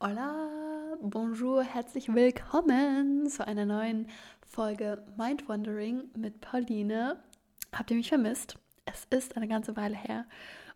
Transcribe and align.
Hola, 0.00 0.96
bonjour, 1.02 1.64
herzlich 1.64 2.14
willkommen 2.14 3.28
zu 3.28 3.44
einer 3.44 3.66
neuen 3.66 4.06
Folge 4.46 5.04
Mind 5.16 5.48
Wandering 5.48 6.04
mit 6.16 6.40
Pauline. 6.40 7.18
Habt 7.74 7.90
ihr 7.90 7.96
mich 7.96 8.10
vermisst? 8.10 8.60
Es 8.84 9.06
ist 9.10 9.36
eine 9.36 9.48
ganze 9.48 9.74
Weile 9.76 9.96
her 9.96 10.24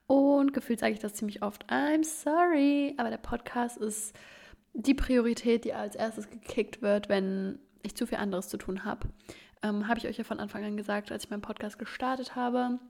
und 0.08 0.52
gefühlt 0.52 0.80
sage 0.80 0.94
ich 0.94 0.98
das 0.98 1.14
ziemlich 1.14 1.40
oft. 1.40 1.70
I'm 1.70 2.02
sorry, 2.02 2.94
aber 2.96 3.10
der 3.10 3.18
Podcast 3.18 3.76
ist 3.76 4.12
die 4.72 4.94
Priorität, 4.94 5.64
die 5.64 5.72
als 5.72 5.94
erstes 5.94 6.28
gekickt 6.28 6.82
wird, 6.82 7.08
wenn 7.08 7.60
ich 7.84 7.94
zu 7.94 8.08
viel 8.08 8.18
anderes 8.18 8.48
zu 8.48 8.56
tun 8.56 8.84
habe. 8.84 9.08
Ähm, 9.62 9.86
habe 9.86 10.00
ich 10.00 10.08
euch 10.08 10.18
ja 10.18 10.24
von 10.24 10.40
Anfang 10.40 10.64
an 10.64 10.76
gesagt, 10.76 11.12
als 11.12 11.22
ich 11.22 11.30
meinen 11.30 11.42
Podcast 11.42 11.78
gestartet 11.78 12.34
habe. 12.34 12.80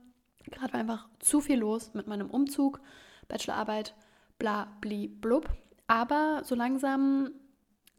Gerade 0.49 0.73
war 0.73 0.79
einfach 0.79 1.09
zu 1.19 1.41
viel 1.41 1.59
los 1.59 1.93
mit 1.93 2.07
meinem 2.07 2.31
Umzug, 2.31 2.81
Bachelorarbeit, 3.27 3.93
bla, 4.39 4.75
bli, 4.81 5.07
blub. 5.07 5.47
Aber 5.87 6.41
so 6.43 6.55
langsam, 6.55 7.31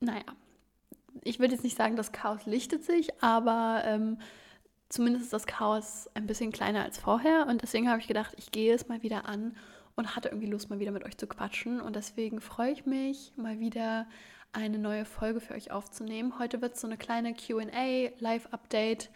naja, 0.00 0.24
ich 1.22 1.38
würde 1.38 1.54
jetzt 1.54 1.64
nicht 1.64 1.76
sagen, 1.76 1.96
das 1.96 2.12
Chaos 2.12 2.46
lichtet 2.46 2.84
sich, 2.84 3.22
aber 3.22 3.82
ähm, 3.84 4.18
zumindest 4.88 5.24
ist 5.24 5.32
das 5.32 5.46
Chaos 5.46 6.08
ein 6.14 6.26
bisschen 6.26 6.52
kleiner 6.52 6.82
als 6.82 6.98
vorher. 6.98 7.46
Und 7.46 7.62
deswegen 7.62 7.88
habe 7.88 8.00
ich 8.00 8.06
gedacht, 8.06 8.34
ich 8.36 8.50
gehe 8.50 8.74
es 8.74 8.88
mal 8.88 9.02
wieder 9.02 9.26
an 9.26 9.56
und 9.96 10.16
hatte 10.16 10.28
irgendwie 10.28 10.48
Lust, 10.48 10.70
mal 10.70 10.80
wieder 10.80 10.92
mit 10.92 11.04
euch 11.04 11.16
zu 11.16 11.26
quatschen. 11.26 11.80
Und 11.80 11.96
deswegen 11.96 12.40
freue 12.40 12.72
ich 12.72 12.86
mich, 12.86 13.32
mal 13.36 13.60
wieder 13.60 14.06
eine 14.52 14.78
neue 14.78 15.04
Folge 15.04 15.40
für 15.40 15.54
euch 15.54 15.70
aufzunehmen. 15.70 16.38
Heute 16.38 16.62
wird 16.62 16.74
es 16.74 16.80
so 16.80 16.86
eine 16.86 16.96
kleine 16.96 17.34
QA, 17.34 18.10
Live-Update. 18.18 19.10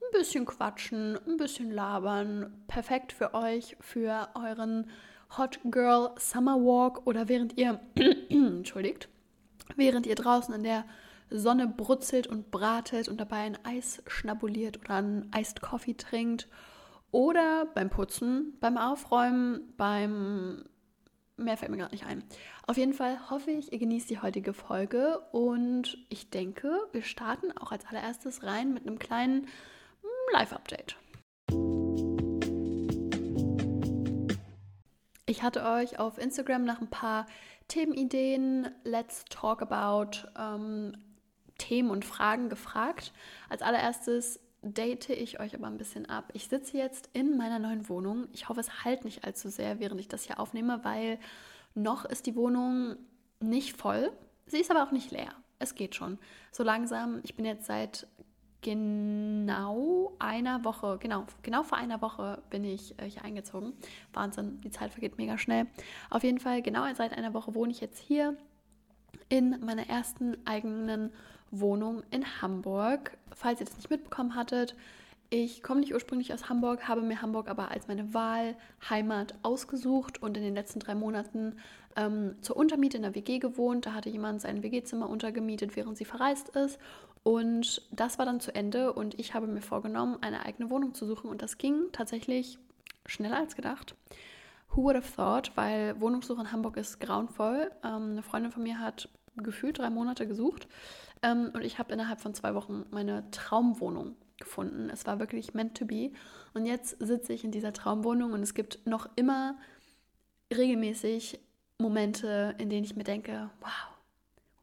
Ein 0.00 0.18
bisschen 0.18 0.44
quatschen, 0.44 1.18
ein 1.26 1.36
bisschen 1.36 1.70
labern. 1.70 2.64
Perfekt 2.68 3.12
für 3.12 3.34
euch, 3.34 3.76
für 3.80 4.28
euren 4.34 4.90
Hot 5.38 5.58
Girl 5.64 6.10
Summer 6.18 6.56
Walk 6.56 7.06
oder 7.06 7.28
während 7.28 7.56
ihr, 7.58 7.80
entschuldigt, 8.28 9.08
während 9.76 10.06
ihr 10.06 10.14
draußen 10.14 10.54
in 10.54 10.62
der 10.62 10.84
Sonne 11.30 11.66
brutzelt 11.66 12.26
und 12.26 12.50
bratet 12.50 13.08
und 13.08 13.20
dabei 13.20 13.38
ein 13.38 13.58
Eis 13.64 14.02
schnabuliert 14.06 14.78
oder 14.80 14.94
einen 14.94 15.30
Iced 15.36 15.60
Coffee 15.60 15.94
trinkt 15.94 16.48
oder 17.10 17.66
beim 17.74 17.90
Putzen, 17.90 18.56
beim 18.60 18.76
Aufräumen, 18.76 19.72
beim 19.76 20.64
Mehr 21.36 21.56
fällt 21.56 21.72
mir 21.72 21.78
gerade 21.78 21.94
nicht 21.94 22.06
ein. 22.06 22.22
Auf 22.66 22.76
jeden 22.76 22.92
Fall 22.92 23.28
hoffe 23.28 23.50
ich, 23.50 23.72
ihr 23.72 23.78
genießt 23.80 24.08
die 24.08 24.20
heutige 24.20 24.52
Folge 24.52 25.18
und 25.32 25.98
ich 26.08 26.30
denke, 26.30 26.70
wir 26.92 27.02
starten 27.02 27.50
auch 27.58 27.72
als 27.72 27.86
allererstes 27.86 28.44
rein 28.44 28.72
mit 28.72 28.86
einem 28.86 29.00
kleinen 29.00 29.42
hm, 29.42 30.10
Live-Update. 30.32 30.96
Ich 35.34 35.42
hatte 35.42 35.64
euch 35.64 35.98
auf 35.98 36.16
Instagram 36.16 36.64
nach 36.64 36.80
ein 36.80 36.86
paar 36.86 37.26
Themenideen, 37.66 38.68
Let's 38.84 39.24
Talk 39.30 39.62
About 39.62 40.28
ähm, 40.38 40.96
Themen 41.58 41.90
und 41.90 42.04
Fragen 42.04 42.48
gefragt. 42.48 43.12
Als 43.48 43.60
allererstes 43.60 44.38
date 44.62 45.10
ich 45.10 45.40
euch 45.40 45.56
aber 45.56 45.66
ein 45.66 45.76
bisschen 45.76 46.08
ab. 46.08 46.30
Ich 46.34 46.46
sitze 46.46 46.78
jetzt 46.78 47.10
in 47.14 47.36
meiner 47.36 47.58
neuen 47.58 47.88
Wohnung. 47.88 48.28
Ich 48.32 48.48
hoffe, 48.48 48.60
es 48.60 48.84
halt 48.84 49.04
nicht 49.04 49.24
allzu 49.24 49.48
sehr, 49.48 49.80
während 49.80 50.00
ich 50.00 50.06
das 50.06 50.22
hier 50.22 50.38
aufnehme, 50.38 50.84
weil 50.84 51.18
noch 51.74 52.04
ist 52.04 52.26
die 52.26 52.36
Wohnung 52.36 52.94
nicht 53.40 53.76
voll. 53.76 54.12
Sie 54.46 54.60
ist 54.60 54.70
aber 54.70 54.84
auch 54.84 54.92
nicht 54.92 55.10
leer. 55.10 55.34
Es 55.58 55.74
geht 55.74 55.96
schon. 55.96 56.20
So 56.52 56.62
langsam, 56.62 57.18
ich 57.24 57.34
bin 57.34 57.44
jetzt 57.44 57.66
seit 57.66 58.06
genau 58.64 60.14
einer 60.18 60.64
Woche, 60.64 60.96
genau, 60.98 61.26
genau 61.42 61.62
vor 61.62 61.76
einer 61.76 62.00
Woche 62.00 62.42
bin 62.48 62.64
ich 62.64 62.98
äh, 62.98 63.04
hier 63.04 63.22
eingezogen. 63.22 63.74
Wahnsinn, 64.14 64.60
die 64.62 64.70
Zeit 64.70 64.90
vergeht 64.90 65.18
mega 65.18 65.36
schnell. 65.36 65.66
Auf 66.10 66.24
jeden 66.24 66.40
Fall, 66.40 66.62
genau 66.62 66.82
seit 66.94 67.12
einer 67.12 67.34
Woche 67.34 67.54
wohne 67.54 67.70
ich 67.70 67.80
jetzt 67.80 67.98
hier 67.98 68.36
in 69.28 69.60
meiner 69.64 69.88
ersten 69.88 70.36
eigenen 70.46 71.12
Wohnung 71.50 72.02
in 72.10 72.24
Hamburg. 72.40 73.18
Falls 73.32 73.60
ihr 73.60 73.66
das 73.66 73.76
nicht 73.76 73.90
mitbekommen 73.90 74.34
hattet, 74.34 74.74
ich 75.28 75.62
komme 75.62 75.80
nicht 75.80 75.92
ursprünglich 75.92 76.32
aus 76.32 76.48
Hamburg, 76.48 76.88
habe 76.88 77.02
mir 77.02 77.20
Hamburg 77.20 77.48
aber 77.48 77.70
als 77.70 77.86
meine 77.86 78.14
Wahlheimat 78.14 79.34
ausgesucht 79.42 80.22
und 80.22 80.38
in 80.38 80.42
den 80.42 80.54
letzten 80.54 80.80
drei 80.80 80.94
Monaten 80.94 81.56
ähm, 81.96 82.36
zur 82.40 82.56
Untermiete 82.56 82.96
in 82.96 83.02
der 83.02 83.14
WG 83.14 83.40
gewohnt. 83.40 83.84
Da 83.84 83.92
hatte 83.92 84.08
jemand 84.08 84.40
sein 84.40 84.62
WG-Zimmer 84.62 85.08
untergemietet, 85.08 85.76
während 85.76 85.98
sie 85.98 86.06
verreist 86.06 86.50
ist. 86.50 86.78
Und 87.24 87.82
das 87.90 88.18
war 88.18 88.26
dann 88.26 88.38
zu 88.38 88.54
Ende 88.54 88.92
und 88.92 89.18
ich 89.18 89.34
habe 89.34 89.46
mir 89.46 89.62
vorgenommen, 89.62 90.18
eine 90.20 90.44
eigene 90.44 90.70
Wohnung 90.70 90.94
zu 90.94 91.06
suchen. 91.06 91.28
Und 91.30 91.42
das 91.42 91.58
ging 91.58 91.88
tatsächlich 91.90 92.58
schneller 93.06 93.38
als 93.38 93.56
gedacht. 93.56 93.96
Who 94.70 94.82
would 94.82 94.96
have 94.96 95.16
thought? 95.16 95.56
Weil 95.56 96.00
Wohnungssuche 96.00 96.42
in 96.42 96.52
Hamburg 96.52 96.76
ist 96.76 97.00
grauenvoll. 97.00 97.70
Ähm, 97.82 98.12
eine 98.12 98.22
Freundin 98.22 98.52
von 98.52 98.62
mir 98.62 98.78
hat 98.78 99.08
gefühlt 99.36 99.78
drei 99.78 99.88
Monate 99.90 100.28
gesucht. 100.28 100.68
Ähm, 101.22 101.50
und 101.54 101.62
ich 101.64 101.78
habe 101.78 101.92
innerhalb 101.92 102.20
von 102.20 102.34
zwei 102.34 102.54
Wochen 102.54 102.84
meine 102.90 103.30
Traumwohnung 103.30 104.16
gefunden. 104.38 104.90
Es 104.90 105.06
war 105.06 105.18
wirklich 105.18 105.54
meant 105.54 105.76
to 105.76 105.86
be. 105.86 106.12
Und 106.52 106.66
jetzt 106.66 106.96
sitze 107.00 107.32
ich 107.32 107.44
in 107.44 107.52
dieser 107.52 107.72
Traumwohnung 107.72 108.32
und 108.32 108.42
es 108.42 108.52
gibt 108.52 108.86
noch 108.86 109.08
immer 109.16 109.56
regelmäßig 110.54 111.40
Momente, 111.78 112.54
in 112.58 112.68
denen 112.68 112.84
ich 112.84 112.96
mir 112.96 113.04
denke, 113.04 113.50
wow, 113.60 113.88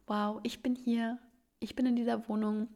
wow, 0.06 0.40
ich 0.42 0.62
bin 0.62 0.74
hier, 0.74 1.18
ich 1.62 1.76
bin 1.76 1.86
in 1.86 1.96
dieser 1.96 2.28
Wohnung. 2.28 2.68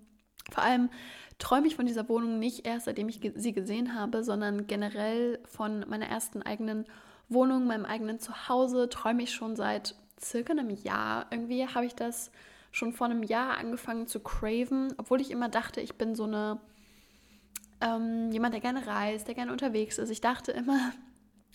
Vor 0.51 0.63
allem 0.63 0.91
träume 1.39 1.67
ich 1.67 1.77
von 1.77 1.87
dieser 1.87 2.09
Wohnung 2.09 2.39
nicht 2.39 2.67
erst, 2.67 2.87
seitdem 2.87 3.09
ich 3.09 3.21
sie 3.35 3.53
gesehen 3.53 3.95
habe, 3.95 4.25
sondern 4.25 4.67
generell 4.67 5.41
von 5.45 5.85
meiner 5.89 6.07
ersten 6.07 6.43
eigenen 6.43 6.87
Wohnung, 7.29 7.67
meinem 7.67 7.85
eigenen 7.85 8.19
Zuhause, 8.19 8.89
träume 8.89 9.25
ich 9.25 9.33
schon 9.33 9.57
seit 9.57 9.97
circa 10.21 10.53
einem 10.53 10.71
Jahr. 10.71 11.27
Irgendwie 11.31 11.67
habe 11.67 11.87
ich 11.87 11.95
das 11.95 12.31
schon 12.71 12.93
vor 12.93 13.07
einem 13.07 13.23
Jahr 13.23 13.59
angefangen 13.59 14.07
zu 14.07 14.21
craven, 14.21 14.95
obwohl 14.99 15.21
ich 15.21 15.31
immer 15.31 15.49
dachte, 15.49 15.81
ich 15.81 15.95
bin 15.97 16.15
so 16.15 16.25
eine 16.25 16.61
ähm, 17.81 18.31
jemand, 18.31 18.55
der 18.55 18.61
gerne 18.61 18.87
reist, 18.87 19.29
der 19.29 19.35
gerne 19.35 19.53
unterwegs 19.53 19.99
ist. 19.99 20.11
Ich 20.11 20.21
dachte 20.21 20.53
immer, 20.53 20.93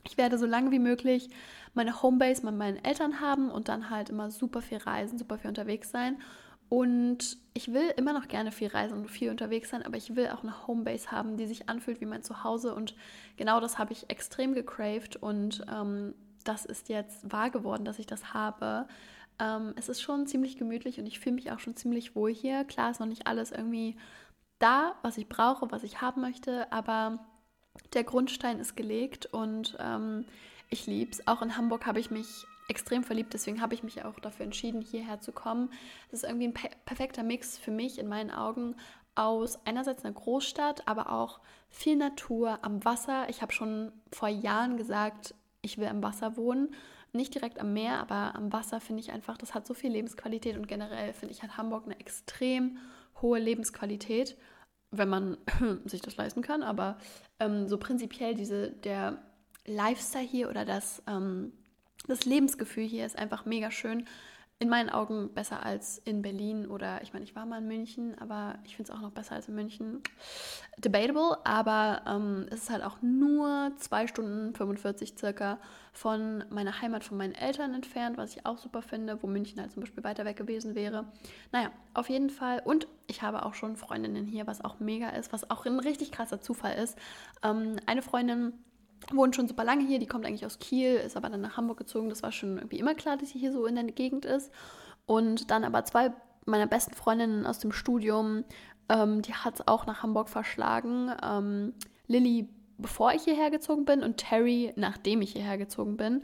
ich 0.06 0.18
werde 0.18 0.38
so 0.38 0.46
lange 0.46 0.72
wie 0.72 0.80
möglich 0.80 1.30
meine 1.74 2.02
Homebase 2.02 2.44
bei 2.44 2.52
meinen 2.52 2.84
Eltern 2.84 3.22
haben 3.22 3.50
und 3.50 3.70
dann 3.70 3.90
halt 3.90 4.10
immer 4.10 4.32
super 4.32 4.62
viel 4.62 4.78
reisen, 4.78 5.18
super 5.18 5.38
viel 5.38 5.50
unterwegs 5.50 5.90
sein. 5.90 6.18
Und 6.72 7.38
ich 7.54 7.74
will 7.74 7.94
immer 7.98 8.14
noch 8.14 8.30
gerne 8.30 8.50
viel 8.54 8.70
reisen 8.70 8.98
und 8.98 9.12
viel 9.12 9.30
unterwegs 9.30 9.70
sein, 9.70 9.84
aber 9.84 9.98
ich 9.98 10.16
will 10.16 10.30
auch 10.30 10.42
eine 10.42 10.68
Homebase 10.68 11.12
haben, 11.12 11.36
die 11.36 11.46
sich 11.46 11.68
anfühlt 11.68 12.00
wie 12.00 12.06
mein 12.06 12.24
Zuhause. 12.24 12.74
Und 12.74 12.96
genau 13.36 13.60
das 13.60 13.78
habe 13.78 13.92
ich 13.92 14.10
extrem 14.10 14.54
gecraved 14.54 15.18
und 15.18 15.66
ähm, 15.70 16.14
das 16.46 16.64
ist 16.64 16.88
jetzt 16.88 17.30
wahr 17.30 17.50
geworden, 17.50 17.84
dass 17.84 18.00
ich 18.00 18.06
das 18.06 18.34
habe. 18.34 18.88
Ähm, 19.38 19.74
es 19.76 19.90
ist 19.90 20.02
schon 20.02 20.28
ziemlich 20.28 20.56
gemütlich 20.56 20.98
und 20.98 21.08
ich 21.08 21.20
fühle 21.20 21.36
mich 21.36 21.52
auch 21.52 21.60
schon 21.60 21.76
ziemlich 21.76 22.16
wohl 22.16 22.34
hier. 22.34 22.64
Klar 22.64 22.90
ist 22.90 23.02
noch 23.02 23.08
nicht 23.08 23.28
alles 23.28 23.52
irgendwie 23.52 23.98
da, 24.60 24.96
was 25.02 25.18
ich 25.18 25.28
brauche, 25.28 25.70
was 25.72 25.84
ich 25.84 26.00
haben 26.00 26.22
möchte, 26.22 26.72
aber 26.72 27.20
der 27.92 28.06
Grundstein 28.06 28.62
ist 28.62 28.78
gelegt 28.78 29.26
und 29.26 29.76
ähm, 29.82 30.24
ich 30.70 30.88
liebe 30.88 31.12
es. 31.12 31.28
Auch 31.28 31.42
in 31.42 31.58
Hamburg 31.58 31.86
habe 31.86 32.00
ich 32.00 32.12
mich 32.12 32.46
extrem 32.72 33.04
verliebt, 33.04 33.34
deswegen 33.34 33.62
habe 33.62 33.76
ich 33.76 33.84
mich 33.84 34.04
auch 34.04 34.20
dafür 34.20 34.46
entschieden, 34.46 34.82
hierher 34.82 35.20
zu 35.20 35.32
kommen. 35.32 35.72
Es 36.08 36.24
ist 36.24 36.24
irgendwie 36.24 36.48
ein 36.48 36.54
per 36.54 36.70
perfekter 36.86 37.22
Mix 37.22 37.58
für 37.58 37.72
mich 37.72 38.00
in 38.00 38.08
meinen 38.08 38.32
Augen 38.32 38.76
aus 39.14 39.60
einerseits 39.66 40.04
einer 40.04 40.14
Großstadt, 40.14 40.88
aber 40.88 41.12
auch 41.12 41.42
viel 41.70 41.96
Natur 41.96 42.60
am 42.62 42.84
Wasser. 42.84 43.30
Ich 43.30 43.42
habe 43.42 43.52
schon 43.52 43.92
vor 44.12 44.30
Jahren 44.30 44.78
gesagt, 44.78 45.36
ich 45.62 45.78
will 45.78 45.88
am 45.88 46.02
Wasser 46.02 46.38
wohnen. 46.38 46.74
Nicht 47.14 47.36
direkt 47.36 47.60
am 47.60 47.74
Meer, 47.74 48.00
aber 48.00 48.36
am 48.36 48.54
Wasser 48.54 48.80
finde 48.80 49.02
ich 49.02 49.12
einfach, 49.12 49.38
das 49.38 49.54
hat 49.54 49.68
so 49.68 49.74
viel 49.74 49.92
Lebensqualität 49.92 50.56
und 50.56 50.68
generell 50.68 51.14
finde 51.14 51.34
ich 51.34 51.44
hat 51.44 51.58
Hamburg 51.58 51.86
eine 51.86 52.00
extrem 52.00 52.78
hohe 53.22 53.38
Lebensqualität, 53.38 54.38
wenn 54.92 55.10
man 55.10 55.38
sich 55.86 56.02
das 56.02 56.16
leisten 56.16 56.42
kann. 56.42 56.64
Aber 56.64 56.98
ähm, 57.40 57.68
so 57.68 57.78
prinzipiell 57.78 58.34
diese, 58.34 58.72
der 58.72 59.22
Lifestyle 59.66 60.26
hier 60.26 60.50
oder 60.50 60.64
das, 60.64 61.04
ähm, 61.06 61.52
das 62.08 62.26
Lebensgefühl 62.26 62.86
hier 62.86 63.06
ist 63.06 63.18
einfach 63.18 63.46
mega 63.46 63.72
schön 63.72 64.06
in 64.62 64.70
meinen 64.70 64.92
Augen 64.92 65.34
besser 65.34 65.66
als 65.66 65.98
in 65.98 66.22
Berlin 66.22 66.68
oder 66.68 67.02
ich 67.02 67.14
meine, 67.14 67.26
ich 67.26 67.36
war 67.36 67.48
mal 67.48 67.58
in 67.58 67.68
München, 67.68 68.16
aber 68.20 68.60
ich 68.64 68.76
finde 68.76 68.92
es 68.92 68.96
auch 68.96 69.02
noch 69.02 69.10
besser 69.10 69.34
als 69.34 69.48
in 69.48 69.56
München. 69.56 70.04
Debatable, 70.78 71.40
aber 71.44 72.04
ähm, 72.08 72.46
es 72.52 72.64
ist 72.64 72.70
halt 72.70 72.84
auch 72.84 73.02
nur 73.02 73.72
zwei 73.78 74.06
Stunden 74.06 74.54
45 74.54 75.16
circa 75.18 75.58
von 75.94 76.44
meiner 76.52 76.80
Heimat, 76.80 77.04
von 77.04 77.18
meinen 77.18 77.34
Eltern 77.34 77.74
entfernt, 77.74 78.18
was 78.18 78.36
ich 78.36 78.46
auch 78.46 78.60
super 78.60 78.84
finde, 78.84 79.24
wo 79.24 79.28
München 79.28 79.60
halt 79.60 79.72
zum 79.72 79.82
Beispiel 79.82 80.04
weiter 80.04 80.26
weg 80.26 80.38
gewesen 80.38 80.76
wäre. 80.76 81.06
Naja, 81.52 81.72
auf 81.96 82.08
jeden 82.08 82.30
Fall. 82.30 82.62
Und 82.64 82.88
ich 83.08 83.24
habe 83.24 83.48
auch 83.48 83.56
schon 83.56 83.76
Freundinnen 83.78 84.28
hier, 84.28 84.46
was 84.46 84.64
auch 84.64 84.80
mega 84.80 85.10
ist, 85.10 85.34
was 85.34 85.50
auch 85.50 85.66
ein 85.66 85.80
richtig 85.80 86.12
krasser 86.12 86.40
Zufall 86.40 86.76
ist. 86.76 87.00
Ähm, 87.42 87.78
eine 87.88 88.04
Freundin 88.04 88.54
wohnt 89.12 89.36
schon 89.36 89.48
super 89.48 89.64
lange 89.64 89.86
hier, 89.86 90.00
die 90.00 90.08
kommt 90.08 90.26
eigentlich 90.26 90.46
aus 90.46 90.60
Kiel, 90.60 90.96
ist 90.96 91.18
aber 91.18 91.30
dann 91.30 91.42
nach 91.42 91.58
Hamburg 91.58 91.78
gezogen. 91.78 92.10
Das 92.10 92.24
war 92.24 92.32
schon 92.32 92.58
irgendwie 92.58 92.80
immer 92.80 92.96
klar, 92.96 93.18
dass 93.18 93.30
sie 93.30 93.40
hier 93.40 93.52
so 93.52 93.66
in 93.66 93.76
der 93.76 93.84
Gegend 93.86 94.26
ist. 94.26 94.52
Und 95.06 95.52
dann 95.52 95.64
aber 95.64 95.84
zwei 95.86 96.14
meiner 96.46 96.68
besten 96.68 96.94
Freundinnen 96.94 97.46
aus 97.46 97.60
dem 97.60 97.72
Studium, 97.72 98.44
ähm, 98.90 99.22
die 99.22 99.34
hat 99.34 99.56
es 99.56 99.68
auch 99.68 99.86
nach 99.86 100.04
Hamburg 100.04 100.30
verschlagen. 100.30 101.12
Ähm, 101.24 101.74
Lilly, 102.08 102.50
bevor 102.78 103.14
ich 103.14 103.24
hierher 103.24 103.52
gezogen 103.52 103.86
bin 103.86 104.04
und 104.04 104.18
Terry, 104.18 104.74
nachdem 104.76 105.22
ich 105.22 105.34
hierher 105.34 105.58
gezogen 105.58 105.98
bin. 105.98 106.24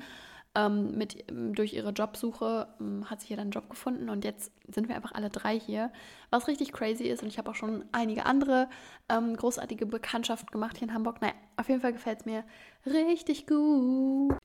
Ähm, 0.58 0.98
mit, 0.98 1.24
durch 1.30 1.74
ihre 1.74 1.92
Jobsuche 1.92 2.68
ähm, 2.82 3.08
hat 3.10 3.22
sie 3.22 3.28
hier 3.28 3.38
dann 3.38 3.46
einen 3.46 3.52
Job 3.52 3.70
gefunden 3.70 4.10
und 4.10 4.26
jetzt 4.26 4.52
sind 4.68 4.90
wir 4.90 4.96
einfach 4.96 5.12
alle 5.12 5.30
drei 5.30 5.60
hier, 5.60 5.92
was 6.32 6.48
richtig 6.48 6.74
crazy 6.74 7.04
ist. 7.04 7.22
Und 7.22 7.30
ich 7.30 7.38
habe 7.38 7.52
auch 7.52 7.56
schon 7.56 7.86
einige 7.92 8.26
andere 8.26 8.68
ähm, 9.08 9.38
großartige 9.38 9.86
Bekanntschaften 9.86 10.50
gemacht 10.52 10.78
hier 10.78 10.88
in 10.88 10.94
Hamburg. 10.96 11.22
Naja, 11.22 11.36
auf 11.58 11.70
jeden 11.70 11.82
Fall 11.82 11.94
gefällt 11.94 12.22
es 12.22 12.26
mir 12.26 12.44
richtig 12.88 13.46
gut. 13.46 14.36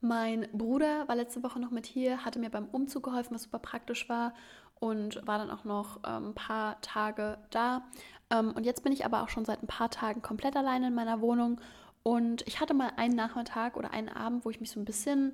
Mein 0.00 0.48
Bruder 0.52 1.06
war 1.06 1.14
letzte 1.14 1.42
Woche 1.44 1.60
noch 1.60 1.70
mit 1.70 1.86
hier, 1.86 2.24
hatte 2.24 2.40
mir 2.40 2.50
beim 2.50 2.66
Umzug 2.66 3.04
geholfen, 3.04 3.34
was 3.34 3.44
super 3.44 3.60
praktisch 3.60 4.08
war 4.08 4.34
und 4.80 5.24
war 5.26 5.38
dann 5.38 5.52
auch 5.52 5.64
noch 5.64 6.00
ähm, 6.04 6.30
ein 6.30 6.34
paar 6.34 6.80
Tage 6.80 7.38
da. 7.50 7.84
Ähm, 8.28 8.52
und 8.56 8.66
jetzt 8.66 8.82
bin 8.82 8.92
ich 8.92 9.06
aber 9.06 9.22
auch 9.22 9.28
schon 9.28 9.44
seit 9.44 9.62
ein 9.62 9.68
paar 9.68 9.90
Tagen 9.90 10.20
komplett 10.20 10.56
alleine 10.56 10.88
in 10.88 10.94
meiner 10.94 11.20
Wohnung. 11.20 11.60
Und 12.04 12.46
ich 12.46 12.60
hatte 12.60 12.74
mal 12.74 12.92
einen 12.96 13.16
Nachmittag 13.16 13.76
oder 13.76 13.92
einen 13.92 14.10
Abend, 14.10 14.44
wo 14.44 14.50
ich 14.50 14.60
mich 14.60 14.70
so 14.70 14.78
ein 14.78 14.84
bisschen, 14.84 15.32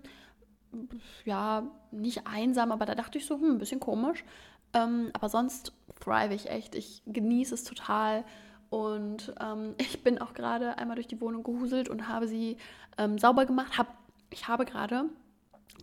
ja, 1.24 1.66
nicht 1.90 2.26
einsam, 2.26 2.70
aber 2.70 2.86
da 2.86 2.94
dachte 2.94 3.18
ich 3.18 3.26
so, 3.26 3.34
hm, 3.34 3.52
ein 3.52 3.58
bisschen 3.58 3.80
komisch. 3.80 4.24
Ähm, 4.72 5.10
aber 5.12 5.28
sonst 5.28 5.72
thrive 5.98 6.32
ich 6.32 6.48
echt. 6.48 6.76
Ich 6.76 7.02
genieße 7.06 7.54
es 7.54 7.64
total. 7.64 8.24
Und 8.70 9.34
ähm, 9.40 9.74
ich 9.78 10.02
bin 10.02 10.20
auch 10.20 10.32
gerade 10.32 10.78
einmal 10.78 10.94
durch 10.94 11.08
die 11.08 11.20
Wohnung 11.20 11.42
gehuselt 11.42 11.88
und 11.88 12.06
habe 12.06 12.28
sie 12.28 12.56
ähm, 12.98 13.18
sauber 13.18 13.46
gemacht. 13.46 13.76
Hab, 13.76 13.98
ich 14.30 14.46
habe 14.46 14.64
gerade 14.64 15.06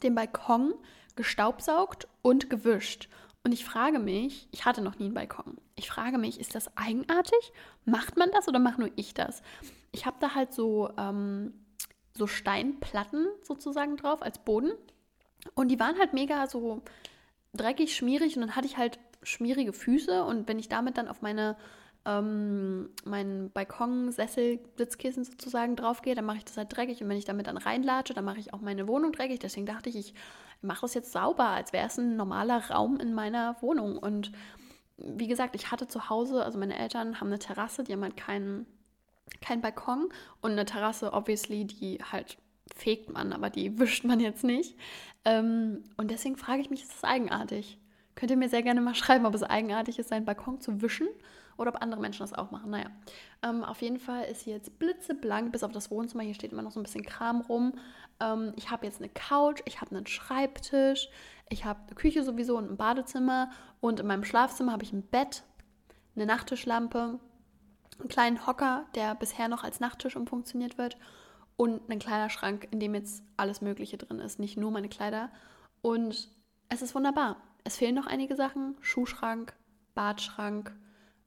den 0.04 0.16
Balkon 0.16 0.74
gestaubsaugt 1.18 2.07
und 2.22 2.50
gewischt. 2.50 3.10
Und 3.48 3.54
ich 3.54 3.64
frage 3.64 4.00
mich, 4.00 4.50
ich 4.52 4.66
hatte 4.66 4.82
noch 4.82 5.00
nie 5.00 5.06
einen 5.06 5.14
Balkon. 5.14 5.56
Ich 5.78 5.90
frage 5.90 6.18
mich, 6.18 6.38
ist 6.38 6.54
das 6.54 6.76
eigenartig? 6.76 7.54
Macht 7.86 8.18
man 8.18 8.30
das 8.32 8.50
oder 8.50 8.60
mache 8.60 8.82
nur 8.82 8.90
ich 8.98 9.14
das? 9.14 9.42
Ich 9.94 10.06
habe 10.06 10.18
da 10.20 10.36
halt 10.36 10.54
so, 10.54 10.90
ähm, 10.98 11.54
so 12.14 12.28
Steinplatten 12.28 13.26
sozusagen 13.44 13.96
drauf 13.96 14.22
als 14.22 14.40
Boden. 14.40 14.74
Und 15.56 15.70
die 15.70 15.80
waren 15.80 15.98
halt 15.98 16.12
mega 16.12 16.46
so 16.48 16.82
dreckig, 17.54 17.96
schmierig. 17.96 18.36
Und 18.36 18.42
dann 18.42 18.58
hatte 18.58 18.68
ich 18.68 18.76
halt 18.76 19.00
schmierige 19.24 19.72
Füße. 19.72 20.26
Und 20.26 20.50
wenn 20.50 20.60
ich 20.60 20.68
damit 20.68 20.98
dann 20.98 21.08
auf 21.08 21.22
meine 21.22 21.56
ähm, 22.04 22.90
meinen 23.06 23.50
Balkonsessel, 23.52 24.60
Sitzkissen 24.76 25.24
sozusagen 25.24 25.78
draufgehe, 25.78 26.16
dann 26.16 26.26
mache 26.26 26.40
ich 26.40 26.44
das 26.44 26.58
halt 26.58 26.76
dreckig. 26.76 27.02
Und 27.02 27.08
wenn 27.08 27.18
ich 27.18 27.24
damit 27.24 27.48
dann 27.48 27.56
reinlatsche, 27.56 28.14
dann 28.14 28.26
mache 28.26 28.40
ich 28.40 28.54
auch 28.54 28.60
meine 28.60 28.90
Wohnung 28.90 29.14
dreckig. 29.14 29.40
Deswegen 29.40 29.66
dachte 29.66 29.88
ich, 29.88 29.96
ich 29.96 30.14
mache 30.62 30.81
das 30.81 30.94
jetzt 30.94 31.12
sauber, 31.12 31.48
als 31.48 31.74
wäre 31.74 31.88
es 31.88 31.98
ein 31.98 32.15
normaler 32.15 32.69
Raum 32.69 33.00
in 33.00 33.13
meiner 33.13 33.62
Wohnung. 33.62 33.98
Und 33.98 34.31
wie 34.98 35.27
gesagt, 35.27 35.56
ich 35.56 35.71
hatte 35.71 35.88
zu 35.88 36.09
Hause, 36.09 36.44
also 36.44 36.57
meine 36.57 36.77
Eltern 36.77 37.19
haben 37.19 37.27
eine 37.27 37.39
Terrasse, 37.39 37.83
die 37.83 37.94
haben 37.94 38.04
halt 38.04 38.18
keinen 38.18 38.65
kein 39.42 39.62
Balkon 39.62 40.09
und 40.42 40.51
eine 40.51 40.65
Terrasse, 40.65 41.13
obviously, 41.13 41.65
die 41.65 42.00
halt 42.12 42.38
fegt 42.75 43.12
man, 43.12 43.33
aber 43.33 43.50
die 43.50 43.80
wischt 43.80 44.04
man 44.04 44.19
jetzt 44.19 44.44
nicht. 44.44 44.75
Ähm, 45.25 45.83
und 45.98 46.12
deswegen 46.12 46.38
frage 46.38 46.62
ich 46.62 46.69
mich, 46.69 46.83
ist 46.83 46.94
das 46.94 47.03
eigenartig? 47.03 47.77
Könnt 48.15 48.31
ihr 48.31 48.38
mir 48.38 48.50
sehr 48.50 48.63
gerne 48.63 48.81
mal 48.81 48.95
schreiben, 48.95 49.25
ob 49.25 49.36
es 49.36 49.44
eigenartig 49.44 50.00
ist, 50.00 50.10
seinen 50.10 50.25
Balkon 50.25 50.60
zu 50.60 50.81
wischen 50.81 51.07
oder 51.57 51.74
ob 51.74 51.81
andere 51.81 52.01
Menschen 52.01 52.21
das 52.21 52.33
auch 52.33 52.51
machen. 52.51 52.71
Naja, 52.71 52.92
ähm, 53.44 53.63
auf 53.63 53.81
jeden 53.81 54.00
Fall 54.00 54.25
ist 54.25 54.42
hier 54.42 54.53
jetzt 54.56 54.77
blitzeblank, 54.80 55.51
bis 55.51 55.63
auf 55.63 55.71
das 55.71 55.89
Wohnzimmer. 55.89 56.24
Hier 56.24 56.36
steht 56.36 56.51
immer 56.51 56.62
noch 56.62 56.71
so 56.71 56.80
ein 56.80 56.83
bisschen 56.83 57.06
Kram 57.06 57.42
rum. 57.42 57.74
Ähm, 58.19 58.54
ich 58.56 58.72
habe 58.72 58.86
jetzt 58.86 59.00
eine 59.00 59.10
Couch, 59.10 59.62
ich 59.66 59.81
habe 59.81 59.96
einen 59.96 60.08
Schreibtisch, 60.08 61.10
ich 61.50 61.66
habe 61.66 61.80
eine 61.86 61.96
Küche 61.96 62.24
sowieso 62.24 62.58
und 62.58 62.72
ein 62.72 62.78
Badezimmer. 62.78 63.52
Und 63.80 64.00
in 64.00 64.08
meinem 64.08 64.24
Schlafzimmer 64.24 64.72
habe 64.72 64.84
ich 64.84 64.94
ein 64.94 65.04
Bett, 65.08 65.44
eine 66.16 66.25
Nachttischlampe, 66.25 67.19
einen 68.00 68.10
kleinen 68.10 68.46
Hocker, 68.46 68.86
der 68.96 69.16
bisher 69.16 69.48
noch 69.48 69.64
als 69.64 69.80
Nachttisch 69.80 70.16
umfunktioniert 70.16 70.78
wird 70.78 70.98
und 71.56 71.90
einen 71.90 72.00
kleiner 72.00 72.30
Schrank, 72.30 72.68
in 72.72 72.80
dem 72.80 72.94
jetzt 72.96 73.24
alles 73.36 73.62
Mögliche 73.62 73.98
drin 73.98 74.20
ist, 74.20 74.40
nicht 74.40 74.58
nur 74.58 74.72
meine 74.72 74.90
Kleider. 74.90 75.31
Und 75.81 76.30
es 76.70 76.81
ist 76.81 76.96
wunderbar. 76.96 77.38
Es 77.63 77.78
fehlen 77.78 77.96
noch 77.96 78.08
einige 78.08 78.36
Sachen: 78.36 78.78
Schuhschrank, 78.81 79.54
Badschrank, 79.96 80.75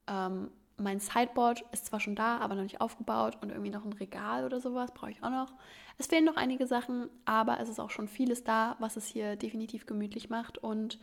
ähm, 0.07 0.51
mein 0.81 0.99
Sideboard 0.99 1.63
ist 1.71 1.85
zwar 1.85 1.99
schon 1.99 2.15
da, 2.15 2.37
aber 2.37 2.55
noch 2.55 2.63
nicht 2.63 2.81
aufgebaut 2.81 3.37
und 3.41 3.49
irgendwie 3.49 3.71
noch 3.71 3.85
ein 3.85 3.93
Regal 3.93 4.45
oder 4.45 4.59
sowas 4.59 4.93
brauche 4.93 5.11
ich 5.11 5.23
auch 5.23 5.29
noch. 5.29 5.53
Es 5.97 6.07
fehlen 6.07 6.25
noch 6.25 6.37
einige 6.37 6.67
Sachen, 6.67 7.09
aber 7.25 7.59
es 7.59 7.69
ist 7.69 7.79
auch 7.79 7.89
schon 7.89 8.07
vieles 8.07 8.43
da, 8.43 8.75
was 8.79 8.97
es 8.97 9.05
hier 9.05 9.35
definitiv 9.35 9.85
gemütlich 9.85 10.29
macht 10.29 10.57
und 10.57 10.99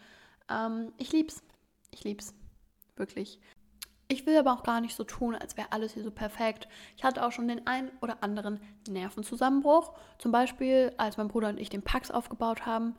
ähm, 0.48 0.92
ich 0.96 1.12
lieb's. 1.12 1.42
Ich 1.90 2.04
lieb's. 2.04 2.34
Wirklich. 2.96 3.40
Ich 4.08 4.25
will 4.26 4.38
aber 4.38 4.54
auch 4.54 4.62
gar 4.62 4.80
nicht 4.80 4.96
so 4.96 5.04
tun, 5.04 5.34
als 5.34 5.56
wäre 5.56 5.70
alles 5.70 5.92
hier 5.92 6.02
so 6.02 6.10
perfekt. 6.10 6.66
Ich 6.96 7.04
hatte 7.04 7.24
auch 7.24 7.31
schon 7.31 7.46
den 7.46 7.66
einen 7.66 7.90
oder 8.00 8.22
anderen 8.22 8.58
Nervenzusammenbruch. 8.88 9.92
Zum 10.16 10.32
Beispiel, 10.32 10.94
als 10.96 11.19
mein 11.19 11.28
Bruder 11.28 11.50
und 11.50 11.60
ich 11.60 11.69
den 11.69 11.82
Pax 11.82 12.10
aufgebaut 12.10 12.64
haben. 12.64 12.96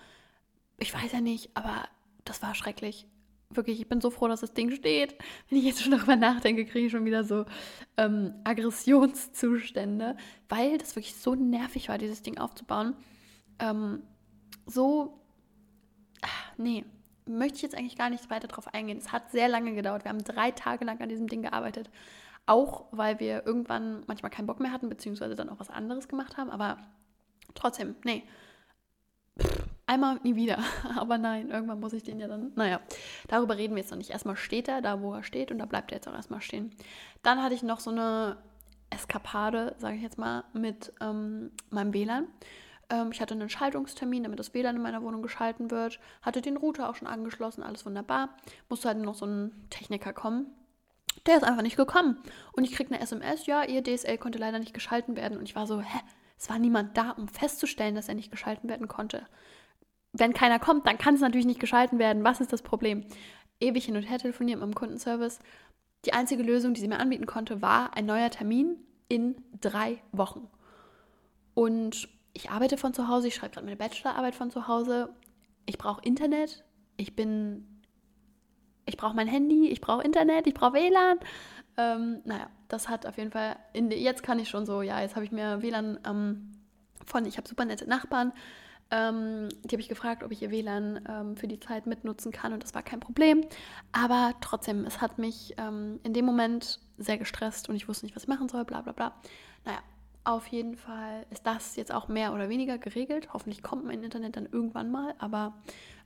Ich 0.77 0.93
weiß 0.93 1.11
ja 1.11 1.19
nicht, 1.19 1.49
aber 1.55 1.83
das 2.25 2.43
war 2.43 2.53
schrecklich 2.53 3.07
wirklich, 3.51 3.81
ich 3.81 3.89
bin 3.89 3.99
so 3.99 4.09
froh, 4.11 4.27
dass 4.27 4.41
das 4.41 4.53
Ding 4.53 4.71
steht. 4.71 5.15
Wenn 5.49 5.57
ich 5.57 5.65
jetzt 5.65 5.81
schon 5.81 5.91
darüber 5.91 6.15
nachdenke, 6.15 6.65
kriege 6.65 6.85
ich 6.85 6.91
schon 6.91 7.05
wieder 7.05 7.23
so 7.23 7.45
ähm, 7.97 8.33
Aggressionszustände, 8.43 10.15
weil 10.47 10.77
das 10.77 10.95
wirklich 10.95 11.15
so 11.15 11.35
nervig 11.35 11.89
war, 11.89 11.97
dieses 11.97 12.21
Ding 12.21 12.37
aufzubauen. 12.37 12.95
Ähm, 13.59 14.03
so, 14.65 15.19
ach, 16.21 16.51
nee, 16.57 16.85
möchte 17.25 17.57
ich 17.57 17.61
jetzt 17.63 17.75
eigentlich 17.75 17.97
gar 17.97 18.09
nicht 18.09 18.29
weiter 18.29 18.47
drauf 18.47 18.73
eingehen. 18.73 18.97
Es 18.99 19.11
hat 19.11 19.31
sehr 19.31 19.47
lange 19.49 19.73
gedauert. 19.73 20.03
Wir 20.03 20.09
haben 20.09 20.23
drei 20.23 20.51
Tage 20.51 20.85
lang 20.85 20.99
an 21.01 21.09
diesem 21.09 21.27
Ding 21.27 21.41
gearbeitet. 21.41 21.89
Auch 22.45 22.85
weil 22.91 23.19
wir 23.19 23.45
irgendwann 23.45 24.03
manchmal 24.07 24.31
keinen 24.31 24.47
Bock 24.47 24.59
mehr 24.59 24.71
hatten, 24.71 24.89
beziehungsweise 24.89 25.35
dann 25.35 25.49
auch 25.49 25.59
was 25.59 25.69
anderes 25.69 26.07
gemacht 26.07 26.37
haben. 26.37 26.49
Aber 26.49 26.77
trotzdem, 27.55 27.95
nee. 28.03 28.23
Einmal 29.89 30.19
nie 30.21 30.36
wieder. 30.36 30.59
Aber 31.00 31.18
nein, 31.18 31.50
irgendwann 31.50 31.80
muss 31.80 31.94
ich 31.94 32.03
den 32.03 32.19
ja 32.19 32.27
dann. 32.27 32.51
Naja, 32.53 32.80
darüber 33.27 33.57
reden 33.57 33.74
wir 33.74 33.81
jetzt 33.81 33.89
noch 33.89 33.97
nicht. 33.97 34.12
Erstmal 34.12 34.36
steht 34.36 34.68
er 34.68 34.83
da, 34.83 35.01
wo 35.01 35.15
er 35.15 35.24
steht, 35.24 35.50
und 35.50 35.57
da 35.57 35.65
bleibt 35.65 35.91
er 35.91 35.97
jetzt 35.97 36.07
auch 36.07 36.13
erstmal 36.13 36.41
stehen. 36.41 36.71
Dann 37.24 37.41
hatte 37.41 37.56
ich 37.56 37.63
noch 37.63 37.80
so 37.80 37.89
eine 37.89 38.38
Eskapade, 38.91 39.74
sage 39.80 39.95
ich 39.95 40.03
jetzt 40.03 40.19
mal, 40.19 40.44
mit 40.53 40.94
ähm, 41.01 41.50
meinem 41.71 41.91
WLAN. 41.91 42.27
Ähm, 42.91 43.09
ich 43.12 43.19
hatte 43.19 43.33
einen 43.33 43.50
Schaltungstermin, 43.50 44.21
damit 44.21 44.38
das 44.38 44.53
WLAN 44.53 44.75
in 44.75 44.83
meiner 44.83 45.01
Wohnung 45.01 45.24
geschalten 45.24 45.71
wird. 45.71 46.00
Hatte 46.21 46.44
den 46.44 46.57
Router 46.57 46.88
auch 46.88 46.95
schon 46.95 47.07
angeschlossen, 47.07 47.63
alles 47.63 47.83
wunderbar. 47.83 48.30
Musste 48.69 48.89
halt 48.89 49.00
noch 49.00 49.15
so 49.15 49.25
ein 49.25 49.51
Techniker 49.71 50.13
kommen. 50.13 50.53
Der 51.25 51.38
ist 51.38 51.44
einfach 51.44 51.63
nicht 51.63 51.77
gekommen. 51.77 52.19
Und 52.51 52.63
ich 52.63 52.74
kriege 52.74 52.94
eine 52.94 53.01
SMS, 53.01 53.47
ja, 53.47 53.63
ihr 53.63 53.83
DSL 53.83 54.19
konnte 54.19 54.38
leider 54.38 54.59
nicht 54.59 54.75
geschalten 54.75 55.15
werden. 55.15 55.39
Und 55.39 55.45
ich 55.45 55.56
war 55.56 55.65
so, 55.65 55.81
hä? 55.81 56.00
Es 56.38 56.47
war 56.47 56.59
niemand 56.59 56.95
da, 56.95 57.09
um 57.09 57.27
festzustellen, 57.27 57.95
dass 57.95 58.07
er 58.07 58.13
nicht 58.13 58.30
geschalten 58.30 58.69
werden 58.69 58.88
konnte 58.88 59.25
wenn 60.13 60.33
keiner 60.33 60.59
kommt, 60.59 60.87
dann 60.87 60.97
kann 60.97 61.16
es 61.16 61.21
natürlich 61.21 61.45
nicht 61.45 61.59
geschalten 61.59 61.99
werden. 61.99 62.23
Was 62.23 62.42
ist 62.42 62.51
das 62.51 62.61
Problem? 62.61 63.06
Ewig 63.59 63.85
hin 63.85 63.95
und 63.95 64.04
her 64.04 64.18
telefoniert 64.18 64.59
mit 64.59 64.68
dem 64.68 64.75
Kundenservice. 64.75 65.39
Die 66.06 66.13
einzige 66.13 66.44
Lösung, 66.44 66.73
die 66.73 66.81
sie 66.81 66.87
mir 66.87 66.99
anbieten 66.99 67.25
konnte, 67.25 67.61
war 67.61 67.95
ein 67.95 68.06
neuer 68.06 68.30
Termin 68.30 68.78
in 69.07 69.35
drei 69.59 70.01
Wochen. 70.11 70.47
Und 71.54 72.07
ich 72.33 72.51
arbeite 72.51 72.78
von 72.78 72.94
zu 72.94 73.07
Hause, 73.07 73.28
ich 73.28 73.35
schreibe 73.35 73.54
gerade 73.54 73.66
meine 73.66 73.75
Bachelorarbeit 73.75 74.35
von 74.35 74.49
zu 74.49 74.68
Hause. 74.68 75.13
Ich 75.66 75.78
brauche 75.78 76.01
Internet, 76.04 76.63
ich 76.95 77.16
bin, 77.16 77.81
ich 78.85 78.97
brauche 78.97 79.16
mein 79.16 79.28
Handy, 79.28 79.68
ich 79.69 79.81
brauche 79.81 80.04
Internet, 80.04 80.47
ich 80.47 80.54
brauche 80.54 80.73
WLAN. 80.73 81.19
Ähm, 81.78 82.21
naja, 82.25 82.49
das 82.68 82.87
hat 82.87 83.06
auf 83.06 83.18
jeden 83.18 83.31
Fall, 83.31 83.57
in, 83.73 83.92
jetzt 83.92 84.23
kann 84.23 84.39
ich 84.39 84.49
schon 84.49 84.66
so, 84.66 84.81
ja, 84.81 85.01
jetzt 85.01 85.16
habe 85.16 85.25
ich 85.25 85.31
mir 85.31 85.61
WLAN 85.61 85.99
ähm, 86.07 86.51
von, 87.06 87.25
ich 87.25 87.37
habe 87.37 87.47
super 87.47 87.66
nette 87.66 87.87
Nachbarn, 87.87 88.31
ähm, 88.91 89.49
die 89.63 89.75
habe 89.75 89.81
ich 89.81 89.89
gefragt, 89.89 90.23
ob 90.23 90.31
ich 90.31 90.41
ihr 90.41 90.51
WLAN 90.51 91.01
ähm, 91.07 91.37
für 91.37 91.47
die 91.47 91.59
Zeit 91.59 91.85
mitnutzen 91.85 92.31
kann 92.31 92.53
und 92.53 92.63
das 92.63 92.73
war 92.73 92.81
kein 92.81 92.99
Problem. 92.99 93.45
Aber 93.91 94.33
trotzdem, 94.41 94.85
es 94.85 95.01
hat 95.01 95.17
mich 95.17 95.53
ähm, 95.57 95.99
in 96.03 96.13
dem 96.13 96.25
Moment 96.25 96.79
sehr 96.97 97.17
gestresst 97.17 97.69
und 97.69 97.75
ich 97.75 97.87
wusste 97.87 98.05
nicht, 98.05 98.15
was 98.15 98.23
ich 98.23 98.29
machen 98.29 98.49
soll, 98.49 98.65
bla 98.65 98.81
bla 98.81 98.93
bla. 98.93 99.13
Naja, 99.65 99.79
auf 100.23 100.47
jeden 100.47 100.75
Fall 100.75 101.25
ist 101.29 101.45
das 101.45 101.75
jetzt 101.75 101.93
auch 101.93 102.07
mehr 102.07 102.33
oder 102.33 102.49
weniger 102.49 102.77
geregelt. 102.77 103.33
Hoffentlich 103.33 103.63
kommt 103.63 103.85
mein 103.85 104.03
Internet 104.03 104.35
dann 104.35 104.47
irgendwann 104.51 104.91
mal, 104.91 105.13
aber 105.19 105.53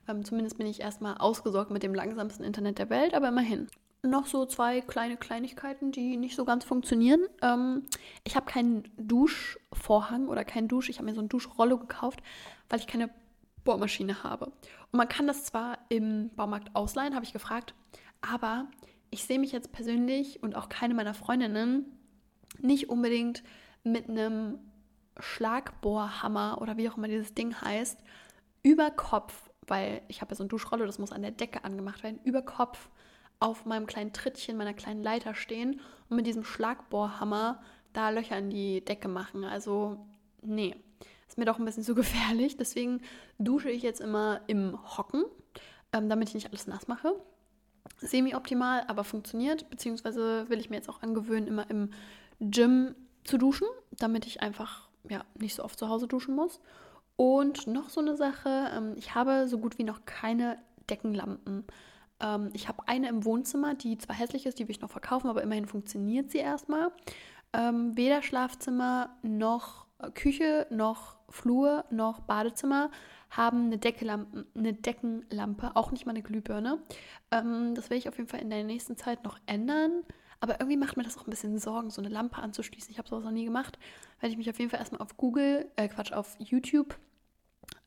ähm, 0.08 0.24
zumindest 0.24 0.58
bin 0.58 0.66
ich 0.66 0.80
erstmal 0.80 1.16
ausgesorgt 1.16 1.70
mit 1.70 1.82
dem 1.82 1.94
langsamsten 1.94 2.44
Internet 2.44 2.78
der 2.78 2.90
Welt, 2.90 3.14
aber 3.14 3.28
immerhin 3.28 3.68
noch 4.02 4.26
so 4.26 4.46
zwei 4.46 4.80
kleine 4.80 5.16
Kleinigkeiten, 5.16 5.90
die 5.90 6.16
nicht 6.16 6.36
so 6.36 6.44
ganz 6.44 6.64
funktionieren. 6.64 7.22
Ähm, 7.42 7.84
ich 8.24 8.36
habe 8.36 8.46
keinen 8.46 8.84
Duschvorhang 8.98 10.28
oder 10.28 10.44
keinen 10.44 10.68
Dusch. 10.68 10.88
Ich 10.88 10.98
habe 10.98 11.06
mir 11.06 11.14
so 11.14 11.22
ein 11.22 11.28
Duschrollo 11.28 11.78
gekauft, 11.78 12.20
weil 12.68 12.80
ich 12.80 12.86
keine 12.86 13.10
Bohrmaschine 13.64 14.22
habe. 14.22 14.46
Und 14.46 14.98
man 14.98 15.08
kann 15.08 15.26
das 15.26 15.44
zwar 15.44 15.78
im 15.88 16.30
Baumarkt 16.36 16.74
ausleihen, 16.74 17.14
habe 17.14 17.24
ich 17.24 17.32
gefragt, 17.32 17.74
aber 18.20 18.66
ich 19.10 19.24
sehe 19.24 19.38
mich 19.38 19.52
jetzt 19.52 19.72
persönlich 19.72 20.42
und 20.42 20.56
auch 20.56 20.68
keine 20.68 20.94
meiner 20.94 21.14
Freundinnen 21.14 21.86
nicht 22.58 22.88
unbedingt 22.88 23.42
mit 23.82 24.08
einem 24.08 24.58
Schlagbohrhammer 25.18 26.58
oder 26.60 26.76
wie 26.76 26.88
auch 26.88 26.96
immer 26.96 27.08
dieses 27.08 27.34
Ding 27.34 27.54
heißt, 27.60 27.98
über 28.62 28.90
Kopf, 28.90 29.50
weil 29.66 30.02
ich 30.08 30.20
habe 30.20 30.32
ja 30.32 30.36
so 30.36 30.44
ein 30.44 30.48
Duschrollo, 30.48 30.86
das 30.86 30.98
muss 30.98 31.12
an 31.12 31.22
der 31.22 31.30
Decke 31.30 31.64
angemacht 31.64 32.02
werden, 32.02 32.20
über 32.24 32.42
Kopf 32.42 32.88
auf 33.40 33.66
meinem 33.66 33.86
kleinen 33.86 34.12
Trittchen, 34.12 34.56
meiner 34.56 34.74
kleinen 34.74 35.02
Leiter 35.02 35.34
stehen 35.34 35.80
und 36.08 36.16
mit 36.16 36.26
diesem 36.26 36.44
Schlagbohrhammer 36.44 37.62
da 37.92 38.10
Löcher 38.10 38.38
in 38.38 38.50
die 38.50 38.84
Decke 38.84 39.08
machen. 39.08 39.44
Also, 39.44 40.06
nee. 40.42 40.76
Ist 41.28 41.38
mir 41.38 41.44
doch 41.44 41.58
ein 41.58 41.64
bisschen 41.64 41.82
zu 41.82 41.94
gefährlich. 41.94 42.56
Deswegen 42.56 43.00
dusche 43.38 43.70
ich 43.70 43.82
jetzt 43.82 44.00
immer 44.00 44.40
im 44.46 44.78
Hocken, 44.96 45.24
ähm, 45.92 46.08
damit 46.08 46.28
ich 46.28 46.34
nicht 46.34 46.48
alles 46.48 46.66
nass 46.66 46.88
mache. 46.88 47.14
Semi-optimal, 47.98 48.84
aber 48.88 49.04
funktioniert. 49.04 49.68
Beziehungsweise 49.70 50.48
will 50.48 50.58
ich 50.58 50.70
mir 50.70 50.76
jetzt 50.76 50.88
auch 50.88 51.02
angewöhnen, 51.02 51.46
immer 51.46 51.68
im 51.70 51.90
Gym 52.40 52.94
zu 53.24 53.38
duschen, 53.38 53.66
damit 53.92 54.26
ich 54.26 54.42
einfach 54.42 54.88
ja, 55.08 55.24
nicht 55.38 55.54
so 55.54 55.64
oft 55.64 55.78
zu 55.78 55.88
Hause 55.88 56.06
duschen 56.06 56.34
muss. 56.34 56.60
Und 57.16 57.66
noch 57.66 57.90
so 57.90 58.00
eine 58.00 58.16
Sache, 58.16 58.70
ähm, 58.74 58.94
ich 58.96 59.14
habe 59.14 59.46
so 59.48 59.58
gut 59.58 59.78
wie 59.78 59.84
noch 59.84 60.04
keine 60.04 60.58
Deckenlampen. 60.90 61.64
Ähm, 62.20 62.50
ich 62.52 62.68
habe 62.68 62.88
eine 62.88 63.08
im 63.08 63.24
Wohnzimmer, 63.24 63.74
die 63.74 63.98
zwar 63.98 64.16
hässlich 64.16 64.46
ist, 64.46 64.58
die 64.58 64.64
will 64.64 64.74
ich 64.74 64.80
noch 64.80 64.90
verkaufen, 64.90 65.28
aber 65.28 65.42
immerhin 65.42 65.66
funktioniert 65.66 66.30
sie 66.30 66.38
erstmal. 66.38 66.90
Ähm, 67.52 67.96
weder 67.96 68.22
Schlafzimmer 68.22 69.16
noch 69.22 69.86
Küche 70.10 70.66
noch 70.70 71.16
Flur 71.28 71.84
noch 71.90 72.20
Badezimmer 72.20 72.90
haben 73.30 73.66
eine, 73.66 73.78
Deckelampe, 73.78 74.46
eine 74.54 74.72
Deckenlampe, 74.72 75.72
auch 75.74 75.90
nicht 75.90 76.06
mal 76.06 76.10
eine 76.10 76.22
Glühbirne. 76.22 76.78
Ähm, 77.30 77.74
das 77.74 77.90
werde 77.90 77.96
ich 77.96 78.08
auf 78.08 78.16
jeden 78.16 78.28
Fall 78.28 78.40
in 78.40 78.50
der 78.50 78.64
nächsten 78.64 78.96
Zeit 78.96 79.24
noch 79.24 79.38
ändern. 79.46 80.04
Aber 80.40 80.60
irgendwie 80.60 80.76
macht 80.76 80.96
mir 80.96 81.02
das 81.02 81.16
auch 81.16 81.26
ein 81.26 81.30
bisschen 81.30 81.58
Sorgen, 81.58 81.90
so 81.90 82.02
eine 82.02 82.10
Lampe 82.10 82.36
anzuschließen. 82.36 82.90
Ich 82.90 82.98
habe 82.98 83.08
sowas 83.08 83.24
noch 83.24 83.30
nie 83.30 83.44
gemacht. 83.44 83.78
Werde 84.20 84.32
ich 84.32 84.38
mich 84.38 84.50
auf 84.50 84.58
jeden 84.58 84.70
Fall 84.70 84.80
erstmal 84.80 85.00
auf 85.00 85.16
Google, 85.16 85.70
äh 85.76 85.88
Quatsch, 85.88 86.12
auf 86.12 86.36
YouTube 86.38 86.98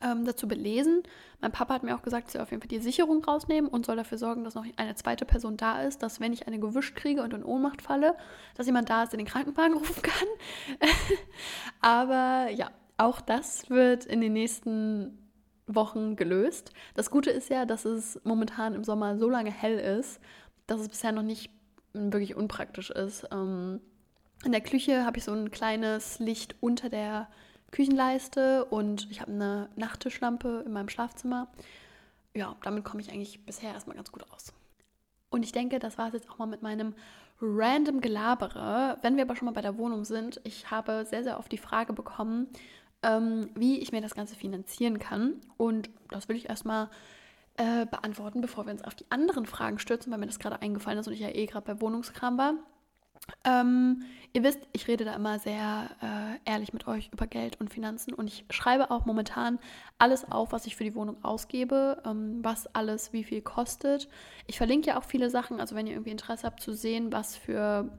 ähm, 0.00 0.24
dazu 0.24 0.46
belesen. 0.46 1.02
Mein 1.40 1.52
Papa 1.52 1.74
hat 1.74 1.82
mir 1.82 1.96
auch 1.96 2.02
gesagt, 2.02 2.28
ich 2.28 2.32
soll 2.32 2.42
auf 2.42 2.50
jeden 2.50 2.62
Fall 2.62 2.68
die 2.68 2.78
Sicherung 2.78 3.24
rausnehmen 3.24 3.70
und 3.70 3.86
soll 3.86 3.96
dafür 3.96 4.18
sorgen, 4.18 4.44
dass 4.44 4.54
noch 4.54 4.66
eine 4.76 4.94
zweite 4.94 5.24
Person 5.24 5.56
da 5.56 5.82
ist, 5.82 6.02
dass 6.02 6.20
wenn 6.20 6.32
ich 6.32 6.46
eine 6.46 6.58
gewischt 6.58 6.96
kriege 6.96 7.22
und 7.22 7.34
in 7.34 7.44
Ohnmacht 7.44 7.82
falle, 7.82 8.16
dass 8.54 8.66
jemand 8.66 8.90
da 8.90 9.02
ist, 9.02 9.12
der 9.12 9.18
den 9.18 9.26
Krankenwagen 9.26 9.74
rufen 9.78 10.02
kann. 10.02 10.28
Aber 11.80 12.50
ja, 12.50 12.70
auch 12.96 13.20
das 13.20 13.70
wird 13.70 14.04
in 14.04 14.20
den 14.20 14.32
nächsten 14.32 15.18
Wochen 15.66 16.16
gelöst. 16.16 16.72
Das 16.94 17.10
Gute 17.10 17.30
ist 17.30 17.50
ja, 17.50 17.66
dass 17.66 17.84
es 17.84 18.20
momentan 18.24 18.74
im 18.74 18.84
Sommer 18.84 19.18
so 19.18 19.28
lange 19.28 19.50
hell 19.50 19.78
ist, 19.78 20.20
dass 20.66 20.80
es 20.80 20.88
bisher 20.88 21.12
noch 21.12 21.22
nicht 21.22 21.50
wirklich 21.92 22.36
unpraktisch 22.36 22.90
ist. 22.90 23.26
Ähm, 23.32 23.80
in 24.44 24.52
der 24.52 24.60
Küche 24.60 25.04
habe 25.04 25.18
ich 25.18 25.24
so 25.24 25.32
ein 25.32 25.50
kleines 25.50 26.20
Licht 26.20 26.54
unter 26.60 26.88
der 26.88 27.28
Küchenleiste 27.70 28.64
und 28.64 29.10
ich 29.10 29.20
habe 29.20 29.32
eine 29.32 29.68
Nachttischlampe 29.76 30.62
in 30.64 30.72
meinem 30.72 30.88
Schlafzimmer. 30.88 31.48
Ja, 32.34 32.56
damit 32.62 32.84
komme 32.84 33.00
ich 33.00 33.10
eigentlich 33.10 33.44
bisher 33.44 33.72
erstmal 33.72 33.96
ganz 33.96 34.10
gut 34.12 34.24
aus. 34.30 34.52
Und 35.30 35.42
ich 35.42 35.52
denke, 35.52 35.78
das 35.78 35.98
war 35.98 36.08
es 36.08 36.14
jetzt 36.14 36.30
auch 36.30 36.38
mal 36.38 36.46
mit 36.46 36.62
meinem 36.62 36.94
random 37.40 38.00
Gelabere. 38.00 38.98
Wenn 39.02 39.16
wir 39.16 39.24
aber 39.24 39.36
schon 39.36 39.46
mal 39.46 39.52
bei 39.52 39.62
der 39.62 39.76
Wohnung 39.76 40.04
sind, 40.04 40.40
ich 40.44 40.70
habe 40.70 41.04
sehr, 41.04 41.22
sehr 41.22 41.38
oft 41.38 41.52
die 41.52 41.58
Frage 41.58 41.92
bekommen, 41.92 42.48
ähm, 43.02 43.50
wie 43.54 43.78
ich 43.78 43.92
mir 43.92 44.00
das 44.00 44.14
Ganze 44.14 44.34
finanzieren 44.34 44.98
kann. 44.98 45.34
Und 45.56 45.90
das 46.10 46.28
will 46.28 46.36
ich 46.36 46.48
erstmal 46.48 46.88
äh, 47.56 47.86
beantworten, 47.86 48.40
bevor 48.40 48.66
wir 48.66 48.72
uns 48.72 48.84
auf 48.84 48.94
die 48.94 49.06
anderen 49.10 49.46
Fragen 49.46 49.78
stürzen, 49.78 50.10
weil 50.10 50.18
mir 50.18 50.26
das 50.26 50.38
gerade 50.38 50.62
eingefallen 50.62 50.98
ist 50.98 51.06
und 51.06 51.12
ich 51.12 51.20
ja 51.20 51.28
eh 51.28 51.46
gerade 51.46 51.66
bei 51.66 51.80
Wohnungskram 51.80 52.38
war. 52.38 52.54
Ähm, 53.44 54.02
ihr 54.32 54.42
wisst, 54.42 54.60
ich 54.72 54.88
rede 54.88 55.04
da 55.04 55.14
immer 55.14 55.38
sehr 55.38 55.90
äh, 56.02 56.50
ehrlich 56.50 56.72
mit 56.72 56.86
euch 56.86 57.10
über 57.12 57.26
Geld 57.26 57.60
und 57.60 57.72
Finanzen 57.72 58.12
und 58.14 58.26
ich 58.26 58.44
schreibe 58.50 58.90
auch 58.90 59.06
momentan 59.06 59.58
alles 59.98 60.30
auf, 60.30 60.52
was 60.52 60.66
ich 60.66 60.76
für 60.76 60.84
die 60.84 60.94
Wohnung 60.94 61.22
ausgebe, 61.24 62.02
ähm, 62.04 62.40
was 62.42 62.72
alles 62.74 63.12
wie 63.12 63.24
viel 63.24 63.42
kostet. 63.42 64.08
Ich 64.46 64.58
verlinke 64.58 64.88
ja 64.88 64.98
auch 64.98 65.04
viele 65.04 65.30
Sachen, 65.30 65.60
also 65.60 65.74
wenn 65.74 65.86
ihr 65.86 65.94
irgendwie 65.94 66.10
Interesse 66.10 66.46
habt 66.46 66.62
zu 66.62 66.72
sehen, 66.74 67.12
was 67.12 67.36
für 67.36 67.90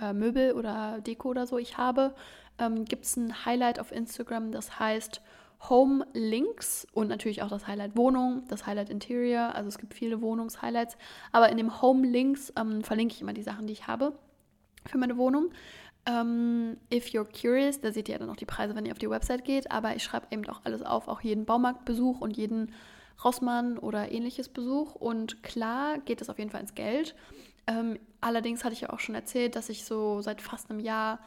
äh, 0.00 0.12
Möbel 0.12 0.52
oder 0.52 1.00
Deko 1.00 1.30
oder 1.30 1.46
so 1.46 1.58
ich 1.58 1.78
habe, 1.78 2.14
ähm, 2.58 2.84
gibt 2.84 3.04
es 3.04 3.16
ein 3.16 3.44
Highlight 3.44 3.80
auf 3.80 3.92
Instagram, 3.92 4.52
das 4.52 4.78
heißt 4.78 5.22
Home 5.68 6.06
Links 6.14 6.86
und 6.94 7.08
natürlich 7.08 7.42
auch 7.42 7.48
das 7.48 7.66
Highlight 7.66 7.96
Wohnung, 7.96 8.44
das 8.48 8.66
Highlight 8.66 8.88
Interior. 8.88 9.54
Also 9.54 9.68
es 9.68 9.76
gibt 9.76 9.92
viele 9.92 10.22
Wohnungshighlights. 10.22 10.96
Aber 11.32 11.50
in 11.50 11.58
dem 11.58 11.82
Home 11.82 12.06
Links 12.06 12.50
ähm, 12.56 12.82
verlinke 12.82 13.14
ich 13.14 13.20
immer 13.20 13.34
die 13.34 13.42
Sachen, 13.42 13.66
die 13.66 13.74
ich 13.74 13.86
habe 13.86 14.14
für 14.86 14.98
meine 14.98 15.16
Wohnung. 15.16 15.50
Um, 16.08 16.14
ähm, 16.14 16.76
if 16.92 17.08
you're 17.08 17.26
curious, 17.26 17.80
da 17.80 17.92
seht 17.92 18.08
ihr 18.08 18.14
ja 18.14 18.18
dann 18.18 18.30
auch 18.30 18.36
die 18.36 18.46
Preise, 18.46 18.74
wenn 18.74 18.86
ihr 18.86 18.92
auf 18.92 18.98
die 18.98 19.10
Website 19.10 19.44
geht, 19.44 19.70
aber 19.70 19.94
ich 19.94 20.02
schreibe 20.02 20.28
eben 20.30 20.48
auch 20.48 20.62
alles 20.64 20.82
auf, 20.82 21.08
auch 21.08 21.20
jeden 21.20 21.44
Baumarktbesuch 21.44 22.22
und 22.22 22.36
jeden 22.36 22.72
Rossmann 23.22 23.76
oder 23.78 24.10
ähnliches 24.10 24.48
Besuch. 24.48 24.94
Und 24.94 25.42
klar 25.42 25.98
geht 25.98 26.22
es 26.22 26.30
auf 26.30 26.38
jeden 26.38 26.50
Fall 26.50 26.62
ins 26.62 26.74
Geld. 26.74 27.14
Ähm, 27.66 27.98
allerdings 28.22 28.64
hatte 28.64 28.72
ich 28.72 28.80
ja 28.80 28.90
auch 28.90 28.98
schon 28.98 29.14
erzählt, 29.14 29.56
dass 29.56 29.68
ich 29.68 29.84
so 29.84 30.22
seit 30.22 30.40
fast 30.40 30.70
einem 30.70 30.80
Jahr 30.80 31.20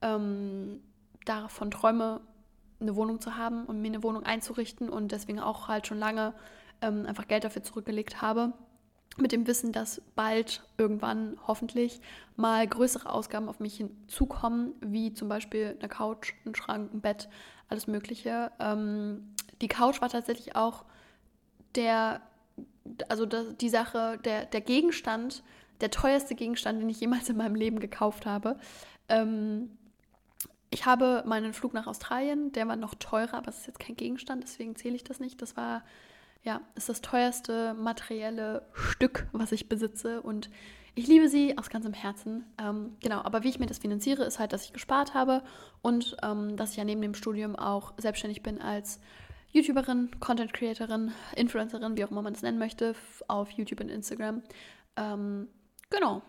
ähm, 0.00 0.80
davon 1.24 1.72
träume, 1.72 2.20
eine 2.80 2.94
Wohnung 2.94 3.20
zu 3.20 3.36
haben 3.36 3.64
und 3.64 3.82
mir 3.82 3.88
eine 3.88 4.04
Wohnung 4.04 4.22
einzurichten 4.22 4.88
und 4.88 5.10
deswegen 5.10 5.40
auch 5.40 5.68
halt 5.68 5.86
schon 5.86 5.98
lange 5.98 6.32
einfach 6.82 7.28
Geld 7.28 7.44
dafür 7.44 7.62
zurückgelegt 7.62 8.22
habe 8.22 8.54
mit 9.16 9.32
dem 9.32 9.46
Wissen, 9.46 9.72
dass 9.72 10.00
bald 10.14 10.62
irgendwann 10.78 11.36
hoffentlich 11.46 12.00
mal 12.36 12.66
größere 12.66 13.10
Ausgaben 13.12 13.48
auf 13.48 13.60
mich 13.60 13.76
hinzukommen, 13.76 14.74
wie 14.80 15.12
zum 15.12 15.28
Beispiel 15.28 15.76
eine 15.78 15.88
Couch, 15.88 16.32
ein 16.46 16.54
Schrank, 16.54 16.92
ein 16.94 17.00
Bett, 17.00 17.28
alles 17.68 17.86
Mögliche. 17.86 18.50
Ähm, 18.58 19.34
die 19.60 19.68
Couch 19.68 20.00
war 20.00 20.08
tatsächlich 20.08 20.56
auch 20.56 20.84
der, 21.74 22.20
also 23.08 23.26
die 23.26 23.68
Sache, 23.68 24.18
der, 24.24 24.46
der 24.46 24.60
Gegenstand, 24.60 25.42
der 25.80 25.90
teuerste 25.90 26.34
Gegenstand, 26.34 26.80
den 26.80 26.88
ich 26.88 27.00
jemals 27.00 27.28
in 27.28 27.36
meinem 27.36 27.54
Leben 27.54 27.80
gekauft 27.80 28.26
habe. 28.26 28.58
Ähm, 29.08 29.70
ich 30.70 30.86
habe 30.86 31.24
meinen 31.26 31.52
Flug 31.52 31.74
nach 31.74 31.86
Australien, 31.86 32.52
der 32.52 32.68
war 32.68 32.76
noch 32.76 32.94
teurer, 32.94 33.34
aber 33.34 33.48
es 33.48 33.58
ist 33.58 33.66
jetzt 33.66 33.80
kein 33.80 33.96
Gegenstand, 33.96 34.44
deswegen 34.44 34.76
zähle 34.76 34.94
ich 34.94 35.04
das 35.04 35.18
nicht. 35.18 35.42
Das 35.42 35.56
war 35.56 35.82
ja, 36.42 36.60
ist 36.74 36.88
das 36.88 37.00
teuerste 37.00 37.74
materielle 37.74 38.66
Stück, 38.72 39.26
was 39.32 39.52
ich 39.52 39.68
besitze 39.68 40.22
und 40.22 40.50
ich 40.94 41.06
liebe 41.06 41.28
sie 41.28 41.56
aus 41.56 41.70
ganzem 41.70 41.92
Herzen. 41.92 42.44
Ähm, 42.58 42.96
genau, 43.00 43.22
aber 43.22 43.44
wie 43.44 43.48
ich 43.48 43.58
mir 43.60 43.66
das 43.66 43.78
finanziere, 43.78 44.24
ist 44.24 44.38
halt, 44.38 44.52
dass 44.52 44.64
ich 44.64 44.72
gespart 44.72 45.14
habe 45.14 45.42
und 45.82 46.16
ähm, 46.22 46.56
dass 46.56 46.72
ich 46.72 46.76
ja 46.78 46.84
neben 46.84 47.00
dem 47.00 47.14
Studium 47.14 47.56
auch 47.56 47.92
selbstständig 47.96 48.42
bin 48.42 48.60
als 48.60 49.00
YouTuberin, 49.52 50.10
Content 50.20 50.52
Creatorin, 50.52 51.12
Influencerin, 51.36 51.96
wie 51.96 52.04
auch 52.04 52.10
immer 52.10 52.22
man 52.22 52.34
das 52.34 52.42
nennen 52.42 52.58
möchte, 52.58 52.94
auf 53.28 53.50
YouTube 53.50 53.80
und 53.80 53.88
Instagram. 53.88 54.42
Ähm, 54.96 55.48
genau. 55.90 56.22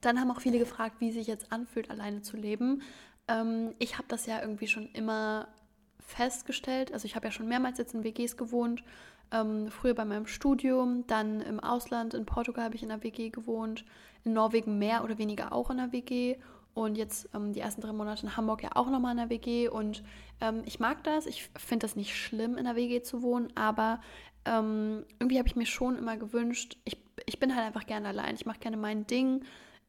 Dann 0.00 0.20
haben 0.20 0.30
auch 0.30 0.40
viele 0.40 0.58
gefragt, 0.58 0.96
wie 1.00 1.10
sich 1.10 1.26
jetzt 1.26 1.52
anfühlt, 1.52 1.90
alleine 1.90 2.22
zu 2.22 2.36
leben. 2.36 2.82
Ähm, 3.28 3.74
ich 3.78 3.98
habe 3.98 4.08
das 4.08 4.26
ja 4.26 4.40
irgendwie 4.40 4.68
schon 4.68 4.88
immer 4.92 5.48
festgestellt. 6.00 6.92
Also 6.92 7.06
ich 7.06 7.16
habe 7.16 7.26
ja 7.26 7.32
schon 7.32 7.48
mehrmals 7.48 7.78
jetzt 7.78 7.94
in 7.94 8.04
WGs 8.04 8.36
gewohnt 8.36 8.84
ähm, 9.32 9.68
früher 9.70 9.94
bei 9.94 10.04
meinem 10.04 10.26
Studium, 10.26 11.06
dann 11.06 11.40
im 11.40 11.60
Ausland, 11.60 12.14
in 12.14 12.26
Portugal 12.26 12.64
habe 12.64 12.74
ich 12.74 12.82
in 12.82 12.90
einer 12.90 13.02
WG 13.02 13.30
gewohnt, 13.30 13.84
in 14.24 14.32
Norwegen 14.32 14.78
mehr 14.78 15.04
oder 15.04 15.18
weniger 15.18 15.52
auch 15.52 15.70
in 15.70 15.80
einer 15.80 15.92
WG 15.92 16.36
und 16.74 16.96
jetzt 16.96 17.28
ähm, 17.34 17.52
die 17.52 17.60
ersten 17.60 17.80
drei 17.80 17.92
Monate 17.92 18.26
in 18.26 18.36
Hamburg 18.36 18.62
ja 18.62 18.70
auch 18.74 18.90
nochmal 18.90 19.12
in 19.12 19.18
einer 19.18 19.30
WG 19.30 19.68
und 19.68 20.02
ähm, 20.40 20.62
ich 20.66 20.78
mag 20.78 21.02
das, 21.04 21.26
ich 21.26 21.50
finde 21.56 21.84
das 21.84 21.96
nicht 21.96 22.14
schlimm, 22.16 22.52
in 22.52 22.66
einer 22.66 22.76
WG 22.76 23.02
zu 23.02 23.22
wohnen, 23.22 23.48
aber 23.54 24.00
ähm, 24.44 25.04
irgendwie 25.18 25.38
habe 25.38 25.48
ich 25.48 25.56
mir 25.56 25.66
schon 25.66 25.96
immer 25.96 26.16
gewünscht, 26.16 26.76
ich, 26.84 26.98
ich 27.24 27.38
bin 27.38 27.54
halt 27.54 27.66
einfach 27.66 27.86
gerne 27.86 28.08
allein, 28.08 28.34
ich 28.34 28.46
mache 28.46 28.58
gerne 28.58 28.76
mein 28.76 29.06
Ding, 29.06 29.44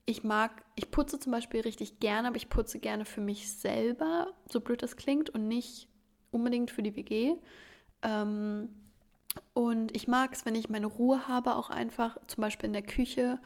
ich 0.05 0.23
mag, 0.23 0.63
ich 0.75 0.89
putze 0.89 1.19
zum 1.19 1.33
Beispiel 1.33 1.59
richtig 1.61 1.99
gerne, 1.99 2.29
aber 2.29 2.37
ich 2.37 2.49
putze 2.49 2.79
gerne 2.79 3.03
für 3.03 3.21
mich 3.21 3.51
selber, 3.51 4.33
so 4.49 4.61
blöd 4.61 4.81
das 4.81 4.95
klingt, 4.95 5.29
und 5.29 5.47
nicht 5.49 5.89
unbedingt 6.31 6.71
für 6.71 6.81
die 6.81 6.95
WG. 6.95 7.35
Ähm, 8.01 8.69
und 9.53 9.95
ich 9.95 10.07
mag 10.07 10.33
es, 10.33 10.45
wenn 10.45 10.55
ich 10.55 10.69
meine 10.69 10.87
Ruhe 10.87 11.27
habe, 11.27 11.55
auch 11.55 11.69
einfach, 11.69 12.17
zum 12.27 12.41
Beispiel 12.41 12.67
in 12.67 12.73
der 12.73 12.83
Küche, 12.83 13.39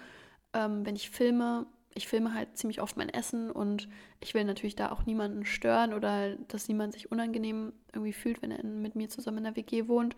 ähm, 0.53 0.85
wenn 0.85 0.95
ich 0.95 1.09
filme. 1.09 1.65
Ich 1.93 2.07
filme 2.07 2.33
halt 2.33 2.57
ziemlich 2.57 2.79
oft 2.79 2.95
mein 2.95 3.09
Essen 3.09 3.51
und 3.51 3.89
ich 4.21 4.33
will 4.33 4.45
natürlich 4.45 4.77
da 4.77 4.93
auch 4.93 5.05
niemanden 5.05 5.45
stören 5.45 5.93
oder 5.93 6.37
dass 6.47 6.69
niemand 6.69 6.93
sich 6.93 7.11
unangenehm 7.11 7.73
irgendwie 7.91 8.13
fühlt, 8.13 8.41
wenn 8.41 8.51
er 8.51 8.63
mit 8.63 8.95
mir 8.95 9.09
zusammen 9.09 9.39
in 9.39 9.43
der 9.43 9.57
WG 9.57 9.89
wohnt. 9.89 10.15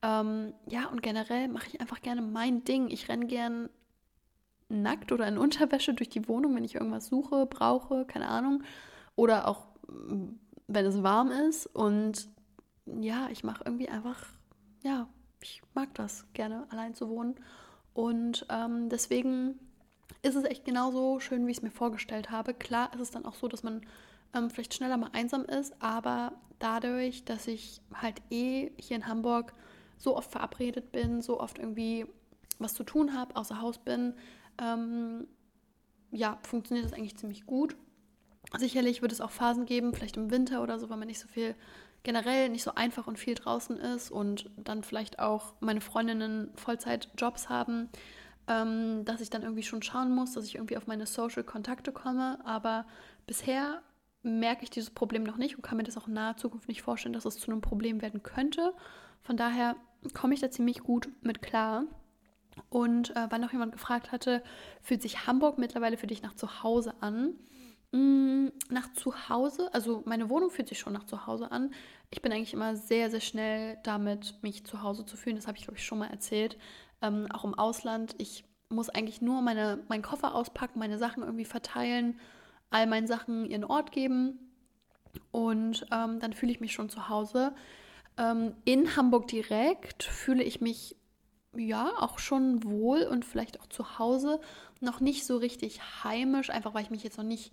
Ähm, 0.00 0.52
ja, 0.68 0.86
und 0.86 1.02
generell 1.02 1.48
mache 1.48 1.66
ich 1.66 1.80
einfach 1.80 2.02
gerne 2.02 2.22
mein 2.22 2.62
Ding. 2.62 2.88
Ich 2.88 3.08
renne 3.08 3.26
gern 3.26 3.68
nackt 4.68 5.10
oder 5.10 5.26
in 5.26 5.38
Unterwäsche 5.38 5.92
durch 5.94 6.08
die 6.08 6.28
Wohnung, 6.28 6.54
wenn 6.54 6.64
ich 6.64 6.76
irgendwas 6.76 7.06
suche, 7.06 7.46
brauche, 7.46 8.04
keine 8.04 8.28
Ahnung. 8.28 8.62
Oder 9.16 9.48
auch, 9.48 9.66
wenn 9.88 10.86
es 10.86 11.02
warm 11.02 11.32
ist. 11.32 11.66
Und 11.66 12.28
ja, 12.86 13.28
ich 13.30 13.42
mache 13.42 13.64
irgendwie 13.64 13.88
einfach 13.88 14.24
ja, 14.82 15.08
ich 15.40 15.62
mag 15.74 15.94
das 15.94 16.26
gerne, 16.32 16.66
allein 16.70 16.94
zu 16.94 17.08
wohnen. 17.08 17.36
Und 17.94 18.46
ähm, 18.48 18.88
deswegen 18.88 19.58
ist 20.22 20.34
es 20.34 20.44
echt 20.44 20.64
genauso 20.64 21.20
schön, 21.20 21.46
wie 21.46 21.50
ich 21.50 21.58
es 21.58 21.62
mir 21.62 21.70
vorgestellt 21.70 22.30
habe. 22.30 22.54
Klar 22.54 22.92
ist 22.94 23.00
es 23.00 23.10
dann 23.10 23.24
auch 23.24 23.34
so, 23.34 23.48
dass 23.48 23.62
man 23.62 23.82
ähm, 24.34 24.50
vielleicht 24.50 24.74
schneller 24.74 24.96
mal 24.96 25.10
einsam 25.12 25.44
ist, 25.44 25.74
aber 25.80 26.32
dadurch, 26.58 27.24
dass 27.24 27.46
ich 27.46 27.80
halt 27.94 28.20
eh 28.30 28.70
hier 28.78 28.96
in 28.96 29.06
Hamburg 29.06 29.52
so 29.96 30.16
oft 30.16 30.30
verabredet 30.30 30.92
bin, 30.92 31.22
so 31.22 31.40
oft 31.40 31.58
irgendwie 31.58 32.06
was 32.58 32.74
zu 32.74 32.84
tun 32.84 33.14
habe, 33.14 33.36
außer 33.36 33.60
Haus 33.60 33.78
bin, 33.78 34.14
ähm, 34.60 35.26
ja, 36.10 36.38
funktioniert 36.42 36.86
das 36.86 36.92
eigentlich 36.92 37.16
ziemlich 37.16 37.46
gut. 37.46 37.76
Sicherlich 38.56 39.02
wird 39.02 39.12
es 39.12 39.20
auch 39.20 39.30
Phasen 39.30 39.66
geben, 39.66 39.94
vielleicht 39.94 40.16
im 40.16 40.30
Winter 40.30 40.62
oder 40.62 40.78
so, 40.78 40.88
wenn 40.88 40.98
man 40.98 41.08
nicht 41.08 41.20
so 41.20 41.28
viel 41.28 41.54
generell 42.02 42.48
nicht 42.48 42.62
so 42.62 42.74
einfach 42.74 43.06
und 43.06 43.18
viel 43.18 43.34
draußen 43.34 43.76
ist 43.76 44.10
und 44.10 44.50
dann 44.56 44.82
vielleicht 44.82 45.18
auch 45.18 45.54
meine 45.60 45.80
Freundinnen 45.80 46.50
Vollzeitjobs 46.54 47.48
haben, 47.48 47.88
ähm, 48.46 49.04
dass 49.04 49.20
ich 49.20 49.30
dann 49.30 49.42
irgendwie 49.42 49.62
schon 49.62 49.82
schauen 49.82 50.14
muss, 50.14 50.32
dass 50.32 50.46
ich 50.46 50.56
irgendwie 50.56 50.76
auf 50.76 50.86
meine 50.86 51.06
Social-Kontakte 51.06 51.92
komme. 51.92 52.38
Aber 52.44 52.86
bisher 53.26 53.82
merke 54.22 54.64
ich 54.64 54.70
dieses 54.70 54.90
Problem 54.90 55.22
noch 55.22 55.36
nicht 55.36 55.56
und 55.56 55.62
kann 55.62 55.76
mir 55.76 55.84
das 55.84 55.96
auch 55.96 56.08
in 56.08 56.14
naher 56.14 56.36
Zukunft 56.36 56.68
nicht 56.68 56.82
vorstellen, 56.82 57.12
dass 57.12 57.24
es 57.24 57.38
zu 57.38 57.50
einem 57.50 57.60
Problem 57.60 58.00
werden 58.02 58.22
könnte. 58.22 58.74
Von 59.22 59.36
daher 59.36 59.76
komme 60.14 60.34
ich 60.34 60.40
da 60.40 60.50
ziemlich 60.50 60.80
gut 60.80 61.08
mit 61.22 61.42
klar. 61.42 61.84
Und 62.70 63.14
äh, 63.14 63.30
weil 63.30 63.38
noch 63.38 63.52
jemand 63.52 63.72
gefragt 63.72 64.10
hatte, 64.10 64.42
fühlt 64.82 65.02
sich 65.02 65.26
Hamburg 65.26 65.58
mittlerweile 65.58 65.96
für 65.96 66.08
dich 66.08 66.22
nach 66.22 66.34
zu 66.34 66.62
Hause 66.62 66.94
an? 67.00 67.34
Mm, 67.92 68.48
nach 68.68 68.92
zu 68.92 69.28
Hause, 69.30 69.72
also 69.72 70.02
meine 70.04 70.28
Wohnung 70.28 70.50
fühlt 70.50 70.68
sich 70.68 70.78
schon 70.78 70.92
nach 70.92 71.04
zu 71.04 71.26
Hause 71.26 71.50
an. 71.50 71.72
Ich 72.10 72.20
bin 72.20 72.32
eigentlich 72.32 72.52
immer 72.52 72.76
sehr, 72.76 73.10
sehr 73.10 73.20
schnell 73.20 73.78
damit, 73.82 74.34
mich 74.42 74.64
zu 74.64 74.82
Hause 74.82 75.06
zu 75.06 75.16
fühlen. 75.16 75.36
Das 75.36 75.46
habe 75.46 75.56
ich, 75.56 75.64
glaube 75.64 75.78
ich, 75.78 75.84
schon 75.84 75.98
mal 75.98 76.08
erzählt. 76.10 76.58
Ähm, 77.00 77.26
auch 77.32 77.44
im 77.44 77.54
Ausland. 77.54 78.14
Ich 78.18 78.44
muss 78.68 78.90
eigentlich 78.90 79.22
nur 79.22 79.40
meine, 79.40 79.82
meinen 79.88 80.02
Koffer 80.02 80.34
auspacken, 80.34 80.78
meine 80.78 80.98
Sachen 80.98 81.22
irgendwie 81.22 81.44
verteilen, 81.46 82.18
all 82.70 82.86
meinen 82.86 83.06
Sachen 83.06 83.46
ihren 83.46 83.64
Ort 83.64 83.92
geben. 83.92 84.38
Und 85.30 85.86
ähm, 85.90 86.20
dann 86.20 86.34
fühle 86.34 86.52
ich 86.52 86.60
mich 86.60 86.72
schon 86.72 86.90
zu 86.90 87.08
Hause. 87.08 87.54
Ähm, 88.18 88.54
in 88.64 88.96
Hamburg 88.96 89.28
direkt 89.28 90.02
fühle 90.02 90.42
ich 90.42 90.60
mich 90.60 90.96
ja 91.56 91.90
auch 91.98 92.18
schon 92.18 92.62
wohl 92.64 93.02
und 93.04 93.24
vielleicht 93.24 93.60
auch 93.60 93.66
zu 93.66 93.98
Hause. 93.98 94.40
Noch 94.80 95.00
nicht 95.00 95.24
so 95.24 95.38
richtig 95.38 95.80
heimisch, 96.04 96.50
einfach 96.50 96.74
weil 96.74 96.82
ich 96.82 96.90
mich 96.90 97.02
jetzt 97.02 97.16
noch 97.16 97.24
nicht 97.24 97.52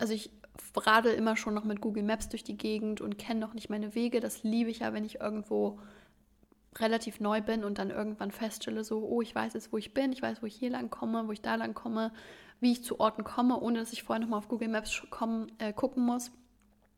also 0.00 0.12
ich 0.12 0.30
radel 0.76 1.14
immer 1.14 1.36
schon 1.36 1.54
noch 1.54 1.64
mit 1.64 1.80
Google 1.80 2.02
Maps 2.02 2.28
durch 2.28 2.44
die 2.44 2.56
Gegend 2.56 3.00
und 3.00 3.18
kenne 3.18 3.40
noch 3.40 3.54
nicht 3.54 3.70
meine 3.70 3.94
Wege. 3.94 4.20
Das 4.20 4.42
liebe 4.42 4.70
ich 4.70 4.80
ja, 4.80 4.92
wenn 4.92 5.04
ich 5.04 5.20
irgendwo 5.20 5.78
relativ 6.78 7.20
neu 7.20 7.40
bin 7.40 7.64
und 7.64 7.78
dann 7.78 7.90
irgendwann 7.90 8.30
feststelle, 8.30 8.84
so, 8.84 9.04
oh, 9.04 9.22
ich 9.22 9.34
weiß 9.34 9.54
jetzt, 9.54 9.72
wo 9.72 9.78
ich 9.78 9.92
bin, 9.92 10.12
ich 10.12 10.22
weiß, 10.22 10.42
wo 10.42 10.46
ich 10.46 10.54
hier 10.54 10.70
lang 10.70 10.88
komme, 10.88 11.26
wo 11.26 11.32
ich 11.32 11.42
da 11.42 11.56
lang 11.56 11.74
komme, 11.74 12.12
wie 12.60 12.72
ich 12.72 12.84
zu 12.84 13.00
Orten 13.00 13.24
komme, 13.24 13.58
ohne 13.58 13.78
dass 13.78 13.92
ich 13.92 14.04
vorher 14.04 14.20
nochmal 14.20 14.38
auf 14.38 14.48
Google 14.48 14.68
Maps 14.68 15.02
kommen, 15.10 15.50
äh, 15.58 15.72
gucken 15.72 16.04
muss. 16.04 16.30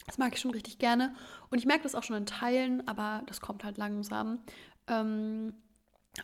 Das 0.07 0.19
mag 0.19 0.35
ich 0.35 0.41
schon 0.41 0.51
richtig 0.51 0.79
gerne. 0.79 1.15
Und 1.51 1.59
ich 1.59 1.67
merke 1.67 1.85
das 1.85 1.95
auch 1.95 2.03
schon 2.03 2.17
in 2.17 2.27
Teilen, 2.27 2.87
aber 2.89 3.23
das 3.27 3.41
kommt 3.41 3.65
halt 3.65 3.79
langsam. 3.79 4.41
Ähm, 4.89 5.55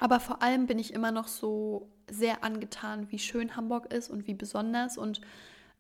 aber 0.00 0.20
vor 0.20 0.42
allem 0.42 0.66
bin 0.66 0.78
ich 0.78 0.92
immer 0.92 1.12
noch 1.12 1.28
so 1.28 1.88
sehr 2.10 2.44
angetan, 2.44 3.10
wie 3.10 3.18
schön 3.18 3.56
Hamburg 3.56 3.92
ist 3.92 4.10
und 4.10 4.26
wie 4.26 4.34
besonders. 4.34 4.98
Und 4.98 5.20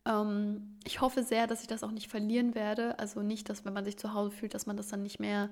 ähm, 0.04 0.76
ich 0.84 1.00
hoffe 1.00 1.22
sehr, 1.22 1.46
dass 1.46 1.62
ich 1.62 1.66
das 1.66 1.82
auch 1.82 1.90
nicht 1.90 2.10
verlieren 2.10 2.54
werde. 2.54 2.98
Also 2.98 3.22
nicht, 3.22 3.48
dass 3.48 3.64
wenn 3.64 3.72
man 3.72 3.84
sich 3.84 3.98
zu 3.98 4.14
Hause 4.14 4.30
fühlt, 4.30 4.54
dass 4.54 4.66
man 4.66 4.76
das 4.76 4.88
dann 4.88 5.02
nicht 5.02 5.20
mehr 5.20 5.50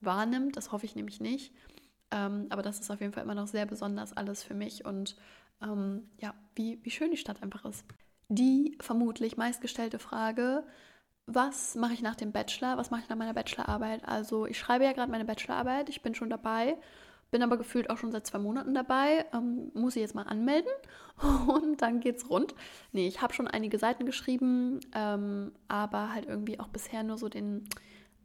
wahrnimmt. 0.00 0.56
Das 0.56 0.72
hoffe 0.72 0.86
ich 0.86 0.96
nämlich 0.96 1.20
nicht. 1.20 1.52
Ähm, 2.10 2.46
aber 2.50 2.62
das 2.62 2.80
ist 2.80 2.90
auf 2.90 3.00
jeden 3.00 3.12
Fall 3.12 3.24
immer 3.24 3.34
noch 3.34 3.48
sehr 3.48 3.66
besonders 3.66 4.16
alles 4.16 4.42
für 4.42 4.54
mich 4.54 4.84
und 4.84 5.16
ähm, 5.62 6.08
ja, 6.20 6.34
wie, 6.54 6.82
wie 6.82 6.90
schön 6.90 7.10
die 7.10 7.16
Stadt 7.16 7.42
einfach 7.42 7.64
ist. 7.64 7.84
Die 8.28 8.76
vermutlich 8.80 9.36
meistgestellte 9.36 9.98
Frage, 9.98 10.64
was 11.26 11.74
mache 11.74 11.92
ich 11.92 12.00
nach 12.00 12.14
dem 12.14 12.32
Bachelor? 12.32 12.78
Was 12.78 12.90
mache 12.90 13.02
ich 13.02 13.08
nach 13.10 13.16
meiner 13.16 13.34
Bachelorarbeit? 13.34 14.06
Also 14.08 14.46
ich 14.46 14.58
schreibe 14.58 14.84
ja 14.84 14.92
gerade 14.92 15.10
meine 15.10 15.26
Bachelorarbeit, 15.26 15.90
ich 15.90 16.00
bin 16.00 16.14
schon 16.14 16.30
dabei 16.30 16.78
bin 17.30 17.42
aber 17.42 17.56
gefühlt 17.56 17.90
auch 17.90 17.98
schon 17.98 18.12
seit 18.12 18.26
zwei 18.26 18.38
Monaten 18.38 18.74
dabei. 18.74 19.26
Ähm, 19.32 19.70
muss 19.74 19.96
ich 19.96 20.02
jetzt 20.02 20.14
mal 20.14 20.22
anmelden 20.22 20.70
und 21.48 21.82
dann 21.82 22.00
geht's 22.00 22.28
rund. 22.30 22.54
Nee, 22.92 23.06
ich 23.06 23.20
habe 23.20 23.34
schon 23.34 23.48
einige 23.48 23.78
Seiten 23.78 24.06
geschrieben, 24.06 24.80
ähm, 24.94 25.52
aber 25.68 26.12
halt 26.12 26.26
irgendwie 26.26 26.58
auch 26.60 26.68
bisher 26.68 27.02
nur 27.02 27.18
so 27.18 27.28
den 27.28 27.68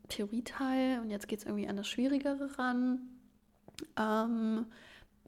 Theorieteil 0.09 0.99
und 0.99 1.09
jetzt 1.09 1.27
geht 1.27 1.39
es 1.39 1.45
irgendwie 1.45 1.67
an 1.67 1.77
das 1.77 1.87
Schwierigere 1.87 2.57
ran. 2.57 2.99
Ähm, 3.97 4.65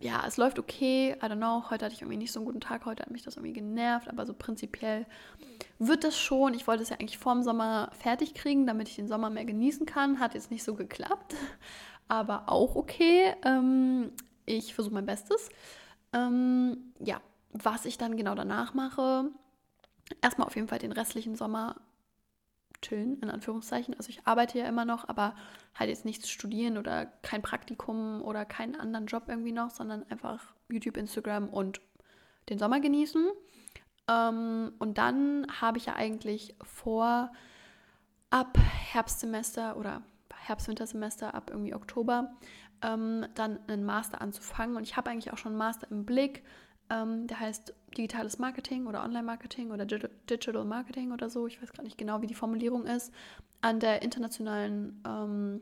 ja, 0.02 0.26
es 0.28 0.36
läuft 0.36 0.60
okay. 0.60 1.16
I 1.22 1.26
don't 1.26 1.38
know. 1.38 1.70
Heute 1.70 1.86
hatte 1.86 1.96
ich 1.96 2.02
irgendwie 2.02 2.18
nicht 2.18 2.34
so 2.34 2.40
einen 2.40 2.46
guten 2.46 2.60
Tag. 2.60 2.86
Heute 2.86 3.04
hat 3.04 3.12
mich 3.12 3.24
das 3.24 3.38
irgendwie 3.38 3.54
genervt. 3.54 4.10
Aber 4.10 4.26
so 4.26 4.34
prinzipiell 4.34 5.06
wird 5.80 6.04
das 6.04 6.18
schon. 6.18 6.54
Ich 6.54 6.68
wollte 6.68 6.84
es 6.84 6.90
ja 6.90 6.98
eigentlich 6.98 7.18
vorm 7.18 7.44
Sommer 7.44 7.90
fertig 7.98 8.34
kriegen, 8.34 8.68
damit 8.68 8.90
ich 8.90 8.98
den 8.98 9.08
Sommer 9.08 9.30
mehr 9.30 9.46
genießen 9.46 9.86
kann. 9.86 10.20
Hat 10.20 10.34
jetzt 10.34 10.52
nicht 10.52 10.66
so 10.66 10.76
geklappt 10.76 11.34
aber 12.08 12.50
auch 12.50 12.76
okay. 12.76 13.34
Ähm, 13.44 14.12
ich 14.46 14.74
versuche 14.74 14.94
mein 14.94 15.06
Bestes. 15.06 15.50
Ähm, 16.14 16.94
ja, 17.00 17.22
was 17.52 17.86
ich 17.86 17.98
dann 17.98 18.18
genau 18.18 18.36
danach 18.36 18.74
mache, 18.74 19.30
erstmal 20.22 20.48
auf 20.48 20.56
jeden 20.56 20.68
Fall 20.68 20.80
den 20.80 20.92
restlichen 20.92 21.36
Sommer 21.36 21.76
chillen, 22.82 23.20
in 23.22 23.30
Anführungszeichen. 23.30 23.96
Also 23.96 24.10
ich 24.10 24.26
arbeite 24.26 24.60
ja 24.60 24.68
immer 24.68 24.86
noch, 24.86 25.08
aber 25.08 25.36
halt 25.74 25.90
jetzt 25.90 26.06
nichts 26.06 26.30
studieren 26.30 26.78
oder 26.78 27.06
kein 27.06 27.42
Praktikum 27.42 28.22
oder 28.22 28.46
keinen 28.46 28.76
anderen 28.76 29.08
Job 29.08 29.24
irgendwie 29.28 29.52
noch, 29.52 29.72
sondern 29.72 30.04
einfach 30.10 30.54
YouTube, 30.70 30.98
Instagram 30.98 31.50
und 31.50 31.82
den 32.50 32.60
Sommer 32.60 32.80
genießen. 32.80 33.28
Ähm, 34.08 34.74
und 34.78 34.98
dann 34.98 35.48
habe 35.62 35.78
ich 35.78 35.88
ja 35.88 35.96
eigentlich 35.96 36.56
vor, 36.62 37.32
ab 38.30 38.58
Herbstsemester 38.58 39.78
oder 39.78 40.02
Herbst-Wintersemester 40.48 41.34
ab 41.34 41.50
irgendwie 41.52 41.74
Oktober 41.74 42.36
ähm, 42.82 43.26
dann 43.36 43.60
einen 43.68 43.84
Master 43.84 44.22
anzufangen. 44.22 44.76
Und 44.76 44.84
ich 44.84 44.96
habe 44.98 45.10
eigentlich 45.10 45.34
auch 45.34 45.38
schon 45.38 45.54
einen 45.54 45.60
Master 45.60 45.88
im 45.90 46.06
Blick. 46.06 46.44
Ähm, 46.90 47.28
der 47.28 47.40
heißt 47.40 47.74
digitales 47.98 48.38
Marketing 48.38 48.86
oder 48.86 49.04
Online-Marketing 49.04 49.72
oder 49.72 49.86
Digital 49.86 50.66
Marketing 50.66 51.12
oder 51.12 51.30
so. 51.30 51.48
Ich 51.48 51.62
weiß 51.62 51.74
gar 51.74 51.84
nicht 51.84 51.98
genau, 51.98 52.22
wie 52.22 52.28
die 52.28 52.36
Formulierung 52.36 52.86
ist. 52.86 53.12
An 53.62 53.80
der 53.80 54.02
internationalen, 54.04 55.02
ähm, 55.08 55.62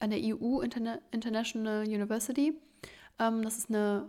an 0.00 0.10
der 0.10 0.20
EU 0.22 0.60
Interna 0.60 0.98
International 1.10 1.82
University. 1.84 2.54
Ähm, 3.18 3.42
das 3.42 3.56
ist 3.56 3.70
eine 3.70 4.06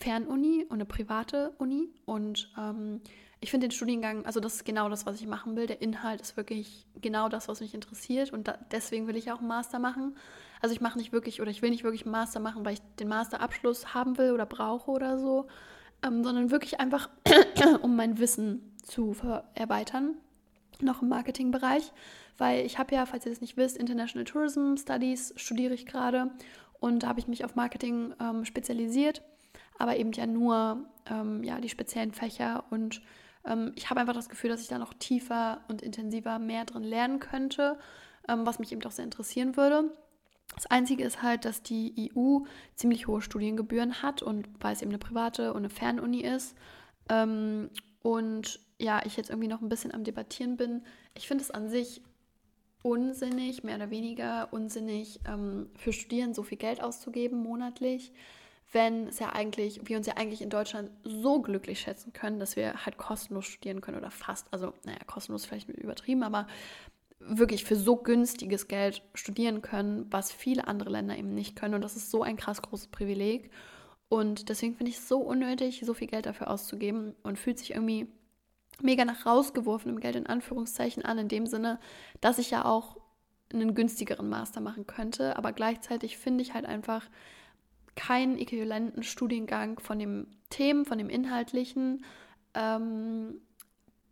Fernuni 0.00 0.64
und 0.64 0.74
eine 0.74 0.86
private 0.86 1.54
Uni. 1.58 1.88
Und 2.04 2.52
ähm, 2.58 3.00
ich 3.40 3.50
finde 3.50 3.68
den 3.68 3.72
Studiengang, 3.72 4.26
also 4.26 4.40
das 4.40 4.56
ist 4.56 4.64
genau 4.64 4.88
das, 4.88 5.06
was 5.06 5.20
ich 5.20 5.26
machen 5.26 5.54
will. 5.54 5.66
Der 5.66 5.80
Inhalt 5.80 6.20
ist 6.20 6.36
wirklich 6.36 6.86
genau 7.00 7.28
das, 7.28 7.46
was 7.46 7.60
mich 7.60 7.72
interessiert. 7.72 8.32
Und 8.32 8.48
da, 8.48 8.58
deswegen 8.72 9.06
will 9.06 9.16
ich 9.16 9.30
auch 9.30 9.38
einen 9.38 9.48
Master 9.48 9.78
machen. 9.78 10.16
Also 10.60 10.74
ich 10.74 10.80
mache 10.80 10.98
nicht 10.98 11.12
wirklich 11.12 11.40
oder 11.40 11.50
ich 11.50 11.62
will 11.62 11.70
nicht 11.70 11.84
wirklich 11.84 12.02
einen 12.02 12.12
Master 12.12 12.40
machen, 12.40 12.64
weil 12.64 12.74
ich 12.74 12.82
den 12.98 13.08
Masterabschluss 13.08 13.94
haben 13.94 14.18
will 14.18 14.32
oder 14.32 14.44
brauche 14.44 14.90
oder 14.90 15.18
so, 15.18 15.46
ähm, 16.04 16.24
sondern 16.24 16.50
wirklich 16.50 16.80
einfach, 16.80 17.08
um 17.82 17.94
mein 17.94 18.18
Wissen 18.18 18.74
zu 18.82 19.14
erweitern, 19.54 20.16
noch 20.80 21.02
im 21.02 21.08
Marketingbereich, 21.08 21.92
weil 22.38 22.64
ich 22.66 22.78
habe 22.78 22.94
ja, 22.94 23.06
falls 23.06 23.26
ihr 23.26 23.32
das 23.32 23.40
nicht 23.40 23.56
wisst, 23.56 23.76
International 23.76 24.24
Tourism 24.24 24.76
Studies 24.76 25.32
studiere 25.36 25.74
ich 25.74 25.86
gerade. 25.86 26.30
Und 26.80 27.04
habe 27.04 27.18
ich 27.18 27.26
mich 27.26 27.44
auf 27.44 27.56
Marketing 27.56 28.14
ähm, 28.20 28.44
spezialisiert, 28.44 29.22
aber 29.78 29.96
eben 29.96 30.12
ja 30.12 30.26
nur 30.26 30.84
ähm, 31.10 31.42
ja, 31.42 31.60
die 31.60 31.68
speziellen 31.68 32.12
Fächer 32.12 32.62
und 32.70 33.02
ähm, 33.44 33.72
ich 33.76 33.90
habe 33.90 34.00
einfach 34.00 34.14
das 34.14 34.28
Gefühl, 34.28 34.50
dass 34.50 34.62
ich 34.62 34.68
da 34.68 34.78
noch 34.78 34.94
tiefer 34.94 35.60
und 35.68 35.82
intensiver 35.82 36.38
mehr 36.38 36.64
drin 36.64 36.82
lernen 36.82 37.20
könnte, 37.20 37.78
ähm, 38.28 38.46
was 38.46 38.58
mich 38.58 38.72
eben 38.72 38.80
doch 38.80 38.90
sehr 38.90 39.04
interessieren 39.04 39.56
würde. 39.56 39.90
Das 40.54 40.66
Einzige 40.66 41.04
ist 41.04 41.22
halt, 41.22 41.44
dass 41.44 41.62
die 41.62 42.10
EU 42.16 42.40
ziemlich 42.74 43.06
hohe 43.06 43.22
Studiengebühren 43.22 44.02
hat 44.02 44.22
und 44.22 44.48
weil 44.60 44.72
es 44.72 44.82
eben 44.82 44.90
eine 44.90 44.98
private 44.98 45.52
und 45.52 45.58
eine 45.58 45.70
Fernuni 45.70 46.22
ist. 46.22 46.56
Ähm, 47.08 47.70
und 48.02 48.60
ja, 48.78 49.02
ich 49.04 49.16
jetzt 49.16 49.30
irgendwie 49.30 49.48
noch 49.48 49.60
ein 49.60 49.68
bisschen 49.68 49.92
am 49.92 50.04
Debattieren 50.04 50.56
bin. 50.56 50.82
Ich 51.14 51.28
finde 51.28 51.44
es 51.44 51.50
an 51.50 51.68
sich 51.68 52.02
unsinnig, 52.82 53.64
mehr 53.64 53.76
oder 53.76 53.90
weniger 53.90 54.48
unsinnig, 54.52 55.20
ähm, 55.26 55.68
für 55.76 55.92
Studieren 55.92 56.32
so 56.32 56.42
viel 56.42 56.58
Geld 56.58 56.82
auszugeben 56.82 57.42
monatlich 57.42 58.12
wenn 58.72 59.08
es 59.08 59.18
ja 59.18 59.30
eigentlich, 59.30 59.80
wir 59.84 59.96
uns 59.96 60.06
ja 60.06 60.16
eigentlich 60.16 60.42
in 60.42 60.50
Deutschland 60.50 60.90
so 61.04 61.40
glücklich 61.40 61.80
schätzen 61.80 62.12
können, 62.12 62.38
dass 62.38 62.56
wir 62.56 62.84
halt 62.84 62.98
kostenlos 62.98 63.46
studieren 63.46 63.80
können 63.80 63.98
oder 63.98 64.10
fast, 64.10 64.46
also 64.50 64.74
naja, 64.84 64.98
kostenlos 65.06 65.46
vielleicht 65.46 65.68
übertrieben, 65.70 66.22
aber 66.22 66.46
wirklich 67.20 67.64
für 67.64 67.76
so 67.76 67.96
günstiges 67.96 68.68
Geld 68.68 69.02
studieren 69.14 69.62
können, 69.62 70.06
was 70.10 70.32
viele 70.32 70.68
andere 70.68 70.90
Länder 70.90 71.16
eben 71.16 71.34
nicht 71.34 71.56
können. 71.56 71.74
Und 71.74 71.82
das 71.82 71.96
ist 71.96 72.10
so 72.10 72.22
ein 72.22 72.36
krass 72.36 72.62
großes 72.62 72.88
Privileg. 72.88 73.50
Und 74.08 74.48
deswegen 74.48 74.76
finde 74.76 74.90
ich 74.90 74.98
es 74.98 75.08
so 75.08 75.18
unnötig, 75.18 75.82
so 75.84 75.94
viel 75.94 76.06
Geld 76.06 76.26
dafür 76.26 76.48
auszugeben 76.50 77.14
und 77.22 77.38
fühlt 77.38 77.58
sich 77.58 77.72
irgendwie 77.72 78.06
mega 78.80 79.04
nach 79.04 79.26
rausgeworfenem 79.26 80.00
Geld 80.00 80.16
in 80.16 80.26
Anführungszeichen 80.26 81.04
an, 81.04 81.18
in 81.18 81.28
dem 81.28 81.46
Sinne, 81.46 81.80
dass 82.20 82.38
ich 82.38 82.50
ja 82.50 82.64
auch 82.64 82.96
einen 83.52 83.74
günstigeren 83.74 84.28
Master 84.28 84.60
machen 84.60 84.86
könnte. 84.86 85.36
Aber 85.36 85.52
gleichzeitig 85.52 86.18
finde 86.18 86.42
ich 86.42 86.54
halt 86.54 86.66
einfach, 86.66 87.08
keinen 87.98 88.38
äquivalenten 88.38 89.02
Studiengang 89.02 89.80
von 89.80 89.98
dem 89.98 90.28
Themen, 90.50 90.84
von 90.84 90.98
dem 90.98 91.10
Inhaltlichen, 91.10 92.04
ähm, 92.54 93.40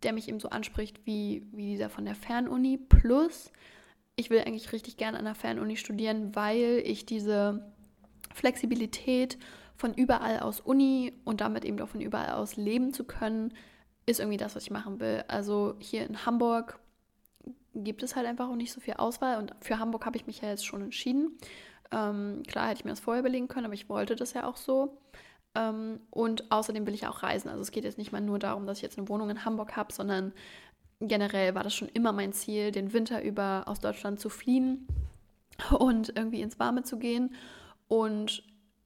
der 0.03 0.11
mich 0.11 0.27
eben 0.27 0.41
so 0.41 0.49
anspricht 0.49 0.99
wie, 1.05 1.47
wie 1.53 1.67
dieser 1.67 1.89
von 1.89 2.03
der 2.03 2.13
Fernuni. 2.13 2.77
Plus, 2.77 3.49
ich 4.17 4.29
will 4.29 4.41
eigentlich 4.41 4.73
richtig 4.73 4.97
gerne 4.97 5.17
an 5.17 5.23
der 5.23 5.35
Fernuni 5.35 5.77
studieren, 5.77 6.35
weil 6.35 6.83
ich 6.85 7.05
diese 7.05 7.71
Flexibilität 8.33 9.37
von 9.77 9.93
überall 9.93 10.41
aus 10.41 10.59
Uni 10.59 11.13
und 11.23 11.39
damit 11.39 11.63
eben 11.63 11.79
auch 11.79 11.87
von 11.87 12.01
überall 12.01 12.31
aus 12.31 12.57
leben 12.57 12.93
zu 12.93 13.05
können, 13.05 13.53
ist 14.05 14.19
irgendwie 14.19 14.37
das, 14.37 14.53
was 14.55 14.63
ich 14.63 14.71
machen 14.71 14.99
will. 14.99 15.23
Also 15.29 15.75
hier 15.79 16.05
in 16.05 16.25
Hamburg 16.25 16.77
gibt 17.73 18.03
es 18.03 18.17
halt 18.17 18.27
einfach 18.27 18.49
auch 18.49 18.55
nicht 18.55 18.73
so 18.73 18.81
viel 18.81 18.95
Auswahl. 18.95 19.37
Und 19.37 19.55
für 19.61 19.79
Hamburg 19.79 20.05
habe 20.05 20.17
ich 20.17 20.27
mich 20.27 20.41
ja 20.41 20.49
jetzt 20.49 20.65
schon 20.65 20.81
entschieden. 20.81 21.37
Ähm, 21.91 22.43
klar 22.47 22.67
hätte 22.67 22.79
ich 22.79 22.85
mir 22.85 22.91
das 22.91 22.99
vorher 22.99 23.21
überlegen 23.21 23.47
können, 23.47 23.65
aber 23.65 23.73
ich 23.73 23.89
wollte 23.89 24.15
das 24.15 24.33
ja 24.33 24.47
auch 24.47 24.57
so. 24.57 24.97
Ähm, 25.55 25.99
und 26.09 26.51
außerdem 26.51 26.85
will 26.85 26.93
ich 26.93 27.07
auch 27.07 27.23
reisen. 27.23 27.49
Also 27.49 27.61
es 27.61 27.71
geht 27.71 27.83
jetzt 27.83 27.97
nicht 27.97 28.11
mal 28.11 28.21
nur 28.21 28.39
darum, 28.39 28.65
dass 28.65 28.77
ich 28.77 28.83
jetzt 28.83 28.97
eine 28.97 29.09
Wohnung 29.09 29.29
in 29.29 29.45
Hamburg 29.45 29.75
habe, 29.75 29.93
sondern 29.93 30.33
generell 30.99 31.55
war 31.55 31.63
das 31.63 31.73
schon 31.73 31.89
immer 31.89 32.11
mein 32.11 32.33
Ziel, 32.33 32.71
den 32.71 32.93
Winter 32.93 33.23
über 33.23 33.63
aus 33.65 33.79
Deutschland 33.79 34.19
zu 34.19 34.29
fliehen 34.29 34.87
und 35.79 36.09
irgendwie 36.15 36.41
ins 36.41 36.59
Warme 36.59 36.83
zu 36.83 36.97
gehen. 36.97 37.35
Und 37.87 38.43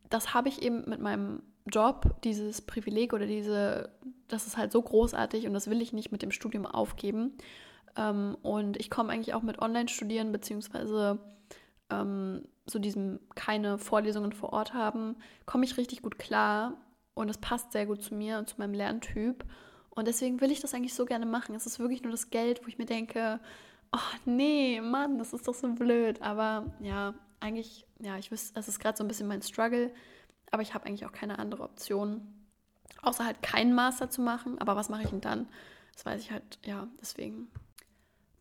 das 0.09 0.33
habe 0.33 0.49
ich 0.49 0.61
eben 0.61 0.89
mit 0.89 0.99
meinem 0.99 1.41
Job, 1.71 2.15
dieses 2.23 2.61
Privileg 2.61 3.13
oder 3.13 3.25
diese, 3.25 3.89
das 4.27 4.47
ist 4.47 4.57
halt 4.57 4.71
so 4.71 4.81
großartig 4.81 5.47
und 5.47 5.53
das 5.53 5.69
will 5.69 5.81
ich 5.81 5.93
nicht 5.93 6.11
mit 6.11 6.21
dem 6.21 6.31
Studium 6.31 6.65
aufgeben. 6.65 7.33
Ähm, 7.95 8.37
und 8.41 8.77
ich 8.77 8.89
komme 8.89 9.11
eigentlich 9.11 9.33
auch 9.33 9.41
mit 9.41 9.59
Online-Studieren 9.59 10.31
beziehungsweise 10.31 11.19
ähm, 11.91 12.47
so 12.65 12.79
diesem 12.79 13.19
keine 13.35 13.77
Vorlesungen 13.77 14.33
vor 14.33 14.53
Ort 14.53 14.73
haben, 14.73 15.15
komme 15.45 15.65
ich 15.65 15.77
richtig 15.77 16.01
gut 16.01 16.17
klar 16.17 16.73
und 17.13 17.29
es 17.29 17.37
passt 17.37 17.71
sehr 17.71 17.85
gut 17.85 18.01
zu 18.01 18.15
mir 18.15 18.37
und 18.37 18.47
zu 18.47 18.55
meinem 18.57 18.73
Lerntyp. 18.73 19.43
Und 19.89 20.07
deswegen 20.07 20.39
will 20.39 20.51
ich 20.51 20.61
das 20.61 20.73
eigentlich 20.73 20.93
so 20.93 21.05
gerne 21.05 21.25
machen. 21.25 21.53
Es 21.53 21.65
ist 21.65 21.79
wirklich 21.79 22.01
nur 22.01 22.11
das 22.11 22.29
Geld, 22.29 22.63
wo 22.63 22.67
ich 22.67 22.77
mir 22.77 22.85
denke, 22.85 23.39
oh 23.91 24.17
nee, 24.25 24.79
Mann, 24.79 25.17
das 25.17 25.33
ist 25.33 25.47
doch 25.47 25.53
so 25.53 25.67
blöd. 25.73 26.21
Aber 26.21 26.73
ja, 26.79 27.13
eigentlich, 27.41 27.85
ja, 27.99 28.17
ich 28.17 28.31
wüsste, 28.31 28.57
es 28.59 28.67
ist 28.67 28.79
gerade 28.79 28.97
so 28.97 29.03
ein 29.03 29.07
bisschen 29.07 29.27
mein 29.27 29.41
Struggle, 29.41 29.91
aber 30.49 30.61
ich 30.61 30.73
habe 30.73 30.85
eigentlich 30.85 31.05
auch 31.05 31.11
keine 31.11 31.39
andere 31.39 31.63
Option, 31.63 32.21
außer 33.01 33.25
halt 33.25 33.41
keinen 33.41 33.73
Master 33.73 34.09
zu 34.09 34.21
machen. 34.21 34.59
Aber 34.59 34.75
was 34.75 34.89
mache 34.89 35.03
ich 35.03 35.09
denn 35.09 35.21
dann? 35.21 35.47
Das 35.93 36.05
weiß 36.05 36.21
ich 36.21 36.31
halt, 36.31 36.59
ja, 36.65 36.87
deswegen 37.01 37.51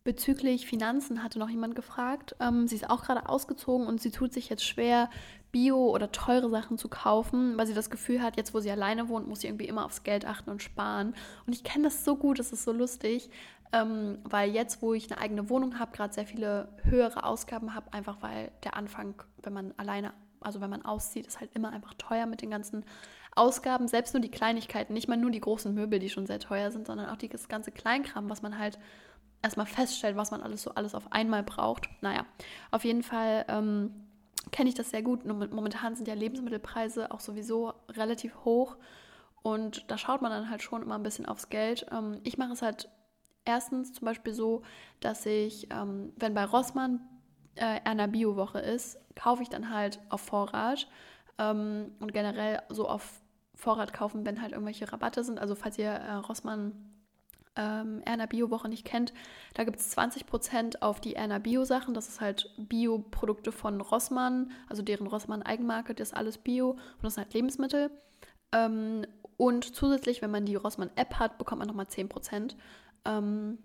Bezüglich 0.03 0.65
Finanzen 0.65 1.23
hatte 1.23 1.37
noch 1.37 1.49
jemand 1.49 1.75
gefragt. 1.75 2.35
Ähm, 2.39 2.67
sie 2.67 2.75
ist 2.75 2.89
auch 2.89 3.03
gerade 3.03 3.29
ausgezogen 3.29 3.85
und 3.85 4.01
sie 4.01 4.09
tut 4.09 4.33
sich 4.33 4.49
jetzt 4.49 4.65
schwer, 4.65 5.09
Bio 5.51 5.89
oder 5.89 6.11
teure 6.11 6.49
Sachen 6.49 6.77
zu 6.77 6.87
kaufen, 6.87 7.57
weil 7.57 7.67
sie 7.67 7.73
das 7.73 7.89
Gefühl 7.89 8.21
hat, 8.21 8.37
jetzt 8.37 8.53
wo 8.53 8.59
sie 8.59 8.71
alleine 8.71 9.09
wohnt, 9.09 9.27
muss 9.27 9.41
sie 9.41 9.47
irgendwie 9.47 9.67
immer 9.67 9.85
aufs 9.85 10.03
Geld 10.03 10.25
achten 10.25 10.49
und 10.49 10.63
sparen. 10.63 11.13
Und 11.45 11.53
ich 11.53 11.63
kenne 11.63 11.83
das 11.83 12.03
so 12.05 12.15
gut, 12.15 12.39
das 12.39 12.51
ist 12.51 12.63
so 12.63 12.71
lustig, 12.71 13.29
ähm, 13.73 14.17
weil 14.23 14.51
jetzt, 14.51 14.81
wo 14.81 14.93
ich 14.93 15.11
eine 15.11 15.21
eigene 15.21 15.49
Wohnung 15.49 15.77
habe, 15.77 15.91
gerade 15.91 16.13
sehr 16.13 16.25
viele 16.25 16.69
höhere 16.83 17.23
Ausgaben 17.23 17.75
habe, 17.75 17.93
einfach 17.93 18.21
weil 18.21 18.51
der 18.63 18.75
Anfang, 18.75 19.13
wenn 19.43 19.53
man 19.53 19.73
alleine, 19.77 20.13
also 20.39 20.61
wenn 20.61 20.69
man 20.69 20.83
auszieht, 20.83 21.27
ist 21.27 21.39
halt 21.39 21.51
immer 21.53 21.71
einfach 21.71 21.93
teuer 21.95 22.25
mit 22.25 22.41
den 22.41 22.49
ganzen 22.49 22.85
Ausgaben, 23.35 23.87
selbst 23.87 24.13
nur 24.13 24.21
die 24.21 24.31
Kleinigkeiten, 24.31 24.93
nicht 24.93 25.07
mal 25.07 25.17
nur 25.17 25.31
die 25.31 25.39
großen 25.39 25.73
Möbel, 25.73 25.99
die 25.99 26.09
schon 26.09 26.25
sehr 26.25 26.39
teuer 26.39 26.71
sind, 26.71 26.87
sondern 26.87 27.09
auch 27.09 27.17
das 27.17 27.47
ganze 27.47 27.71
Kleinkram, 27.71 28.29
was 28.29 28.41
man 28.41 28.57
halt 28.57 28.77
erstmal 29.41 29.65
feststellen, 29.65 30.17
was 30.17 30.31
man 30.31 30.41
alles 30.41 30.61
so 30.63 30.71
alles 30.71 30.95
auf 30.95 31.11
einmal 31.11 31.43
braucht. 31.43 31.89
Naja, 32.01 32.25
auf 32.71 32.83
jeden 32.83 33.03
Fall 33.03 33.45
ähm, 33.47 33.93
kenne 34.51 34.69
ich 34.69 34.75
das 34.75 34.89
sehr 34.89 35.01
gut. 35.01 35.25
Momentan 35.25 35.95
sind 35.95 36.07
ja 36.07 36.13
Lebensmittelpreise 36.13 37.11
auch 37.11 37.19
sowieso 37.19 37.73
relativ 37.89 38.43
hoch 38.43 38.77
und 39.41 39.89
da 39.89 39.97
schaut 39.97 40.21
man 40.21 40.31
dann 40.31 40.49
halt 40.49 40.61
schon 40.61 40.81
immer 40.81 40.95
ein 40.95 41.03
bisschen 41.03 41.25
aufs 41.25 41.49
Geld. 41.49 41.85
Ähm, 41.91 42.19
ich 42.23 42.37
mache 42.37 42.53
es 42.53 42.61
halt 42.61 42.89
erstens 43.45 43.93
zum 43.93 44.05
Beispiel 44.05 44.33
so, 44.33 44.61
dass 44.99 45.25
ich, 45.25 45.67
ähm, 45.71 46.13
wenn 46.17 46.33
bei 46.33 46.45
Rossmann 46.45 47.01
äh, 47.55 47.79
einer 47.83 48.07
Bio-Woche 48.07 48.59
ist, 48.59 48.99
kaufe 49.15 49.43
ich 49.43 49.49
dann 49.49 49.73
halt 49.73 49.99
auf 50.09 50.21
Vorrat 50.21 50.87
ähm, 51.37 51.91
und 51.99 52.13
generell 52.13 52.61
so 52.69 52.87
auf 52.87 53.21
Vorrat 53.55 53.93
kaufen, 53.93 54.25
wenn 54.25 54.41
halt 54.41 54.53
irgendwelche 54.53 54.91
Rabatte 54.91 55.23
sind. 55.23 55.39
Also 55.39 55.55
falls 55.55 55.77
ihr 55.77 55.89
äh, 55.89 56.13
Rossmann 56.13 56.90
ähm, 57.55 58.01
Erna 58.05 58.25
Bio-Woche 58.25 58.69
nicht 58.69 58.85
kennt, 58.85 59.13
da 59.53 59.63
gibt 59.63 59.79
es 59.79 59.97
20% 59.97 60.81
auf 60.81 61.01
die 61.01 61.15
Erna 61.15 61.39
Bio-Sachen. 61.39 61.93
Das 61.93 62.07
ist 62.07 62.21
halt 62.21 62.49
Bio-Produkte 62.57 63.51
von 63.51 63.81
Rossmann, 63.81 64.51
also 64.69 64.81
deren 64.81 65.07
Rossmann-Eigenmarke, 65.07 65.93
das 65.93 66.09
ist 66.09 66.17
alles 66.17 66.37
Bio 66.37 66.71
und 66.71 67.03
das 67.03 67.15
sind 67.15 67.23
halt 67.23 67.33
Lebensmittel. 67.33 67.91
Ähm, 68.51 69.05
und 69.37 69.75
zusätzlich, 69.75 70.21
wenn 70.21 70.31
man 70.31 70.45
die 70.45 70.55
Rossmann-App 70.55 71.15
hat, 71.15 71.37
bekommt 71.37 71.59
man 71.59 71.67
nochmal 71.67 71.87
10%. 71.87 72.55
Ähm, 73.05 73.57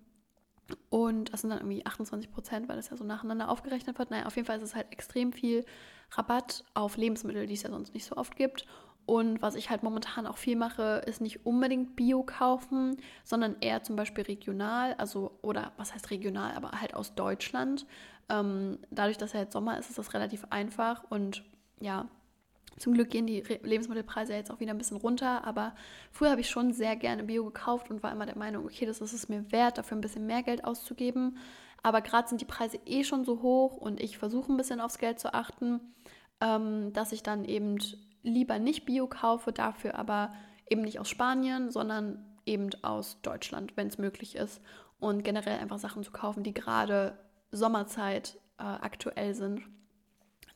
und 0.90 1.32
das 1.32 1.42
sind 1.42 1.50
dann 1.50 1.60
irgendwie 1.60 1.86
28% 1.86 2.68
weil 2.68 2.76
das 2.76 2.90
ja 2.90 2.96
so 2.96 3.04
nacheinander 3.04 3.48
aufgerechnet 3.48 3.98
wird. 3.98 4.10
Naja, 4.10 4.26
auf 4.26 4.36
jeden 4.36 4.46
Fall 4.46 4.56
ist 4.56 4.64
es 4.64 4.74
halt 4.74 4.90
extrem 4.90 5.32
viel 5.32 5.64
Rabatt 6.12 6.64
auf 6.74 6.96
Lebensmittel, 6.96 7.46
die 7.46 7.54
es 7.54 7.62
ja 7.62 7.70
sonst 7.70 7.94
nicht 7.94 8.04
so 8.04 8.16
oft 8.16 8.36
gibt. 8.36 8.66
Und 9.06 9.40
was 9.40 9.54
ich 9.54 9.70
halt 9.70 9.84
momentan 9.84 10.26
auch 10.26 10.36
viel 10.36 10.56
mache, 10.56 11.02
ist 11.06 11.20
nicht 11.20 11.46
unbedingt 11.46 11.94
Bio 11.94 12.24
kaufen, 12.24 12.96
sondern 13.24 13.56
eher 13.60 13.84
zum 13.84 13.94
Beispiel 13.94 14.24
regional, 14.24 14.94
also 14.94 15.38
oder 15.42 15.72
was 15.76 15.94
heißt 15.94 16.10
regional, 16.10 16.54
aber 16.56 16.72
halt 16.72 16.94
aus 16.94 17.14
Deutschland. 17.14 17.86
Ähm, 18.28 18.78
dadurch, 18.90 19.16
dass 19.16 19.32
ja 19.32 19.40
jetzt 19.40 19.52
Sommer 19.52 19.78
ist, 19.78 19.90
ist 19.90 19.98
das 19.98 20.12
relativ 20.12 20.44
einfach 20.50 21.04
und 21.08 21.44
ja, 21.80 22.08
zum 22.78 22.92
Glück 22.94 23.10
gehen 23.10 23.26
die 23.26 23.40
Re 23.40 23.60
Lebensmittelpreise 23.62 24.34
jetzt 24.34 24.50
auch 24.50 24.60
wieder 24.60 24.72
ein 24.72 24.78
bisschen 24.78 24.98
runter, 24.98 25.44
aber 25.44 25.74
früher 26.10 26.30
habe 26.30 26.40
ich 26.40 26.50
schon 26.50 26.72
sehr 26.72 26.96
gerne 26.96 27.22
Bio 27.22 27.44
gekauft 27.44 27.90
und 27.90 28.02
war 28.02 28.12
immer 28.12 28.26
der 28.26 28.36
Meinung, 28.36 28.64
okay, 28.64 28.86
das 28.86 29.00
ist 29.00 29.12
es 29.12 29.28
mir 29.28 29.50
wert, 29.52 29.78
dafür 29.78 29.96
ein 29.96 30.02
bisschen 30.02 30.26
mehr 30.26 30.42
Geld 30.42 30.64
auszugeben. 30.64 31.38
Aber 31.82 32.02
gerade 32.02 32.28
sind 32.28 32.40
die 32.40 32.46
Preise 32.46 32.78
eh 32.84 33.04
schon 33.04 33.24
so 33.24 33.42
hoch 33.42 33.76
und 33.76 34.00
ich 34.00 34.18
versuche 34.18 34.52
ein 34.52 34.56
bisschen 34.56 34.80
aufs 34.80 34.98
Geld 34.98 35.20
zu 35.20 35.32
achten, 35.32 35.80
ähm, 36.40 36.92
dass 36.92 37.12
ich 37.12 37.22
dann 37.22 37.44
eben 37.44 37.78
lieber 38.26 38.58
nicht 38.58 38.84
Bio 38.84 39.06
kaufe, 39.06 39.52
dafür 39.52 39.96
aber 39.96 40.34
eben 40.68 40.82
nicht 40.82 40.98
aus 40.98 41.08
Spanien, 41.08 41.70
sondern 41.70 42.24
eben 42.44 42.70
aus 42.82 43.20
Deutschland, 43.22 43.76
wenn 43.76 43.88
es 43.88 43.98
möglich 43.98 44.36
ist. 44.36 44.60
Und 44.98 45.24
generell 45.24 45.58
einfach 45.58 45.78
Sachen 45.78 46.02
zu 46.02 46.10
kaufen, 46.10 46.42
die 46.42 46.54
gerade 46.54 47.18
Sommerzeit 47.52 48.38
äh, 48.58 48.62
aktuell 48.62 49.34
sind. 49.34 49.62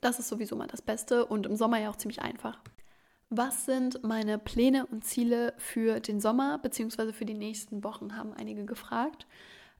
Das 0.01 0.19
ist 0.19 0.29
sowieso 0.29 0.57
mal 0.57 0.67
das 0.67 0.83
Beste 0.83 1.27
und 1.27 1.47
im 1.47 1.57
Sommer 1.57 1.79
ja 1.79 1.91
auch 1.91 1.97
ziemlich 1.97 2.23
einfach. 2.23 2.59
Was 3.29 3.67
sind 3.67 4.03
meine 4.03 4.39
Pläne 4.39 4.87
und 4.87 5.05
Ziele 5.05 5.53
für 5.57 6.01
den 6.01 6.21
Sommer 6.21 6.59
bzw. 6.59 7.13
für 7.13 7.27
die 7.27 7.35
nächsten 7.35 7.85
Wochen, 7.85 8.17
haben 8.17 8.33
einige 8.33 8.65
gefragt. 8.65 9.27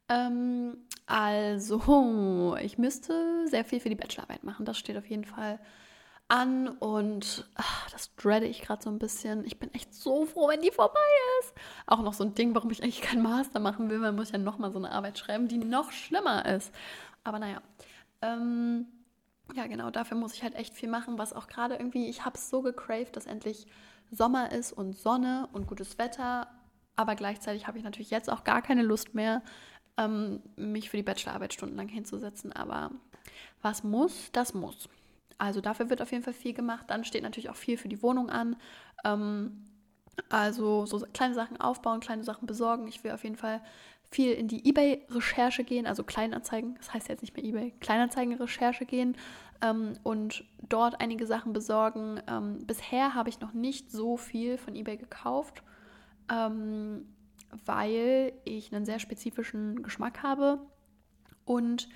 Ähm, 0.09 0.77
also, 1.07 2.57
ich 2.61 2.79
müsste 2.79 3.47
sehr 3.49 3.65
viel 3.65 3.81
für 3.81 3.89
die 3.89 3.97
Bachelorarbeit 3.97 4.45
machen. 4.45 4.67
Das 4.67 4.79
steht 4.79 4.97
auf 4.97 5.07
jeden 5.07 5.25
Fall 5.25 5.59
an 6.31 6.69
und 6.69 7.49
ach, 7.57 7.91
das 7.91 8.15
dreade 8.15 8.47
ich 8.47 8.63
gerade 8.63 8.83
so 8.83 8.91
ein 8.91 8.99
bisschen. 8.99 9.45
Ich 9.45 9.59
bin 9.59 9.73
echt 9.75 9.95
so 9.95 10.25
froh, 10.27 10.49
wenn 10.49 10.63
die 10.63 10.71
vorbei 10.71 10.99
ist. 11.41 11.53
Auch 11.87 12.03
noch 12.03 12.15
so 12.15 12.25
ein 12.25 12.35
Ding, 12.35 12.55
warum 12.55 12.71
ich 12.71 12.83
eigentlich 12.83 13.03
keinen 13.03 13.23
Master 13.23 13.59
machen 13.59 13.91
will, 13.91 13.99
man 13.99 14.15
muss 14.15 14.31
ja 14.31 14.39
nochmal 14.39 14.71
so 14.71 14.79
eine 14.79 14.93
Arbeit 14.93 15.19
schreiben, 15.19 15.49
die 15.49 15.59
noch 15.59 15.91
schlimmer 15.91 16.47
ist. 16.47 16.73
Aber 17.25 17.39
naja, 17.39 17.61
ähm, 18.23 18.87
ja 19.55 19.67
genau, 19.67 19.91
dafür 19.91 20.17
muss 20.17 20.35
ich 20.35 20.43
halt 20.43 20.55
echt 20.55 20.75
viel 20.75 20.89
machen, 20.89 21.19
was 21.19 21.33
auch 21.33 21.49
gerade 21.49 21.75
irgendwie, 21.75 22.09
ich 22.09 22.25
habe 22.25 22.39
es 22.39 22.49
so 22.49 22.63
gecraved, 22.63 23.17
dass 23.17 23.27
endlich 23.27 23.67
Sommer 24.11 24.53
ist 24.53 24.73
und 24.73 24.97
Sonne 24.97 25.49
und 25.53 25.67
gutes 25.67 25.99
Wetter. 25.99 26.47
Aber 26.95 27.17
gleichzeitig 27.17 27.67
habe 27.67 27.79
ich 27.79 27.85
natürlich 27.85 28.11
jetzt 28.11 28.31
auch 28.31 28.45
gar 28.45 28.63
keine 28.63 28.83
Lust 28.83 29.15
mehr, 29.15 29.43
ähm, 29.97 30.43
mich 30.57 30.91
für 30.91 30.97
die 30.97 31.03
Bachelorarbeit 31.03 31.55
stundenlang 31.55 31.89
hinzusetzen. 31.89 32.53
Aber 32.53 32.93
was 33.63 33.83
muss, 33.83 34.31
das 34.33 34.55
muss. 34.55 34.89
Also 35.41 35.61
dafür 35.61 35.89
wird 35.89 36.03
auf 36.03 36.13
jeden 36.13 36.23
Fall 36.23 36.35
viel 36.35 36.53
gemacht. 36.53 36.87
Dann 36.89 37.05
steht 37.05 37.23
natürlich 37.23 37.49
auch 37.49 37.57
viel 37.57 37.79
für 37.79 37.89
die 37.89 38.03
Wohnung 38.03 38.29
an. 38.29 38.57
Ähm, 39.05 39.65
also 40.29 40.85
so 40.85 41.01
kleine 41.15 41.35
Sachen 41.35 41.59
aufbauen, 41.59 42.01
kleine 42.01 42.25
Sachen 42.25 42.47
besorgen. 42.47 42.87
Ich 42.89 43.03
will 43.03 43.13
auf 43.13 43.25
jeden 43.25 43.37
Fall 43.37 43.63
viel 44.11 44.33
in 44.33 44.49
die 44.49 44.69
eBay-Recherche 44.69 45.65
gehen, 45.65 45.87
also 45.87 46.03
Kleinanzeigen, 46.03 46.75
das 46.77 46.93
heißt 46.93 47.09
jetzt 47.09 47.23
nicht 47.23 47.37
mehr 47.37 47.45
eBay, 47.45 47.73
Kleinanzeigen-Recherche 47.81 48.85
gehen 48.85 49.17
ähm, 49.63 49.95
und 50.03 50.45
dort 50.69 51.01
einige 51.01 51.27
Sachen 51.27 51.53
besorgen. 51.53 52.21
Ähm, 52.29 52.67
bisher 52.67 53.15
habe 53.15 53.29
ich 53.29 53.41
noch 53.41 53.55
nicht 53.55 53.91
so 53.91 54.17
viel 54.17 54.59
von 54.59 54.75
eBay 54.75 54.97
gekauft, 54.97 55.63
ähm, 56.31 57.07
weil 57.65 58.33
ich 58.45 58.75
einen 58.75 58.85
sehr 58.85 58.99
spezifischen 58.99 59.83
Geschmack 59.83 60.23
habe 60.23 60.59
und 61.45 61.89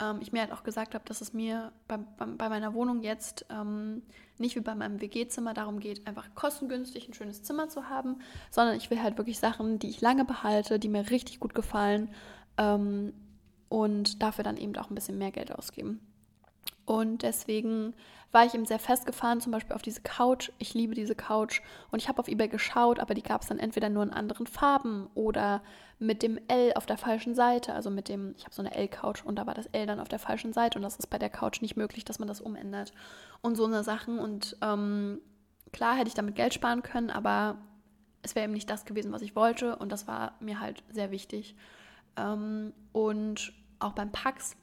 ähm, 0.00 0.18
ich 0.20 0.32
mir 0.32 0.40
halt 0.40 0.52
auch 0.52 0.64
gesagt 0.64 0.94
habe, 0.94 1.04
dass 1.06 1.20
es 1.20 1.32
mir 1.32 1.72
bei, 1.86 1.96
bei, 1.96 2.26
bei 2.26 2.48
meiner 2.48 2.74
Wohnung 2.74 3.02
jetzt 3.02 3.46
ähm, 3.50 4.02
nicht 4.38 4.56
wie 4.56 4.60
bei 4.60 4.74
meinem 4.74 5.00
WG-Zimmer 5.00 5.54
darum 5.54 5.80
geht, 5.80 6.06
einfach 6.06 6.34
kostengünstig 6.34 7.08
ein 7.08 7.14
schönes 7.14 7.42
Zimmer 7.42 7.68
zu 7.68 7.88
haben, 7.88 8.18
sondern 8.50 8.76
ich 8.76 8.90
will 8.90 9.02
halt 9.02 9.18
wirklich 9.18 9.38
Sachen, 9.38 9.78
die 9.78 9.90
ich 9.90 10.00
lange 10.00 10.24
behalte, 10.24 10.78
die 10.78 10.88
mir 10.88 11.10
richtig 11.10 11.40
gut 11.40 11.54
gefallen 11.54 12.10
ähm, 12.58 13.12
und 13.68 14.22
dafür 14.22 14.44
dann 14.44 14.56
eben 14.56 14.76
auch 14.76 14.90
ein 14.90 14.94
bisschen 14.94 15.18
mehr 15.18 15.32
Geld 15.32 15.52
ausgeben. 15.52 16.00
Und 16.86 17.22
deswegen 17.22 17.94
war 18.34 18.44
ich 18.44 18.54
eben 18.54 18.66
sehr 18.66 18.80
festgefahren, 18.80 19.40
zum 19.40 19.52
Beispiel 19.52 19.76
auf 19.76 19.82
diese 19.82 20.02
Couch. 20.02 20.50
Ich 20.58 20.74
liebe 20.74 20.94
diese 20.94 21.14
Couch. 21.14 21.60
Und 21.92 22.02
ich 22.02 22.08
habe 22.08 22.18
auf 22.18 22.28
eBay 22.28 22.48
geschaut, 22.48 22.98
aber 22.98 23.14
die 23.14 23.22
gab 23.22 23.42
es 23.42 23.48
dann 23.48 23.60
entweder 23.60 23.88
nur 23.88 24.02
in 24.02 24.10
anderen 24.10 24.46
Farben 24.46 25.08
oder 25.14 25.62
mit 26.00 26.22
dem 26.22 26.38
L 26.48 26.72
auf 26.74 26.84
der 26.84 26.98
falschen 26.98 27.34
Seite. 27.34 27.72
Also 27.72 27.90
mit 27.90 28.08
dem, 28.08 28.34
ich 28.36 28.44
habe 28.44 28.54
so 28.54 28.60
eine 28.60 28.74
L-Couch 28.74 29.24
und 29.24 29.36
da 29.36 29.46
war 29.46 29.54
das 29.54 29.66
L 29.66 29.86
dann 29.86 30.00
auf 30.00 30.08
der 30.08 30.18
falschen 30.18 30.52
Seite. 30.52 30.78
Und 30.78 30.82
das 30.82 30.96
ist 30.96 31.06
bei 31.06 31.18
der 31.18 31.30
Couch 31.30 31.62
nicht 31.62 31.76
möglich, 31.76 32.04
dass 32.04 32.18
man 32.18 32.26
das 32.26 32.40
umändert. 32.40 32.92
Und 33.40 33.54
so 33.54 33.66
eine 33.66 33.84
Sachen. 33.84 34.18
Und 34.18 34.56
ähm, 34.62 35.20
klar 35.72 35.96
hätte 35.96 36.08
ich 36.08 36.14
damit 36.14 36.34
Geld 36.34 36.54
sparen 36.54 36.82
können, 36.82 37.10
aber 37.10 37.58
es 38.22 38.34
wäre 38.34 38.44
eben 38.44 38.54
nicht 38.54 38.68
das 38.68 38.84
gewesen, 38.84 39.12
was 39.12 39.22
ich 39.22 39.36
wollte. 39.36 39.76
Und 39.76 39.92
das 39.92 40.08
war 40.08 40.32
mir 40.40 40.58
halt 40.58 40.82
sehr 40.90 41.12
wichtig. 41.12 41.54
Ähm, 42.16 42.72
und 42.92 43.52
auch 43.78 43.92
beim 43.92 44.10
Pax, 44.10 44.56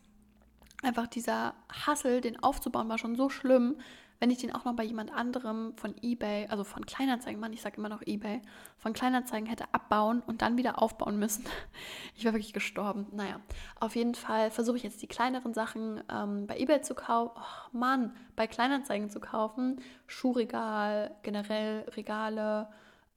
einfach 0.82 1.08
dieser 1.08 1.54
Hassel, 1.86 2.22
den 2.22 2.42
aufzubauen, 2.42 2.90
war 2.90 2.98
schon 2.98 3.16
so 3.16 3.30
schlimm, 3.30 3.78
wenn 4.22 4.30
ich 4.30 4.38
den 4.38 4.54
auch 4.54 4.66
noch 4.66 4.76
bei 4.76 4.84
jemand 4.84 5.12
anderem 5.12 5.74
von 5.78 5.96
eBay, 6.00 6.46
also 6.48 6.64
von 6.64 6.86
Kleinanzeigen, 6.86 7.40
Mann, 7.40 7.54
ich 7.54 7.62
sage 7.62 7.78
immer 7.78 7.90
noch 7.90 8.04
eBay, 8.04 8.44
von 8.78 8.94
Kleinanzeigen 8.94 9.48
hätte 9.50 9.74
abbauen 9.74 10.22
und 10.22 10.44
dann 10.44 10.58
wieder 10.58 10.82
aufbauen 10.82 11.18
müssen. 11.18 11.44
Ich 12.16 12.24
wäre 12.24 12.36
wirklich 12.36 12.54
gestorben. 12.54 13.08
Naja, 13.14 13.40
auf 13.80 13.96
jeden 13.96 14.14
Fall 14.14 14.52
versuche 14.52 14.78
ich 14.78 14.84
jetzt 14.84 15.02
die 15.02 15.08
kleineren 15.08 15.56
Sachen 15.56 16.04
ähm, 16.08 16.46
bei 16.46 16.60
eBay 16.60 16.82
zu 16.82 16.94
kaufen. 16.94 17.32
Oh 17.36 17.78
Mann, 17.78 18.16
bei 18.36 18.46
Kleinanzeigen 18.46 19.10
zu 19.10 19.20
kaufen. 19.20 19.82
Schuhregal, 20.06 21.16
generell 21.24 21.90
Regale, 21.96 22.70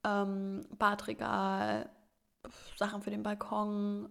ähm, 0.04 0.62
Badregal, 0.78 1.90
Sachen 2.76 3.02
für 3.02 3.10
den 3.10 3.22
Balkon, 3.22 4.08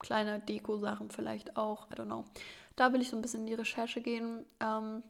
kleine 0.00 0.40
Deko-Sachen 0.40 1.10
vielleicht 1.10 1.56
auch. 1.56 1.88
I 1.90 1.94
don't 1.94 2.06
know. 2.06 2.24
Da 2.76 2.92
will 2.92 3.00
ich 3.00 3.10
so 3.10 3.16
ein 3.16 3.22
bisschen 3.22 3.40
in 3.40 3.46
die 3.46 3.54
Recherche 3.54 4.00
gehen. 4.00 4.44
Ähm, 4.60 5.02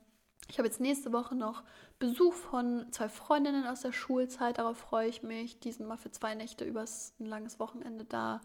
ich 0.49 0.59
habe 0.59 0.69
jetzt 0.69 0.81
nächste 0.81 1.13
Woche 1.13 1.35
noch 1.35 1.65
Besuch 1.99 2.33
von 2.33 2.87
zwei 2.93 3.09
Freundinnen 3.09 3.67
aus 3.67 3.81
der 3.81 3.93
Schulzeit. 3.93 4.59
Darauf 4.59 4.77
freue 4.77 5.09
ich 5.09 5.23
mich. 5.23 5.59
Die 5.61 5.73
sind 5.73 5.87
mal 5.87 5.97
für 5.97 6.11
zwei 6.11 6.35
Nächte 6.35 6.65
übers 6.65 7.15
ein 7.19 7.27
langes 7.27 7.59
Wochenende 7.59 8.05
da. 8.05 8.41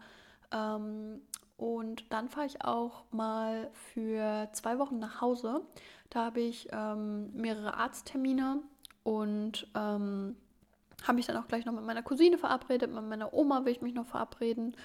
Ähm, 0.52 1.22
und 1.56 2.12
dann 2.12 2.28
fahre 2.28 2.46
ich 2.46 2.64
auch 2.64 3.04
mal 3.12 3.70
für 3.72 4.48
zwei 4.52 4.78
Wochen 4.78 4.98
nach 4.98 5.20
Hause. 5.20 5.62
Da 6.10 6.24
habe 6.24 6.40
ich 6.40 6.68
ähm, 6.72 7.32
mehrere 7.34 7.74
Arzttermine 7.74 8.60
und 9.04 9.68
ähm, 9.76 10.36
habe 11.06 11.14
mich 11.14 11.26
dann 11.26 11.36
auch 11.36 11.46
gleich 11.46 11.64
noch 11.64 11.72
mit 11.72 11.84
meiner 11.84 12.02
Cousine 12.02 12.38
verabredet. 12.38 12.92
Mit 12.92 13.04
meiner 13.04 13.32
Oma 13.32 13.64
will 13.64 13.72
ich 13.72 13.82
mich 13.82 13.94
noch 13.94 14.06
verabreden. 14.06 14.76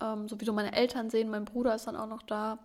Ähm, 0.00 0.28
sowieso 0.28 0.52
meine 0.52 0.74
Eltern 0.74 1.10
sehen. 1.10 1.28
Mein 1.28 1.44
Bruder 1.44 1.74
ist 1.74 1.86
dann 1.86 1.96
auch 1.96 2.06
noch 2.06 2.22
da. 2.22 2.58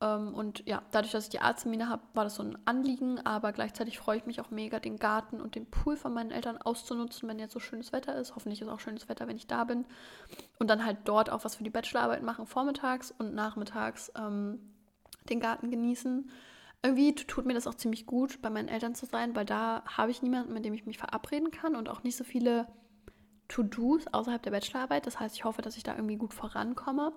Ähm, 0.00 0.34
und 0.34 0.66
ja, 0.66 0.82
dadurch, 0.90 1.12
dass 1.12 1.24
ich 1.24 1.30
die 1.30 1.40
Arzttermine 1.40 1.88
habe, 1.88 2.02
war 2.14 2.24
das 2.24 2.36
so 2.36 2.42
ein 2.42 2.58
Anliegen, 2.64 3.18
aber 3.20 3.52
gleichzeitig 3.52 3.98
freue 3.98 4.16
ich 4.16 4.26
mich 4.26 4.40
auch 4.40 4.50
mega, 4.50 4.80
den 4.80 4.98
Garten 4.98 5.40
und 5.40 5.54
den 5.54 5.66
Pool 5.66 5.96
von 5.96 6.14
meinen 6.14 6.30
Eltern 6.30 6.56
auszunutzen, 6.56 7.28
wenn 7.28 7.38
jetzt 7.38 7.52
so 7.52 7.60
schönes 7.60 7.92
Wetter 7.92 8.14
ist. 8.16 8.34
Hoffentlich 8.34 8.62
ist 8.62 8.68
auch 8.68 8.80
schönes 8.80 9.08
Wetter, 9.08 9.28
wenn 9.28 9.36
ich 9.36 9.46
da 9.46 9.64
bin. 9.64 9.84
Und 10.58 10.68
dann 10.70 10.84
halt 10.84 10.98
dort 11.04 11.30
auch 11.30 11.44
was 11.44 11.56
für 11.56 11.64
die 11.64 11.70
Bachelorarbeit 11.70 12.22
machen, 12.22 12.46
vormittags 12.46 13.10
und 13.18 13.34
nachmittags 13.34 14.10
ähm, 14.16 14.58
den 15.28 15.40
Garten 15.40 15.70
genießen. 15.70 16.30
Irgendwie 16.82 17.14
tut 17.14 17.44
mir 17.44 17.52
das 17.52 17.66
auch 17.66 17.74
ziemlich 17.74 18.06
gut, 18.06 18.40
bei 18.40 18.48
meinen 18.48 18.68
Eltern 18.68 18.94
zu 18.94 19.04
sein, 19.04 19.36
weil 19.36 19.44
da 19.44 19.82
habe 19.84 20.10
ich 20.10 20.22
niemanden, 20.22 20.54
mit 20.54 20.64
dem 20.64 20.72
ich 20.72 20.86
mich 20.86 20.96
verabreden 20.96 21.50
kann 21.50 21.76
und 21.76 21.90
auch 21.90 22.02
nicht 22.04 22.16
so 22.16 22.24
viele 22.24 22.66
To-Dos 23.48 24.06
außerhalb 24.06 24.42
der 24.42 24.52
Bachelorarbeit. 24.52 25.06
Das 25.06 25.20
heißt, 25.20 25.34
ich 25.34 25.44
hoffe, 25.44 25.60
dass 25.60 25.76
ich 25.76 25.82
da 25.82 25.94
irgendwie 25.94 26.16
gut 26.16 26.32
vorankomme 26.32 27.12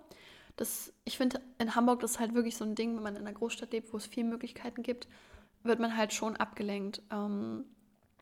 das, 0.55 0.93
ich 1.03 1.17
finde, 1.17 1.41
in 1.57 1.75
Hamburg 1.75 2.01
das 2.01 2.11
ist 2.11 2.19
halt 2.19 2.33
wirklich 2.33 2.55
so 2.55 2.65
ein 2.65 2.75
Ding, 2.75 2.95
wenn 2.95 3.03
man 3.03 3.15
in 3.15 3.21
einer 3.25 3.33
Großstadt 3.33 3.71
lebt, 3.71 3.91
wo 3.91 3.97
es 3.97 4.05
viele 4.05 4.27
Möglichkeiten 4.27 4.83
gibt, 4.83 5.07
wird 5.63 5.79
man 5.79 5.97
halt 5.97 6.13
schon 6.13 6.35
abgelenkt 6.35 7.01
ähm, 7.11 7.65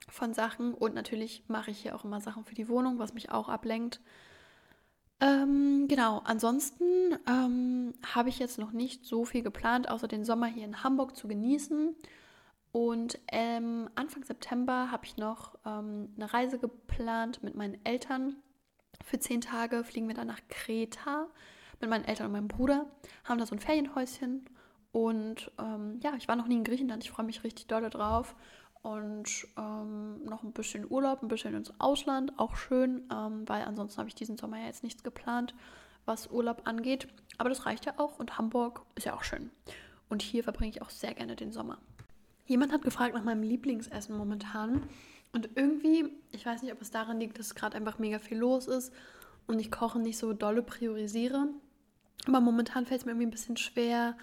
von 0.08 0.34
Sachen. 0.34 0.74
Und 0.74 0.96
natürlich 0.96 1.44
mache 1.48 1.72
ich 1.72 1.80
hier 1.80 1.96
auch 1.96 2.06
immer 2.06 2.22
Sachen 2.22 2.46
für 2.46 2.56
die 2.56 2.70
Wohnung, 2.70 3.00
was 3.00 3.14
mich 3.14 3.32
auch 3.32 3.50
ablenkt. 3.50 4.00
Ähm, 5.20 5.88
genau, 5.88 6.22
ansonsten 6.24 6.86
ähm, 7.28 7.94
habe 8.04 8.30
ich 8.30 8.40
jetzt 8.40 8.58
noch 8.58 8.72
nicht 8.72 9.06
so 9.06 9.26
viel 9.26 9.44
geplant, 9.44 9.90
außer 9.90 10.08
den 10.08 10.26
Sommer 10.26 10.48
hier 10.48 10.66
in 10.66 10.84
Hamburg 10.84 11.16
zu 11.16 11.28
genießen. 11.28 11.96
Und 12.72 13.20
ähm, 13.28 13.90
Anfang 13.96 14.24
September 14.24 14.90
habe 14.90 15.06
ich 15.06 15.18
noch 15.18 15.56
ähm, 15.66 16.14
eine 16.16 16.34
Reise 16.34 16.58
geplant 16.58 17.44
mit 17.44 17.56
meinen 17.56 17.84
Eltern. 17.86 18.38
Für 19.04 19.20
zehn 19.20 19.42
Tage 19.42 19.84
fliegen 19.84 20.08
wir 20.08 20.16
dann 20.16 20.28
nach 20.28 20.42
Kreta 20.48 21.28
mit 21.82 21.90
meinen 21.90 22.06
Eltern 22.06 22.28
und 22.28 22.34
meinem 22.34 22.48
Bruder, 22.48 22.86
haben 23.24 23.40
da 23.40 23.46
so 23.46 23.56
ein 23.56 23.60
Ferienhäuschen. 23.60 24.46
Und 24.92 25.52
ähm, 25.60 26.00
ja, 26.02 26.14
ich 26.18 26.28
war 26.28 26.36
noch 26.36 26.48
nie 26.48 26.58
in 26.58 26.64
Griechenland. 26.64 27.04
Ich 27.04 27.12
freue 27.12 27.26
mich 27.26 27.44
richtig 27.44 27.68
doll 27.68 27.90
drauf. 27.90 28.36
Und 28.82 29.48
ähm, 29.58 30.24
noch 30.26 30.44
ein 30.44 30.54
bisschen 30.54 30.90
Urlaub, 30.90 31.22
ein 31.22 31.28
bisschen 31.28 31.54
ins 31.54 31.72
Ausland, 31.80 32.34
auch 32.38 32.56
schön, 32.56 33.08
ähm, 33.14 33.48
weil 33.48 33.62
ansonsten 33.64 34.00
habe 34.00 34.10
ich 34.10 34.16
diesen 34.16 34.38
Sommer 34.38 34.58
ja 34.60 34.66
jetzt 34.66 34.84
nichts 34.84 35.04
geplant, 35.04 35.54
was 36.06 36.32
Urlaub 36.32 36.64
angeht. 36.66 37.08
Aber 37.38 37.50
das 37.50 37.68
reicht 37.68 37.86
ja 37.86 37.94
auch 37.98 38.18
und 38.18 38.40
Hamburg 38.40 38.84
ist 38.96 39.06
ja 39.06 39.14
auch 39.14 39.24
schön. 39.24 39.52
Und 40.10 40.24
hier 40.24 40.44
verbringe 40.44 40.72
ich 40.72 40.82
auch 40.82 40.90
sehr 40.90 41.14
gerne 41.14 41.36
den 41.36 41.52
Sommer. 41.52 41.78
Jemand 42.48 42.74
hat 42.74 42.82
gefragt 42.82 43.14
nach 43.14 43.24
meinem 43.24 43.44
Lieblingsessen 43.44 44.18
momentan. 44.18 44.84
Und 45.32 45.50
irgendwie, 45.56 46.10
ich 46.32 46.46
weiß 46.46 46.64
nicht, 46.64 46.74
ob 46.74 46.82
es 46.82 46.92
daran 46.92 47.20
liegt, 47.20 47.40
dass 47.40 47.56
gerade 47.56 47.78
einfach 47.78 48.00
mega 48.00 48.20
viel 48.20 48.38
los 48.40 48.68
ist 48.68 48.92
und 49.48 49.60
ich 49.60 49.72
Kochen 49.72 50.02
nicht 50.02 50.18
so 50.18 50.34
dolle 50.34 50.64
priorisiere. 50.64 51.48
Aber 52.28 52.40
momentan 52.40 52.86
fällt 52.86 53.02
es 53.02 53.06
mir 53.06 53.12
irgendwie 53.12 53.28
ein 53.28 53.32
bisschen 53.32 53.58
schwer, 53.58 54.16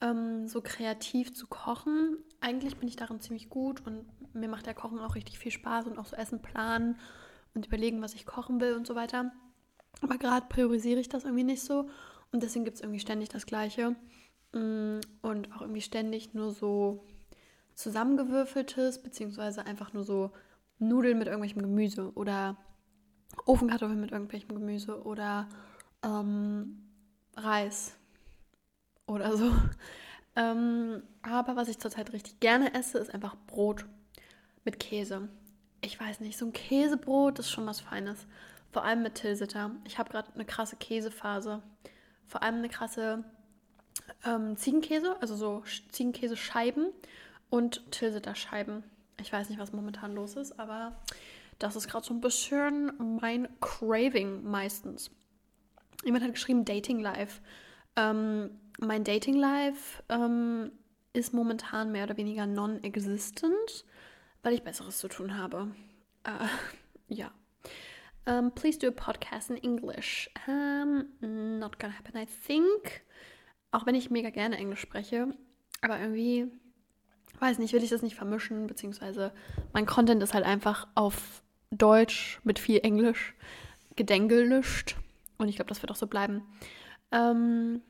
ähm, 0.00 0.48
so 0.48 0.60
kreativ 0.60 1.34
zu 1.34 1.46
kochen. 1.46 2.18
Eigentlich 2.40 2.76
bin 2.76 2.88
ich 2.88 2.96
darin 2.96 3.20
ziemlich 3.20 3.48
gut 3.48 3.86
und 3.86 4.04
mir 4.34 4.48
macht 4.48 4.66
der 4.66 4.74
Kochen 4.74 4.98
auch 4.98 5.14
richtig 5.14 5.38
viel 5.38 5.52
Spaß 5.52 5.86
und 5.86 5.98
auch 5.98 6.06
so 6.06 6.16
Essen 6.16 6.42
planen 6.42 6.98
und 7.54 7.66
überlegen, 7.66 8.02
was 8.02 8.14
ich 8.14 8.26
kochen 8.26 8.60
will 8.60 8.74
und 8.74 8.86
so 8.86 8.94
weiter. 8.94 9.32
Aber 10.02 10.18
gerade 10.18 10.46
priorisiere 10.48 11.00
ich 11.00 11.08
das 11.08 11.24
irgendwie 11.24 11.44
nicht 11.44 11.62
so 11.62 11.88
und 12.32 12.42
deswegen 12.42 12.64
gibt 12.64 12.76
es 12.76 12.82
irgendwie 12.82 13.00
ständig 13.00 13.30
das 13.30 13.46
Gleiche 13.46 13.96
mm, 14.52 15.00
und 15.22 15.52
auch 15.54 15.62
irgendwie 15.62 15.80
ständig 15.80 16.34
nur 16.34 16.50
so 16.50 17.04
zusammengewürfeltes, 17.74 19.02
beziehungsweise 19.02 19.64
einfach 19.64 19.92
nur 19.92 20.04
so 20.04 20.32
Nudeln 20.78 21.18
mit 21.18 21.28
irgendwelchem 21.28 21.62
Gemüse 21.62 22.12
oder 22.14 22.56
Ofenkartoffeln 23.46 24.00
mit 24.00 24.12
irgendwelchem 24.12 24.54
Gemüse 24.54 25.02
oder 25.04 25.48
ähm, 26.02 26.85
Reis 27.36 27.94
oder 29.06 29.36
so. 29.36 29.52
Ähm, 30.38 31.02
aber 31.22 31.56
was 31.56 31.68
ich 31.68 31.78
zurzeit 31.78 32.12
richtig 32.12 32.40
gerne 32.40 32.74
esse, 32.74 32.98
ist 32.98 33.14
einfach 33.14 33.34
Brot 33.46 33.86
mit 34.66 34.78
Käse. 34.78 35.30
Ich 35.80 35.98
weiß 35.98 36.20
nicht, 36.20 36.36
so 36.36 36.44
ein 36.44 36.52
Käsebrot 36.52 37.38
ist 37.38 37.50
schon 37.50 37.64
was 37.64 37.80
Feines. 37.80 38.26
Vor 38.70 38.84
allem 38.84 39.02
mit 39.02 39.14
Tilsiter. 39.14 39.70
Ich 39.84 39.98
habe 39.98 40.10
gerade 40.10 40.30
eine 40.34 40.44
krasse 40.44 40.76
Käsephase. 40.76 41.62
Vor 42.26 42.42
allem 42.42 42.56
eine 42.56 42.68
krasse 42.68 43.24
ähm, 44.26 44.56
Ziegenkäse, 44.58 45.16
also 45.22 45.36
so 45.36 45.62
Ziegenkäsescheiben 45.90 46.92
und 47.48 47.90
Tilsiter-Scheiben. 47.90 48.84
Ich 49.20 49.32
weiß 49.32 49.48
nicht, 49.48 49.58
was 49.58 49.72
momentan 49.72 50.14
los 50.14 50.36
ist, 50.36 50.58
aber 50.58 51.00
das 51.58 51.76
ist 51.76 51.88
gerade 51.88 52.04
so 52.04 52.12
ein 52.12 52.20
bisschen 52.20 52.92
mein 53.20 53.48
Craving 53.60 54.44
meistens. 54.44 55.10
Jemand 56.04 56.24
hat 56.24 56.34
geschrieben 56.34 56.64
Dating 56.64 57.00
Life. 57.00 57.40
Ähm, 57.96 58.50
mein 58.78 59.04
Dating 59.04 59.36
Life 59.36 60.02
ähm, 60.08 60.72
ist 61.12 61.32
momentan 61.32 61.92
mehr 61.92 62.04
oder 62.04 62.16
weniger 62.16 62.46
non-existent, 62.46 63.84
weil 64.42 64.54
ich 64.54 64.62
Besseres 64.62 64.98
zu 64.98 65.08
tun 65.08 65.36
habe. 65.36 65.68
Äh, 66.24 66.46
ja. 67.08 67.30
Um, 68.28 68.34
ähm, 68.34 68.52
please 68.52 68.78
do 68.78 68.88
a 68.88 68.90
podcast 68.90 69.50
in 69.50 69.56
English. 69.56 70.28
Um, 70.48 71.04
not 71.58 71.78
gonna 71.78 71.94
happen, 71.96 72.16
I 72.16 72.26
think. 72.26 73.02
Auch 73.70 73.86
wenn 73.86 73.94
ich 73.94 74.10
mega 74.10 74.30
gerne 74.30 74.56
Englisch 74.56 74.80
spreche. 74.80 75.28
Aber 75.80 75.98
irgendwie, 76.00 76.46
weiß 77.38 77.58
nicht, 77.58 77.72
will 77.72 77.84
ich 77.84 77.90
das 77.90 78.02
nicht 78.02 78.16
vermischen. 78.16 78.66
Beziehungsweise 78.66 79.32
mein 79.72 79.86
Content 79.86 80.22
ist 80.22 80.34
halt 80.34 80.44
einfach 80.44 80.88
auf 80.94 81.42
Deutsch 81.70 82.40
mit 82.42 82.58
viel 82.58 82.80
Englisch 82.82 83.34
gedengelnischt. 83.94 84.96
Und 85.38 85.48
ich 85.48 85.56
glaube, 85.56 85.68
das 85.68 85.82
wird 85.82 85.90
auch 85.90 85.96
so 85.96 86.06
bleiben. 86.06 86.42
Ähm, 87.12 87.82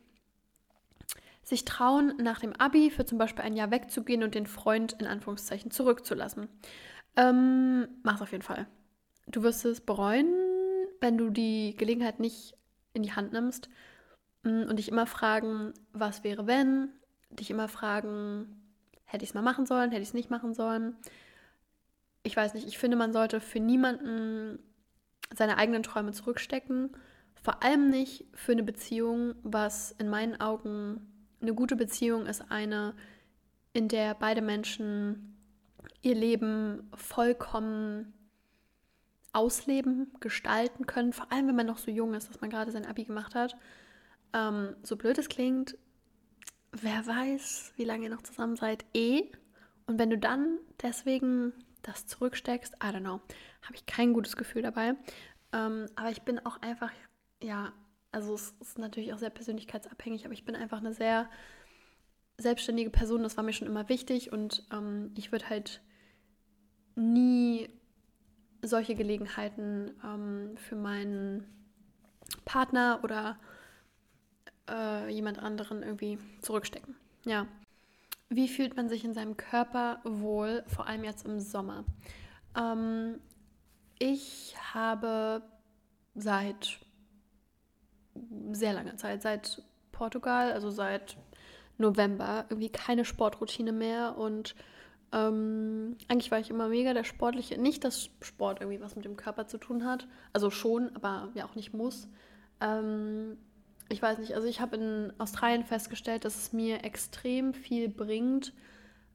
sich 1.42 1.64
trauen, 1.64 2.14
nach 2.18 2.40
dem 2.40 2.52
Abi 2.54 2.90
für 2.90 3.06
zum 3.06 3.18
Beispiel 3.18 3.44
ein 3.44 3.54
Jahr 3.54 3.70
wegzugehen 3.70 4.24
und 4.24 4.34
den 4.34 4.46
Freund 4.46 4.94
in 4.94 5.06
Anführungszeichen 5.06 5.70
zurückzulassen. 5.70 6.48
Ähm, 7.14 7.86
mach's 8.02 8.20
auf 8.20 8.32
jeden 8.32 8.42
Fall. 8.42 8.66
Du 9.28 9.44
wirst 9.44 9.64
es 9.64 9.80
bereuen, 9.80 10.26
wenn 11.00 11.16
du 11.16 11.30
die 11.30 11.76
Gelegenheit 11.76 12.18
nicht 12.18 12.56
in 12.94 13.02
die 13.02 13.12
Hand 13.12 13.32
nimmst 13.32 13.68
mm, 14.42 14.64
und 14.68 14.76
dich 14.78 14.88
immer 14.88 15.06
fragen, 15.06 15.72
was 15.92 16.24
wäre 16.24 16.48
wenn, 16.48 16.88
dich 17.30 17.50
immer 17.50 17.68
fragen, 17.68 18.60
hätte 19.04 19.22
ich 19.22 19.30
es 19.30 19.34
mal 19.34 19.42
machen 19.42 19.66
sollen, 19.66 19.90
hätte 19.90 20.02
ich 20.02 20.08
es 20.08 20.14
nicht 20.14 20.30
machen 20.30 20.52
sollen. 20.52 20.96
Ich 22.24 22.36
weiß 22.36 22.54
nicht, 22.54 22.66
ich 22.66 22.76
finde, 22.76 22.96
man 22.96 23.12
sollte 23.12 23.40
für 23.40 23.60
niemanden 23.60 24.58
seine 25.32 25.58
eigenen 25.58 25.84
Träume 25.84 26.10
zurückstecken 26.10 26.90
vor 27.46 27.62
allem 27.62 27.90
nicht 27.90 28.24
für 28.34 28.50
eine 28.50 28.64
Beziehung, 28.64 29.36
was 29.44 29.92
in 29.98 30.08
meinen 30.08 30.40
Augen 30.40 31.00
eine 31.40 31.54
gute 31.54 31.76
Beziehung 31.76 32.26
ist, 32.26 32.50
eine, 32.50 32.92
in 33.72 33.86
der 33.86 34.14
beide 34.14 34.42
Menschen 34.42 35.38
ihr 36.02 36.16
Leben 36.16 36.90
vollkommen 36.96 38.12
ausleben, 39.32 40.10
gestalten 40.18 40.86
können. 40.86 41.12
Vor 41.12 41.30
allem, 41.30 41.46
wenn 41.46 41.54
man 41.54 41.66
noch 41.66 41.78
so 41.78 41.92
jung 41.92 42.14
ist, 42.14 42.28
dass 42.28 42.40
man 42.40 42.50
gerade 42.50 42.72
sein 42.72 42.84
Abi 42.84 43.04
gemacht 43.04 43.36
hat. 43.36 43.54
Ähm, 44.32 44.74
so 44.82 44.96
blöd 44.96 45.16
es 45.16 45.28
klingt, 45.28 45.78
wer 46.72 47.06
weiß, 47.06 47.74
wie 47.76 47.84
lange 47.84 48.06
ihr 48.06 48.10
noch 48.10 48.22
zusammen 48.22 48.56
seid, 48.56 48.84
eh. 48.92 49.30
Und 49.86 50.00
wenn 50.00 50.10
du 50.10 50.18
dann 50.18 50.58
deswegen 50.82 51.52
das 51.82 52.08
zurücksteckst, 52.08 52.74
I 52.82 52.88
don't 52.88 53.02
know, 53.02 53.20
habe 53.62 53.76
ich 53.76 53.86
kein 53.86 54.14
gutes 54.14 54.36
Gefühl 54.36 54.62
dabei. 54.62 54.96
Ähm, 55.52 55.86
aber 55.94 56.10
ich 56.10 56.22
bin 56.22 56.44
auch 56.44 56.60
einfach 56.60 56.90
ja, 57.42 57.72
also 58.12 58.34
es 58.34 58.54
ist 58.60 58.78
natürlich 58.78 59.12
auch 59.12 59.18
sehr 59.18 59.30
persönlichkeitsabhängig, 59.30 60.24
aber 60.24 60.34
ich 60.34 60.44
bin 60.44 60.56
einfach 60.56 60.78
eine 60.78 60.94
sehr 60.94 61.28
selbstständige 62.38 62.90
Person, 62.90 63.22
das 63.22 63.36
war 63.36 63.44
mir 63.44 63.52
schon 63.52 63.68
immer 63.68 63.88
wichtig 63.88 64.32
und 64.32 64.64
ähm, 64.72 65.12
ich 65.16 65.32
würde 65.32 65.48
halt 65.48 65.80
nie 66.94 67.68
solche 68.62 68.94
Gelegenheiten 68.94 69.92
ähm, 70.04 70.56
für 70.56 70.76
meinen 70.76 71.44
Partner 72.44 73.00
oder 73.02 73.38
äh, 74.68 75.10
jemand 75.12 75.38
anderen 75.38 75.82
irgendwie 75.82 76.18
zurückstecken. 76.40 76.96
Ja. 77.24 77.46
Wie 78.28 78.48
fühlt 78.48 78.76
man 78.76 78.88
sich 78.88 79.04
in 79.04 79.14
seinem 79.14 79.36
Körper 79.36 80.00
wohl, 80.04 80.64
vor 80.66 80.86
allem 80.86 81.04
jetzt 81.04 81.24
im 81.24 81.38
Sommer? 81.38 81.84
Ähm, 82.56 83.20
ich 83.98 84.54
habe 84.74 85.42
seit 86.14 86.80
sehr 88.52 88.72
langer 88.72 88.96
Zeit, 88.96 89.22
seit 89.22 89.62
Portugal, 89.92 90.52
also 90.52 90.70
seit 90.70 91.16
November, 91.78 92.46
irgendwie 92.48 92.70
keine 92.70 93.04
Sportroutine 93.04 93.72
mehr 93.72 94.16
und 94.16 94.54
ähm, 95.12 95.96
eigentlich 96.08 96.30
war 96.30 96.40
ich 96.40 96.50
immer 96.50 96.68
mega 96.68 96.92
der 96.92 97.04
Sportliche. 97.04 97.60
Nicht, 97.60 97.84
dass 97.84 98.10
Sport 98.20 98.60
irgendwie 98.60 98.80
was 98.80 98.96
mit 98.96 99.04
dem 99.04 99.16
Körper 99.16 99.46
zu 99.46 99.58
tun 99.58 99.84
hat. 99.84 100.08
Also 100.32 100.50
schon, 100.50 100.94
aber 100.94 101.30
ja 101.34 101.46
auch 101.46 101.54
nicht 101.54 101.72
muss. 101.72 102.08
Ähm, 102.60 103.36
ich 103.88 104.02
weiß 104.02 104.18
nicht, 104.18 104.34
also 104.34 104.48
ich 104.48 104.60
habe 104.60 104.76
in 104.76 105.12
Australien 105.18 105.64
festgestellt, 105.64 106.24
dass 106.24 106.36
es 106.36 106.52
mir 106.52 106.84
extrem 106.84 107.54
viel 107.54 107.88
bringt, 107.88 108.52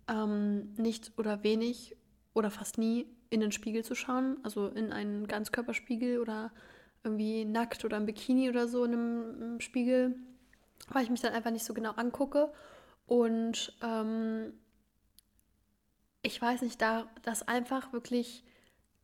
ähm, 0.08 0.74
nicht 0.78 1.12
oder 1.18 1.44
wenig 1.44 1.98
oder 2.34 2.50
fast 2.50 2.78
nie 2.78 3.06
in 3.30 3.42
den 3.42 3.52
Spiegel 3.52 3.84
zu 3.84 3.96
schauen. 3.96 4.38
Also 4.44 4.68
in 4.68 4.94
einen 4.94 5.28
Ganzkörperspiegel 5.28 6.20
oder 6.20 6.52
irgendwie 7.04 7.46
nackt 7.46 7.84
oder 7.86 7.98
im 7.98 8.06
Bikini 8.06 8.50
oder 8.50 8.68
so 8.68 8.84
in 8.84 8.94
einem, 8.94 9.60
Spiegel, 9.60 10.16
weil 10.90 11.04
ich 11.04 11.10
mich 11.10 11.22
dann 11.22 11.34
einfach 11.34 11.52
nicht 11.52 11.66
so 11.66 11.74
genau 11.74 11.92
angucke. 11.92 12.52
Und 13.08 13.76
ähm, 13.82 14.54
ich 16.22 16.42
weiß 16.42 16.62
nicht, 16.62 16.82
da 16.82 17.08
das 17.24 17.48
einfach 17.48 17.94
wirklich 17.94 18.44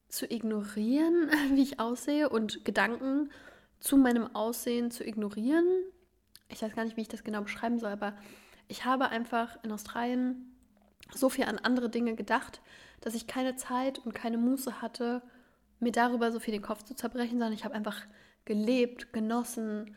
zu 0.10 0.32
ignorieren, 0.32 1.30
wie 1.54 1.64
ich 1.64 1.80
aussehe 1.80 2.30
und 2.30 2.66
Gedanken 2.66 3.32
zu 3.80 3.98
meinem 3.98 4.36
Aussehen 4.36 4.92
zu 4.92 5.04
ignorieren. 5.06 5.66
Ich 6.50 6.62
weiß 6.62 6.76
gar 6.76 6.86
nicht, 6.86 6.98
wie 6.98 7.02
ich 7.02 7.08
das 7.08 7.24
genau 7.24 7.42
beschreiben 7.42 7.80
soll, 7.80 7.92
aber 7.92 8.16
ich 8.68 8.86
habe 8.86 9.10
einfach 9.10 9.58
in 9.64 9.72
Australien 9.72 10.56
so 11.14 11.30
viel 11.30 11.46
an 11.46 11.60
andere 11.60 11.90
Dinge 11.90 12.16
gedacht, 12.16 12.62
dass 13.02 13.16
ich 13.16 13.28
keine 13.28 13.56
Zeit 13.56 14.00
und 14.00 14.14
keine 14.14 14.38
Muße 14.38 14.82
hatte, 14.82 15.22
mir 15.80 15.92
darüber 15.92 16.32
so 16.32 16.40
viel 16.40 16.54
den 16.54 16.62
Kopf 16.62 16.84
zu 16.84 16.96
zerbrechen, 16.96 17.40
sondern 17.40 17.54
ich 17.54 17.66
habe 17.66 17.76
einfach 17.76 18.02
gelebt, 18.46 19.14
genossen, 19.14 19.96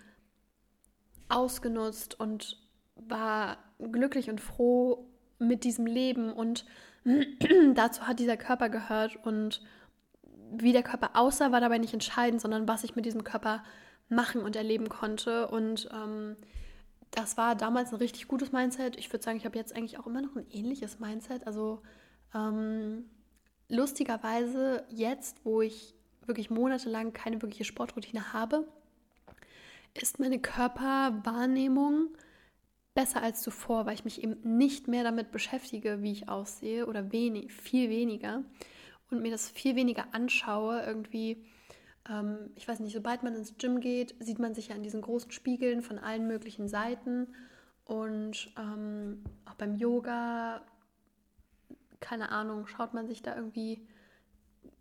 ausgenutzt 1.28 2.18
und 2.18 2.58
war 2.96 3.58
glücklich 3.78 4.28
und 4.28 4.40
froh 4.40 5.06
mit 5.38 5.64
diesem 5.64 5.86
Leben 5.86 6.32
und 6.32 6.66
dazu 7.74 8.06
hat 8.06 8.18
dieser 8.18 8.36
Körper 8.36 8.68
gehört 8.68 9.16
und 9.24 9.62
wie 10.52 10.72
der 10.72 10.82
Körper 10.82 11.10
aussah, 11.14 11.52
war 11.52 11.60
dabei 11.60 11.78
nicht 11.78 11.94
entscheidend, 11.94 12.40
sondern 12.40 12.68
was 12.68 12.84
ich 12.84 12.96
mit 12.96 13.06
diesem 13.06 13.24
Körper 13.24 13.62
machen 14.08 14.42
und 14.42 14.56
erleben 14.56 14.88
konnte. 14.88 15.48
Und 15.48 15.88
ähm, 15.92 16.36
das 17.12 17.36
war 17.36 17.54
damals 17.54 17.92
ein 17.92 17.96
richtig 17.96 18.28
gutes 18.28 18.52
Mindset. 18.52 18.96
Ich 18.98 19.12
würde 19.12 19.22
sagen, 19.22 19.36
ich 19.36 19.44
habe 19.44 19.56
jetzt 19.56 19.74
eigentlich 19.74 19.98
auch 19.98 20.06
immer 20.06 20.22
noch 20.22 20.34
ein 20.36 20.46
ähnliches 20.50 20.98
Mindset. 20.98 21.46
Also 21.46 21.82
ähm, 22.34 23.04
lustigerweise 23.70 24.84
jetzt, 24.90 25.38
wo 25.44 25.62
ich 25.62 25.94
wirklich 26.26 26.50
monatelang 26.50 27.12
keine 27.12 27.40
wirkliche 27.40 27.64
Sportroutine 27.64 28.32
habe, 28.32 28.68
ist 29.94 30.18
meine 30.18 30.38
Körperwahrnehmung 30.38 32.08
besser 32.94 33.22
als 33.22 33.42
zuvor, 33.42 33.86
weil 33.86 33.94
ich 33.94 34.04
mich 34.04 34.22
eben 34.22 34.36
nicht 34.56 34.88
mehr 34.88 35.04
damit 35.04 35.30
beschäftige, 35.30 36.02
wie 36.02 36.12
ich 36.12 36.28
aussehe 36.28 36.86
oder 36.86 37.12
wenig, 37.12 37.52
viel 37.52 37.88
weniger 37.88 38.42
und 39.10 39.22
mir 39.22 39.30
das 39.30 39.48
viel 39.48 39.76
weniger 39.76 40.06
anschaue. 40.12 40.82
Irgendwie, 40.82 41.44
ähm, 42.08 42.50
ich 42.56 42.66
weiß 42.68 42.80
nicht, 42.80 42.92
sobald 42.92 43.22
man 43.22 43.34
ins 43.34 43.56
Gym 43.56 43.80
geht, 43.80 44.14
sieht 44.20 44.38
man 44.38 44.54
sich 44.54 44.68
ja 44.68 44.74
an 44.74 44.82
diesen 44.82 45.02
großen 45.02 45.30
Spiegeln 45.30 45.82
von 45.82 45.98
allen 45.98 46.26
möglichen 46.26 46.68
Seiten 46.68 47.28
und 47.84 48.52
ähm, 48.58 49.24
auch 49.46 49.54
beim 49.54 49.76
Yoga, 49.76 50.62
keine 52.00 52.30
Ahnung, 52.30 52.66
schaut 52.66 52.94
man 52.94 53.06
sich 53.06 53.22
da 53.22 53.36
irgendwie 53.36 53.86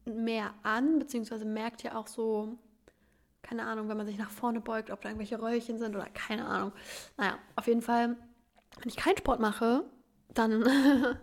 mehr 0.05 0.53
an, 0.63 0.99
beziehungsweise 0.99 1.45
merkt 1.45 1.83
ja 1.83 1.95
auch 1.95 2.07
so, 2.07 2.57
keine 3.41 3.65
Ahnung, 3.65 3.89
wenn 3.89 3.97
man 3.97 4.07
sich 4.07 4.17
nach 4.17 4.29
vorne 4.29 4.61
beugt, 4.61 4.91
ob 4.91 5.01
da 5.01 5.09
irgendwelche 5.09 5.41
Röllchen 5.41 5.77
sind 5.77 5.95
oder 5.95 6.07
keine 6.13 6.45
Ahnung. 6.45 6.71
Naja, 7.17 7.37
auf 7.55 7.67
jeden 7.67 7.81
Fall, 7.81 8.17
wenn 8.79 8.89
ich 8.89 8.95
keinen 8.95 9.17
Sport 9.17 9.39
mache, 9.39 9.83
dann 10.33 10.63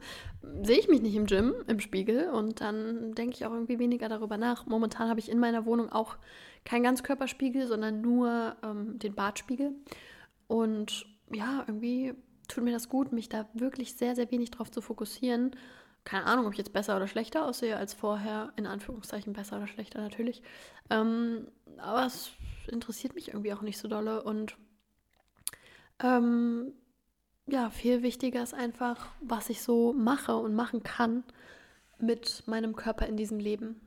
sehe 0.62 0.78
ich 0.78 0.88
mich 0.88 1.02
nicht 1.02 1.14
im 1.14 1.26
Gym, 1.26 1.54
im 1.66 1.80
Spiegel 1.80 2.30
und 2.30 2.60
dann 2.60 3.14
denke 3.14 3.36
ich 3.36 3.46
auch 3.46 3.52
irgendwie 3.52 3.78
weniger 3.78 4.08
darüber 4.08 4.38
nach. 4.38 4.66
Momentan 4.66 5.08
habe 5.08 5.20
ich 5.20 5.30
in 5.30 5.38
meiner 5.38 5.66
Wohnung 5.66 5.90
auch 5.90 6.16
keinen 6.64 6.82
Ganzkörperspiegel, 6.82 7.66
sondern 7.66 8.00
nur 8.00 8.56
ähm, 8.62 8.98
den 8.98 9.14
Bartspiegel. 9.14 9.72
Und 10.48 11.06
ja, 11.32 11.64
irgendwie 11.66 12.14
tut 12.48 12.64
mir 12.64 12.72
das 12.72 12.88
gut, 12.88 13.12
mich 13.12 13.28
da 13.28 13.48
wirklich 13.54 13.94
sehr, 13.94 14.14
sehr 14.14 14.30
wenig 14.30 14.50
drauf 14.50 14.70
zu 14.70 14.80
fokussieren. 14.80 15.52
Keine 16.06 16.26
Ahnung, 16.26 16.46
ob 16.46 16.52
ich 16.52 16.58
jetzt 16.58 16.72
besser 16.72 16.94
oder 16.94 17.08
schlechter 17.08 17.44
aussehe 17.44 17.76
als 17.76 17.92
vorher. 17.92 18.52
In 18.54 18.68
Anführungszeichen 18.68 19.32
besser 19.32 19.56
oder 19.56 19.66
schlechter 19.66 20.00
natürlich. 20.00 20.40
Ähm, 20.88 21.48
aber 21.78 22.06
es 22.06 22.30
interessiert 22.68 23.16
mich 23.16 23.28
irgendwie 23.28 23.52
auch 23.52 23.60
nicht 23.60 23.76
so 23.76 23.88
dolle. 23.88 24.22
Und 24.22 24.56
ähm, 26.00 26.72
ja, 27.48 27.70
viel 27.70 28.04
wichtiger 28.04 28.40
ist 28.40 28.54
einfach, 28.54 29.08
was 29.20 29.50
ich 29.50 29.62
so 29.62 29.92
mache 29.92 30.36
und 30.36 30.54
machen 30.54 30.84
kann 30.84 31.24
mit 31.98 32.44
meinem 32.46 32.76
Körper 32.76 33.06
in 33.06 33.16
diesem 33.16 33.40
Leben. 33.40 33.80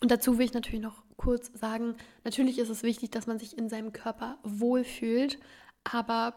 Und 0.00 0.10
dazu 0.10 0.38
will 0.38 0.46
ich 0.46 0.54
natürlich 0.54 0.82
noch 0.82 1.04
kurz 1.16 1.52
sagen, 1.54 1.94
natürlich 2.24 2.58
ist 2.58 2.70
es 2.70 2.82
wichtig, 2.82 3.12
dass 3.12 3.28
man 3.28 3.38
sich 3.38 3.56
in 3.56 3.68
seinem 3.68 3.92
Körper 3.92 4.36
wohlfühlt, 4.42 5.38
aber 5.84 6.34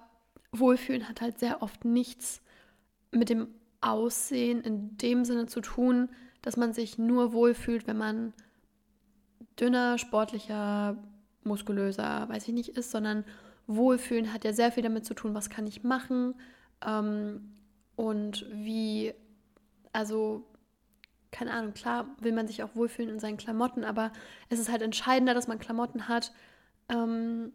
Wohlfühlen 0.52 1.10
hat 1.10 1.22
halt 1.22 1.40
sehr 1.40 1.64
oft 1.64 1.84
nichts 1.84 2.42
mit 3.10 3.30
dem 3.30 3.48
Aussehen 3.82 4.62
in 4.62 4.98
dem 4.98 5.26
Sinne 5.26 5.48
zu 5.48 5.62
tun, 5.62 6.10
dass 6.42 6.58
man 6.58 6.74
sich 6.74 6.98
nur 6.98 7.34
wohlfühlt, 7.34 7.88
wenn 7.88 7.98
man 7.98 8.34
dünner, 9.60 9.98
sportlicher, 9.98 10.98
muskulöser, 11.44 12.28
weiß 12.30 12.48
ich 12.48 12.54
nicht, 12.54 12.70
ist, 12.70 12.92
sondern 12.92 13.24
Wohlfühlen 13.68 14.32
hat 14.32 14.44
ja 14.44 14.54
sehr 14.54 14.72
viel 14.72 14.84
damit 14.84 15.06
zu 15.06 15.14
tun, 15.14 15.34
was 15.34 15.50
kann 15.50 15.66
ich 15.66 15.84
machen 15.84 16.36
ähm, 16.86 17.52
und 17.96 18.46
wie, 18.52 19.14
also 19.92 20.46
keine 21.32 21.52
Ahnung, 21.52 21.74
klar 21.74 22.08
will 22.20 22.32
man 22.32 22.48
sich 22.48 22.64
auch 22.64 22.76
wohlfühlen 22.76 23.12
in 23.12 23.20
seinen 23.20 23.38
Klamotten, 23.38 23.84
aber 23.84 24.12
es 24.50 24.60
ist 24.60 24.72
halt 24.72 24.82
entscheidender, 24.82 25.34
dass 25.34 25.48
man 25.48 25.60
Klamotten 25.60 26.08
hat, 26.08 26.32
ähm, 26.90 27.52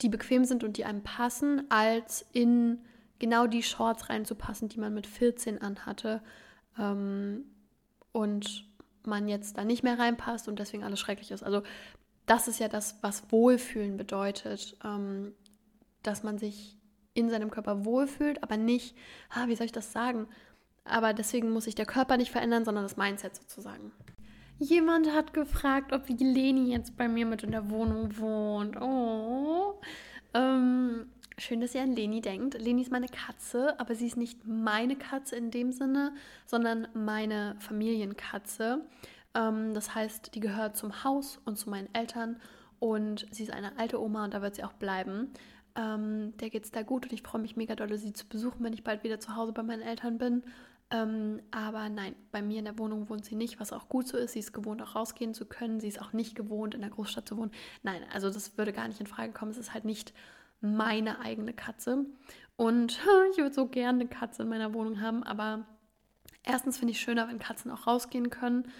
die 0.00 0.08
bequem 0.08 0.44
sind 0.44 0.62
und 0.62 0.76
die 0.76 0.84
einem 0.84 1.02
passen, 1.02 1.64
als 1.70 2.24
in 2.32 2.80
genau 3.20 3.46
die 3.46 3.62
Shorts 3.62 4.10
reinzupassen, 4.10 4.68
die 4.68 4.80
man 4.80 4.92
mit 4.92 5.06
14 5.06 5.62
anhatte 5.62 6.20
ähm, 6.76 7.44
und 8.10 8.68
man 9.04 9.28
jetzt 9.28 9.56
da 9.56 9.64
nicht 9.64 9.84
mehr 9.84 9.98
reinpasst 9.98 10.48
und 10.48 10.58
deswegen 10.58 10.82
alles 10.82 10.98
schrecklich 10.98 11.30
ist. 11.30 11.44
Also 11.44 11.62
das 12.26 12.48
ist 12.48 12.58
ja 12.58 12.68
das, 12.68 12.98
was 13.02 13.30
Wohlfühlen 13.30 13.96
bedeutet, 13.96 14.76
ähm, 14.84 15.32
dass 16.02 16.22
man 16.22 16.38
sich 16.38 16.76
in 17.14 17.30
seinem 17.30 17.50
Körper 17.50 17.84
wohlfühlt, 17.84 18.42
aber 18.42 18.56
nicht, 18.56 18.96
ah, 19.30 19.46
wie 19.46 19.56
soll 19.56 19.66
ich 19.66 19.72
das 19.72 19.92
sagen? 19.92 20.26
Aber 20.84 21.12
deswegen 21.12 21.50
muss 21.50 21.64
sich 21.64 21.74
der 21.74 21.86
Körper 21.86 22.16
nicht 22.16 22.30
verändern, 22.30 22.64
sondern 22.64 22.84
das 22.84 22.96
Mindset 22.96 23.36
sozusagen. 23.36 23.92
Jemand 24.58 25.12
hat 25.12 25.32
gefragt, 25.32 25.92
ob 25.92 26.08
Leni 26.08 26.70
jetzt 26.70 26.96
bei 26.96 27.08
mir 27.08 27.26
mit 27.26 27.42
in 27.42 27.50
der 27.50 27.70
Wohnung 27.70 28.16
wohnt. 28.18 28.80
Oh. 28.80 29.80
Ähm, 30.34 31.06
schön, 31.40 31.60
dass 31.60 31.74
ihr 31.74 31.82
an 31.82 31.94
Leni 31.94 32.20
denkt. 32.20 32.60
Leni 32.60 32.82
ist 32.82 32.92
meine 32.92 33.08
Katze, 33.08 33.78
aber 33.80 33.94
sie 33.94 34.06
ist 34.06 34.16
nicht 34.16 34.46
meine 34.46 34.96
Katze 34.96 35.36
in 35.36 35.50
dem 35.50 35.72
Sinne, 35.72 36.12
sondern 36.46 36.88
meine 36.94 37.56
Familienkatze. 37.58 38.84
Ähm, 39.34 39.74
das 39.74 39.94
heißt, 39.94 40.34
die 40.34 40.40
gehört 40.40 40.76
zum 40.76 41.04
Haus 41.04 41.40
und 41.44 41.56
zu 41.56 41.70
meinen 41.70 41.92
Eltern 41.94 42.36
und 42.78 43.26
sie 43.30 43.44
ist 43.44 43.52
eine 43.52 43.78
alte 43.78 44.00
Oma 44.00 44.24
und 44.24 44.34
da 44.34 44.42
wird 44.42 44.54
sie 44.56 44.64
auch 44.64 44.72
bleiben. 44.72 45.32
Ähm, 45.76 46.36
der 46.38 46.52
es 46.54 46.72
da 46.72 46.82
gut 46.82 47.04
und 47.04 47.12
ich 47.12 47.22
freue 47.22 47.40
mich 47.40 47.56
mega 47.56 47.76
doll, 47.76 47.96
sie 47.96 48.12
zu 48.12 48.26
besuchen, 48.26 48.64
wenn 48.64 48.72
ich 48.72 48.82
bald 48.82 49.04
wieder 49.04 49.20
zu 49.20 49.36
Hause 49.36 49.52
bei 49.52 49.62
meinen 49.62 49.82
Eltern 49.82 50.18
bin. 50.18 50.42
Ähm, 50.90 51.40
aber 51.52 51.88
nein, 51.88 52.16
bei 52.32 52.42
mir 52.42 52.58
in 52.58 52.64
der 52.64 52.76
Wohnung 52.78 53.08
wohnt 53.08 53.24
sie 53.24 53.36
nicht, 53.36 53.60
was 53.60 53.72
auch 53.72 53.88
gut 53.88 54.08
so 54.08 54.18
ist. 54.18 54.32
Sie 54.32 54.40
ist 54.40 54.52
gewohnt, 54.52 54.82
auch 54.82 54.96
rausgehen 54.96 55.34
zu 55.34 55.46
können. 55.46 55.78
Sie 55.78 55.86
ist 55.86 56.02
auch 56.02 56.12
nicht 56.12 56.34
gewohnt, 56.34 56.74
in 56.74 56.80
der 56.80 56.90
Großstadt 56.90 57.28
zu 57.28 57.36
wohnen. 57.36 57.52
Nein, 57.84 58.02
also 58.12 58.28
das 58.28 58.58
würde 58.58 58.72
gar 58.72 58.88
nicht 58.88 58.98
in 58.98 59.06
Frage 59.06 59.32
kommen. 59.32 59.52
Es 59.52 59.58
ist 59.58 59.72
halt 59.72 59.84
nicht 59.84 60.12
meine 60.60 61.20
eigene 61.20 61.52
Katze. 61.52 62.06
Und 62.56 63.00
ich 63.32 63.38
würde 63.38 63.54
so 63.54 63.66
gerne 63.66 64.00
eine 64.00 64.08
Katze 64.08 64.42
in 64.42 64.48
meiner 64.48 64.74
Wohnung 64.74 65.00
haben, 65.00 65.22
aber 65.22 65.66
erstens 66.42 66.78
finde 66.78 66.92
ich 66.92 67.00
schöner, 67.00 67.28
wenn 67.28 67.38
Katzen 67.38 67.70
auch 67.70 67.86
rausgehen 67.86 68.30
können. 68.30 68.70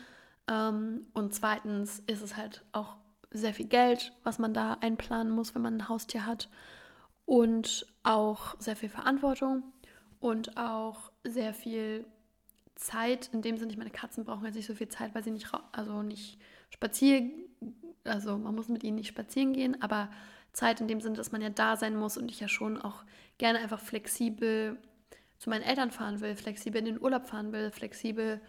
Ähm, 0.49 1.07
und 1.13 1.35
zweitens 1.35 2.01
ist 2.07 2.23
es 2.23 2.37
halt 2.37 2.65
auch 2.73 2.97
sehr 3.31 3.55
viel 3.55 3.67
Geld, 3.67 4.13
was 4.25 4.39
man 4.39 4.53
da 4.53 4.75
einplanen 4.81 5.33
muss, 5.33 5.55
wenn 5.55 5.63
man 5.63 5.77
ein 5.77 5.89
Haustier 5.89 6.27
hat. 6.27 6.49
Und 7.25 7.87
auch 8.03 8.59
sehr 8.59 8.75
viel 8.75 8.89
Verantwortung 8.89 9.63
und 10.19 10.57
auch 10.57 11.13
sehr 11.23 11.55
viel 11.55 12.05
Zeit. 12.75 13.31
In 13.33 13.43
dem 13.43 13.57
Sinne, 13.57 13.77
meine, 13.77 13.91
Katzen 13.91 14.25
brauchen 14.25 14.45
jetzt 14.45 14.57
nicht 14.57 14.67
so 14.67 14.75
viel 14.75 14.89
Zeit, 14.89 15.15
weil 15.15 15.23
sie 15.23 15.31
nicht, 15.31 15.49
also 15.71 16.03
nicht 16.03 16.41
spazieren, 16.71 17.31
also 18.05 18.37
man 18.39 18.55
muss 18.55 18.69
mit 18.69 18.83
ihnen 18.83 18.97
nicht 18.97 19.09
spazieren 19.09 19.53
gehen, 19.53 19.81
aber 19.83 20.11
Zeit 20.53 20.81
in 20.81 20.89
dem 20.89 21.01
Sinne, 21.01 21.17
dass 21.17 21.33
man 21.33 21.43
ja 21.43 21.51
da 21.51 21.77
sein 21.77 21.97
muss 21.97 22.17
und 22.17 22.31
ich 22.31 22.41
ja 22.41 22.49
schon 22.49 22.81
auch 22.81 23.05
gerne 23.39 23.59
einfach 23.59 23.81
flexibel 23.81 24.79
zu 25.39 25.49
meinen 25.49 25.63
Eltern 25.63 25.91
fahren 25.91 26.21
will, 26.21 26.37
flexibel 26.37 26.79
in 26.79 26.85
den 26.85 27.01
Urlaub 27.01 27.27
fahren 27.27 27.53
will, 27.53 27.71
flexibel 27.71 28.41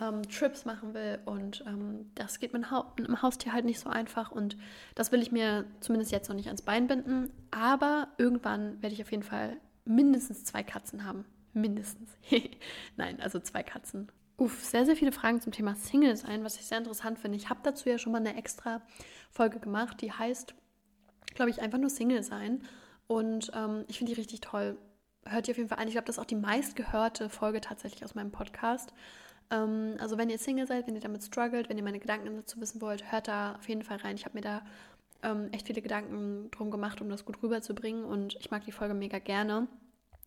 ähm, 0.00 0.22
Trips 0.28 0.64
machen 0.64 0.94
will. 0.94 1.18
Und 1.24 1.64
ähm, 1.66 2.10
das 2.14 2.38
geht 2.38 2.52
mit, 2.52 2.70
ha 2.70 2.92
mit 2.96 3.06
einem 3.06 3.22
Haustier 3.22 3.52
halt 3.52 3.64
nicht 3.64 3.80
so 3.80 3.90
einfach. 3.90 4.30
Und 4.30 4.56
das 4.94 5.12
will 5.12 5.20
ich 5.20 5.32
mir 5.32 5.66
zumindest 5.80 6.12
jetzt 6.12 6.28
noch 6.28 6.36
nicht 6.36 6.46
ans 6.46 6.62
Bein 6.62 6.86
binden. 6.86 7.30
Aber 7.50 8.08
irgendwann 8.18 8.80
werde 8.82 8.94
ich 8.94 9.02
auf 9.02 9.10
jeden 9.10 9.22
Fall 9.22 9.56
mindestens 9.84 10.44
zwei 10.44 10.62
Katzen 10.62 11.04
haben. 11.04 11.24
Mindestens. 11.52 12.10
Nein, 12.96 13.20
also 13.20 13.40
zwei 13.40 13.62
Katzen. 13.62 14.10
Uff, 14.36 14.64
sehr, 14.64 14.86
sehr 14.86 14.96
viele 14.96 15.12
Fragen 15.12 15.40
zum 15.40 15.52
Thema 15.52 15.74
Single 15.74 16.16
sein, 16.16 16.44
was 16.44 16.56
ich 16.56 16.64
sehr 16.64 16.78
interessant 16.78 17.18
finde. 17.18 17.36
Ich 17.36 17.50
habe 17.50 17.60
dazu 17.62 17.88
ja 17.88 17.98
schon 17.98 18.12
mal 18.12 18.18
eine 18.18 18.36
extra 18.36 18.80
Folge 19.30 19.60
gemacht, 19.60 20.00
die 20.00 20.12
heißt, 20.12 20.54
glaube 21.34 21.50
ich, 21.50 21.60
einfach 21.60 21.78
nur 21.78 21.90
Single 21.90 22.22
sein. 22.22 22.62
Und 23.06 23.50
ähm, 23.54 23.84
ich 23.88 23.98
finde 23.98 24.14
die 24.14 24.20
richtig 24.20 24.40
toll. 24.40 24.78
Hört 25.26 25.48
ihr 25.48 25.52
auf 25.52 25.58
jeden 25.58 25.68
Fall 25.68 25.78
an. 25.78 25.88
Ich 25.88 25.94
glaube, 25.94 26.06
das 26.06 26.16
ist 26.16 26.20
auch 26.20 26.26
die 26.26 26.36
meistgehörte 26.36 27.28
Folge 27.28 27.60
tatsächlich 27.60 28.04
aus 28.04 28.14
meinem 28.14 28.30
Podcast. 28.30 28.92
Ähm, 29.50 29.96
also 29.98 30.16
wenn 30.18 30.30
ihr 30.30 30.38
Single 30.38 30.66
seid, 30.66 30.86
wenn 30.86 30.94
ihr 30.94 31.00
damit 31.00 31.22
struggelt, 31.22 31.68
wenn 31.68 31.76
ihr 31.76 31.84
meine 31.84 31.98
Gedanken 31.98 32.34
dazu 32.36 32.60
wissen 32.60 32.80
wollt, 32.80 33.10
hört 33.10 33.28
da 33.28 33.56
auf 33.56 33.68
jeden 33.68 33.82
Fall 33.82 33.98
rein. 33.98 34.16
Ich 34.16 34.24
habe 34.24 34.36
mir 34.36 34.42
da 34.42 34.62
ähm, 35.22 35.48
echt 35.52 35.66
viele 35.66 35.82
Gedanken 35.82 36.50
drum 36.50 36.70
gemacht, 36.70 37.00
um 37.00 37.08
das 37.08 37.24
gut 37.24 37.42
rüberzubringen 37.42 38.04
und 38.04 38.36
ich 38.36 38.50
mag 38.50 38.64
die 38.64 38.72
Folge 38.72 38.94
mega 38.94 39.18
gerne. 39.18 39.66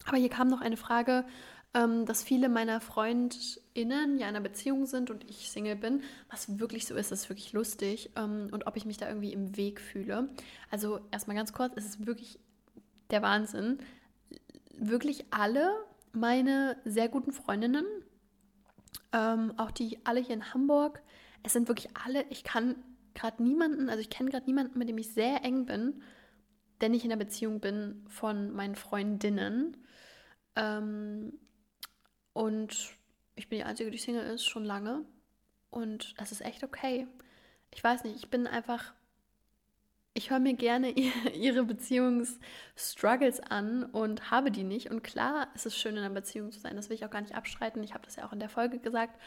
Aber 0.06 0.18
hier 0.18 0.30
kam 0.30 0.50
noch 0.50 0.62
eine 0.62 0.78
Frage, 0.78 1.26
ähm, 1.74 2.06
dass 2.06 2.24
viele 2.24 2.50
meiner 2.50 2.80
FreundInnen 2.82 4.18
ja 4.18 4.28
in 4.30 4.36
einer 4.36 4.42
Beziehung 4.42 4.86
sind 4.86 5.10
und 5.10 5.30
ich 5.30 5.50
Single 5.50 5.76
bin. 5.76 6.04
Was 6.30 6.60
wirklich 6.60 6.86
so 6.86 6.96
ist, 6.96 7.12
ist 7.12 7.30
wirklich 7.30 7.54
lustig. 7.54 8.12
Ähm, 8.16 8.50
und 8.52 8.68
ob 8.68 8.76
ich 8.78 8.86
mich 8.86 8.98
da 8.98 9.08
irgendwie 9.08 9.34
im 9.34 9.58
Weg 9.58 9.82
fühle. 9.82 10.30
Also 10.70 11.00
erstmal 11.12 11.36
ganz 11.36 11.54
kurz, 11.54 11.74
es 11.76 11.86
ist 11.86 12.06
wirklich 12.06 12.40
der 13.10 13.22
Wahnsinn. 13.22 13.80
Wirklich 14.78 15.26
alle 15.32 15.72
meine 16.12 16.78
sehr 16.86 17.10
guten 17.10 17.32
Freundinnen 17.32 17.86
ähm, 19.14 19.54
auch 19.58 19.72
die 19.72 20.00
alle 20.04 20.20
hier 20.20 20.36
in 20.36 20.54
Hamburg. 20.54 21.02
Es 21.44 21.54
sind 21.54 21.68
wirklich 21.68 21.90
alle, 21.96 22.26
ich 22.30 22.44
kann 22.44 22.76
gerade 23.14 23.42
niemanden, 23.44 23.90
also 23.90 24.02
ich 24.02 24.10
kenne 24.10 24.32
gerade 24.32 24.46
niemanden, 24.46 24.78
mit 24.78 24.90
dem 24.90 24.98
ich 24.98 25.14
sehr 25.14 25.44
eng 25.44 25.66
bin, 25.66 26.02
der 26.82 26.90
nicht 26.90 27.04
in 27.04 27.10
der 27.10 27.18
Beziehung 27.18 27.60
bin 27.60 28.04
von 28.08 28.52
meinen 28.52 28.76
Freundinnen. 28.76 29.78
Ähm, 30.56 31.34
und 32.34 32.96
ich 33.36 33.50
bin 33.50 33.60
die 33.60 33.66
Einzige, 33.66 33.92
die 33.92 33.98
Single 33.98 34.26
ist, 34.26 34.46
schon 34.46 34.66
lange. 34.66 35.06
Und 35.70 36.20
das 36.20 36.32
ist 36.32 36.42
echt 36.42 36.64
okay. 36.64 37.08
Ich 37.72 37.84
weiß 37.84 38.04
nicht, 38.04 38.18
ich 38.18 38.30
bin 38.30 38.46
einfach 38.46 38.94
ich 40.14 40.30
höre 40.30 40.40
mir 40.40 40.54
gerne 40.54 40.92
ihre 41.36 41.64
Beziehungsstruggles 41.64 43.40
an 43.40 43.84
und 43.84 44.32
habe 44.32 44.52
die 44.52 44.64
nicht. 44.64 44.92
Und 44.92 45.04
klar 45.04 45.48
ist 45.56 45.66
es 45.66 45.78
schön, 45.78 45.94
in 45.94 46.04
einer 46.04 46.14
Beziehung 46.14 46.52
zu 46.52 46.60
sein. 46.60 46.76
Das 46.76 46.90
will 46.90 46.96
ich 46.96 47.06
auch 47.06 47.10
gar 47.10 47.22
nicht 47.22 47.36
abstreiten. 47.36 47.84
Ich 47.84 47.94
habe 47.94 48.06
das 48.06 48.16
ja 48.16 48.26
auch 48.26 48.34
in 48.34 48.40
der 48.40 48.50
Folge 48.50 48.80
gesagt. 48.80 49.20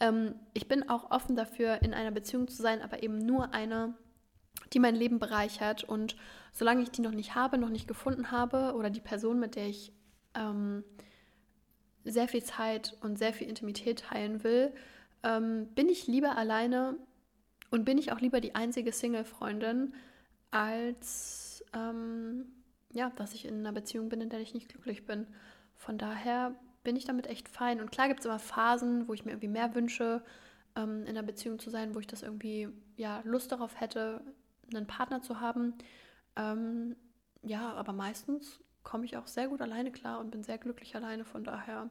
Ähm, 0.00 0.34
ich 0.54 0.68
bin 0.68 0.88
auch 0.88 1.10
offen 1.10 1.34
dafür, 1.34 1.82
in 1.82 1.92
einer 1.92 2.12
Beziehung 2.12 2.48
zu 2.48 2.62
sein, 2.62 2.82
aber 2.82 3.02
eben 3.02 3.18
nur 3.18 3.52
eine, 3.52 3.94
die 4.72 4.78
mein 4.78 4.94
Leben 4.94 5.18
bereichert. 5.18 5.84
Und 5.84 6.16
solange 6.52 6.82
ich 6.82 6.90
die 6.90 7.02
noch 7.02 7.10
nicht 7.12 7.34
habe, 7.34 7.58
noch 7.58 7.70
nicht 7.70 7.88
gefunden 7.88 8.30
habe 8.30 8.74
oder 8.74 8.90
die 8.90 9.00
Person, 9.00 9.40
mit 9.40 9.56
der 9.56 9.66
ich 9.66 9.92
ähm, 10.34 10.84
sehr 12.10 12.28
viel 12.28 12.42
Zeit 12.42 12.96
und 13.00 13.18
sehr 13.18 13.32
viel 13.32 13.48
Intimität 13.48 14.00
teilen 14.00 14.44
will, 14.44 14.72
ähm, 15.22 15.66
bin 15.74 15.88
ich 15.88 16.06
lieber 16.06 16.36
alleine 16.36 16.96
und 17.70 17.84
bin 17.84 17.98
ich 17.98 18.12
auch 18.12 18.20
lieber 18.20 18.40
die 18.40 18.54
einzige 18.54 18.92
Single-Freundin, 18.92 19.94
als 20.50 21.64
ähm, 21.74 22.46
ja, 22.92 23.10
dass 23.10 23.34
ich 23.34 23.44
in 23.46 23.60
einer 23.60 23.72
Beziehung 23.72 24.08
bin, 24.08 24.20
in 24.20 24.30
der 24.30 24.40
ich 24.40 24.54
nicht 24.54 24.68
glücklich 24.68 25.04
bin. 25.04 25.26
Von 25.76 25.98
daher 25.98 26.54
bin 26.84 26.96
ich 26.96 27.04
damit 27.04 27.26
echt 27.26 27.48
fein. 27.48 27.80
Und 27.80 27.90
klar 27.90 28.08
gibt 28.08 28.20
es 28.20 28.26
immer 28.26 28.38
Phasen, 28.38 29.08
wo 29.08 29.14
ich 29.14 29.24
mir 29.24 29.32
irgendwie 29.32 29.48
mehr 29.48 29.74
wünsche, 29.74 30.22
ähm, 30.76 31.02
in 31.02 31.08
einer 31.08 31.22
Beziehung 31.22 31.58
zu 31.58 31.70
sein, 31.70 31.94
wo 31.94 32.00
ich 32.00 32.06
das 32.06 32.22
irgendwie 32.22 32.68
ja 32.96 33.20
Lust 33.24 33.52
darauf 33.52 33.80
hätte, 33.80 34.22
einen 34.74 34.86
Partner 34.86 35.20
zu 35.20 35.40
haben. 35.40 35.74
Ähm, 36.36 36.96
ja, 37.42 37.72
aber 37.74 37.92
meistens 37.92 38.60
komme 38.88 39.04
ich 39.04 39.18
auch 39.18 39.26
sehr 39.26 39.48
gut 39.48 39.60
alleine 39.60 39.92
klar 39.92 40.18
und 40.18 40.30
bin 40.30 40.42
sehr 40.42 40.56
glücklich 40.56 40.96
alleine. 40.96 41.26
Von 41.26 41.44
daher, 41.44 41.90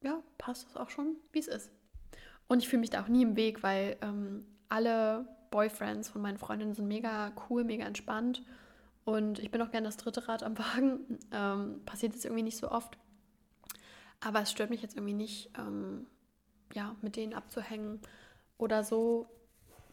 ja, 0.00 0.20
passt 0.38 0.66
das 0.66 0.76
auch 0.76 0.90
schon, 0.90 1.14
wie 1.30 1.38
es 1.38 1.46
ist. 1.46 1.70
Und 2.48 2.58
ich 2.58 2.68
fühle 2.68 2.80
mich 2.80 2.90
da 2.90 3.04
auch 3.04 3.08
nie 3.08 3.22
im 3.22 3.36
Weg, 3.36 3.62
weil 3.62 3.96
ähm, 4.02 4.44
alle 4.68 5.28
Boyfriends 5.52 6.08
von 6.08 6.20
meinen 6.20 6.36
Freundinnen 6.36 6.74
sind 6.74 6.88
mega 6.88 7.32
cool, 7.48 7.62
mega 7.62 7.86
entspannt. 7.86 8.42
Und 9.04 9.38
ich 9.38 9.52
bin 9.52 9.62
auch 9.62 9.70
gerne 9.70 9.86
das 9.86 9.98
dritte 9.98 10.26
Rad 10.26 10.42
am 10.42 10.58
Wagen. 10.58 11.18
Ähm, 11.32 11.80
passiert 11.86 12.12
jetzt 12.12 12.24
irgendwie 12.24 12.42
nicht 12.42 12.58
so 12.58 12.72
oft. 12.72 12.98
Aber 14.18 14.40
es 14.40 14.50
stört 14.50 14.70
mich 14.70 14.82
jetzt 14.82 14.96
irgendwie 14.96 15.14
nicht, 15.14 15.50
ähm, 15.56 16.08
ja, 16.74 16.96
mit 17.02 17.14
denen 17.14 17.34
abzuhängen 17.34 18.00
oder 18.58 18.82
so. 18.82 19.28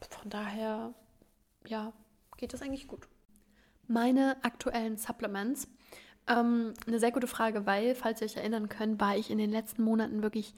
Von 0.10 0.32
daher, 0.32 0.96
ja, 1.68 1.94
geht 2.38 2.54
das 2.54 2.64
eigentlich 2.64 2.88
gut. 2.88 3.08
Meine 3.88 4.44
aktuellen 4.44 4.98
Supplements. 4.98 5.68
Ähm, 6.28 6.74
eine 6.86 7.00
sehr 7.00 7.12
gute 7.12 7.28
Frage, 7.28 7.66
weil, 7.66 7.96
falls 7.96 8.22
ihr 8.22 8.26
euch 8.26 8.36
erinnern 8.36 8.70
könnt, 8.70 9.00
war 9.00 9.16
ich 9.16 9.32
in 9.32 9.38
den 9.38 9.52
letzten 9.52 9.84
Monaten 9.84 10.24
wirklich 10.24 10.54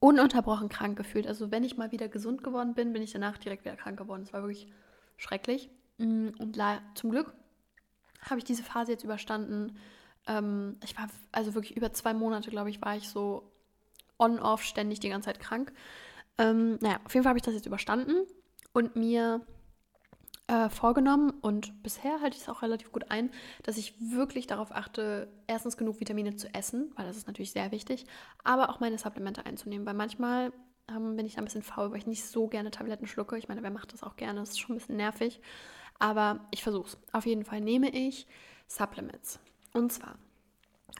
ununterbrochen 0.00 0.68
krank 0.68 0.96
gefühlt. 0.96 1.26
Also 1.26 1.50
wenn 1.50 1.62
ich 1.62 1.76
mal 1.76 1.92
wieder 1.92 2.08
gesund 2.08 2.42
geworden 2.42 2.74
bin, 2.74 2.92
bin 2.92 3.02
ich 3.02 3.12
danach 3.12 3.38
direkt 3.38 3.64
wieder 3.64 3.76
krank 3.76 3.98
geworden. 3.98 4.22
Es 4.22 4.32
war 4.32 4.42
wirklich 4.42 4.72
schrecklich. 5.16 5.68
Mm, 5.98 6.28
und 6.38 6.58
zum 6.94 7.10
Glück 7.10 7.34
habe 8.22 8.38
ich 8.38 8.44
diese 8.44 8.62
Phase 8.62 8.92
jetzt 8.92 9.04
überstanden. 9.04 9.76
Ähm, 10.26 10.76
ich 10.82 10.96
war 10.98 11.08
also 11.32 11.54
wirklich 11.54 11.76
über 11.76 11.92
zwei 11.92 12.14
Monate, 12.14 12.50
glaube 12.50 12.70
ich, 12.70 12.82
war 12.82 12.96
ich 12.96 13.08
so 13.08 13.52
on-off 14.18 14.62
ständig 14.62 15.00
die 15.00 15.10
ganze 15.10 15.26
Zeit 15.26 15.40
krank. 15.40 15.72
Ähm, 16.38 16.78
naja, 16.80 16.98
auf 17.04 17.14
jeden 17.14 17.24
Fall 17.24 17.30
habe 17.30 17.38
ich 17.38 17.44
das 17.44 17.54
jetzt 17.54 17.66
überstanden 17.66 18.26
und 18.72 18.96
mir 18.96 19.42
äh, 20.50 20.68
vorgenommen 20.68 21.30
und 21.42 21.80
bisher 21.84 22.20
halte 22.20 22.36
ich 22.36 22.42
es 22.42 22.48
auch 22.48 22.62
relativ 22.62 22.90
gut 22.90 23.08
ein, 23.08 23.30
dass 23.62 23.76
ich 23.76 23.94
wirklich 24.00 24.48
darauf 24.48 24.72
achte, 24.72 25.28
erstens 25.46 25.76
genug 25.76 26.00
Vitamine 26.00 26.34
zu 26.34 26.52
essen, 26.52 26.92
weil 26.96 27.06
das 27.06 27.16
ist 27.16 27.28
natürlich 27.28 27.52
sehr 27.52 27.70
wichtig, 27.70 28.04
aber 28.42 28.68
auch 28.68 28.80
meine 28.80 28.98
Supplemente 28.98 29.46
einzunehmen, 29.46 29.86
weil 29.86 29.94
manchmal 29.94 30.52
ähm, 30.88 31.14
bin 31.14 31.24
ich 31.24 31.34
da 31.34 31.42
ein 31.42 31.44
bisschen 31.44 31.62
faul, 31.62 31.92
weil 31.92 31.98
ich 31.98 32.08
nicht 32.08 32.24
so 32.24 32.48
gerne 32.48 32.72
Tabletten 32.72 33.06
schlucke. 33.06 33.38
Ich 33.38 33.46
meine, 33.46 33.62
wer 33.62 33.70
macht 33.70 33.92
das 33.92 34.02
auch 34.02 34.16
gerne? 34.16 34.40
Das 34.40 34.50
ist 34.50 34.58
schon 34.58 34.74
ein 34.74 34.78
bisschen 34.78 34.96
nervig, 34.96 35.40
aber 36.00 36.40
ich 36.50 36.64
versuche 36.64 36.88
es. 36.88 36.98
Auf 37.12 37.26
jeden 37.26 37.44
Fall 37.44 37.60
nehme 37.60 37.90
ich 37.90 38.26
Supplements 38.66 39.38
und 39.72 39.92
zwar 39.92 40.16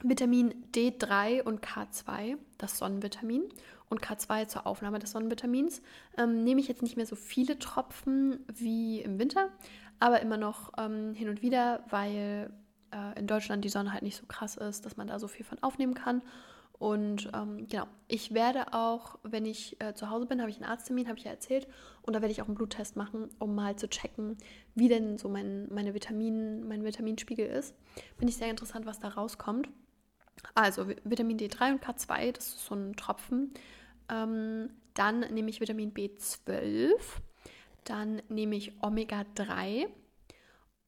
Vitamin 0.01 0.53
D3 0.73 1.43
und 1.43 1.61
K2, 1.61 2.37
das 2.57 2.77
Sonnenvitamin, 2.77 3.43
und 3.91 4.01
K2 4.01 4.47
zur 4.47 4.65
Aufnahme 4.65 4.99
des 4.99 5.11
Sonnenvitamins. 5.11 5.81
Ähm, 6.17 6.43
nehme 6.43 6.61
ich 6.61 6.67
jetzt 6.67 6.81
nicht 6.81 6.97
mehr 6.97 7.05
so 7.05 7.15
viele 7.15 7.59
Tropfen 7.59 8.43
wie 8.51 9.01
im 9.01 9.19
Winter, 9.19 9.49
aber 9.99 10.21
immer 10.21 10.37
noch 10.37 10.71
ähm, 10.77 11.13
hin 11.13 11.29
und 11.29 11.41
wieder, 11.41 11.83
weil 11.89 12.51
äh, 12.91 13.19
in 13.19 13.27
Deutschland 13.27 13.63
die 13.65 13.69
Sonne 13.69 13.93
halt 13.93 14.03
nicht 14.03 14.17
so 14.17 14.25
krass 14.25 14.55
ist, 14.55 14.85
dass 14.85 14.97
man 14.97 15.07
da 15.07 15.19
so 15.19 15.27
viel 15.27 15.45
von 15.45 15.61
aufnehmen 15.61 15.93
kann. 15.93 16.23
Und 16.79 17.29
ähm, 17.35 17.67
genau, 17.67 17.85
ich 18.07 18.33
werde 18.33 18.73
auch, 18.73 19.19
wenn 19.21 19.45
ich 19.45 19.79
äh, 19.79 19.93
zu 19.93 20.09
Hause 20.09 20.25
bin, 20.25 20.41
habe 20.41 20.49
ich 20.49 20.55
einen 20.55 20.65
Arzttermin, 20.65 21.07
habe 21.07 21.19
ich 21.19 21.25
ja 21.25 21.31
erzählt. 21.31 21.67
Und 22.01 22.15
da 22.15 22.21
werde 22.21 22.31
ich 22.31 22.41
auch 22.41 22.47
einen 22.47 22.55
Bluttest 22.55 22.95
machen, 22.95 23.29
um 23.37 23.53
mal 23.53 23.75
zu 23.75 23.87
checken, 23.87 24.35
wie 24.73 24.87
denn 24.87 25.19
so 25.19 25.29
mein, 25.29 25.71
meine 25.71 25.93
Vitamin, 25.93 26.67
mein 26.67 26.83
Vitaminspiegel 26.83 27.45
ist. 27.45 27.75
Bin 28.17 28.27
ich 28.27 28.37
sehr 28.37 28.49
interessant, 28.49 28.87
was 28.87 28.99
da 28.99 29.09
rauskommt. 29.09 29.69
Also 30.55 30.87
Vitamin 31.03 31.37
D3 31.37 31.73
und 31.73 31.83
K2, 31.83 32.31
das 32.31 32.47
ist 32.47 32.65
so 32.65 32.73
ein 32.73 32.95
Tropfen. 32.95 33.53
Ähm, 34.11 34.69
dann 34.93 35.21
nehme 35.33 35.49
ich 35.49 35.61
Vitamin 35.61 35.93
B12. 35.93 36.91
Dann 37.85 38.21
nehme 38.29 38.55
ich 38.55 38.73
Omega-3 38.83 39.87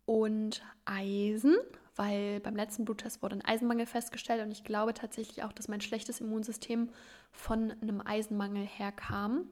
und 0.06 0.64
Eisen, 0.86 1.56
weil 1.96 2.40
beim 2.42 2.56
letzten 2.56 2.86
Bluttest 2.86 3.24
wurde 3.24 3.38
ein 3.38 3.46
Eisenmangel 3.46 3.86
festgestellt 3.86 4.44
und 4.44 4.52
ich 4.52 4.64
glaube 4.64 4.94
tatsächlich 4.94 5.44
auch, 5.44 5.54
dass 5.54 5.68
mein 5.68 5.82
schlechtes 5.82 6.20
Immunsystem 6.20 6.90
von 7.32 7.72
einem 7.82 8.02
Eisenmangel 8.06 8.66
herkam. 8.66 9.48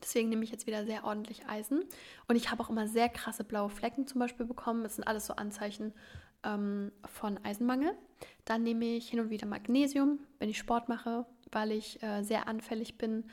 Deswegen 0.00 0.28
nehme 0.28 0.44
ich 0.44 0.50
jetzt 0.50 0.66
wieder 0.66 0.84
sehr 0.84 1.04
ordentlich 1.04 1.46
Eisen. 1.46 1.84
Und 2.28 2.36
ich 2.36 2.50
habe 2.50 2.62
auch 2.62 2.70
immer 2.70 2.86
sehr 2.86 3.08
krasse 3.08 3.44
blaue 3.44 3.68
Flecken 3.68 4.06
zum 4.06 4.18
Beispiel 4.20 4.46
bekommen. 4.46 4.82
Das 4.82 4.96
sind 4.96 5.06
alles 5.06 5.26
so 5.26 5.34
Anzeichen 5.34 5.92
ähm, 6.42 6.92
von 7.04 7.38
Eisenmangel. 7.44 7.92
Dann 8.44 8.62
nehme 8.62 8.84
ich 8.84 9.08
hin 9.08 9.20
und 9.20 9.30
wieder 9.30 9.46
Magnesium, 9.46 10.20
wenn 10.38 10.48
ich 10.48 10.58
Sport 10.58 10.88
mache, 10.88 11.26
weil 11.52 11.72
ich 11.72 12.02
äh, 12.02 12.22
sehr 12.22 12.48
anfällig 12.48 12.98
bin, 12.98 13.24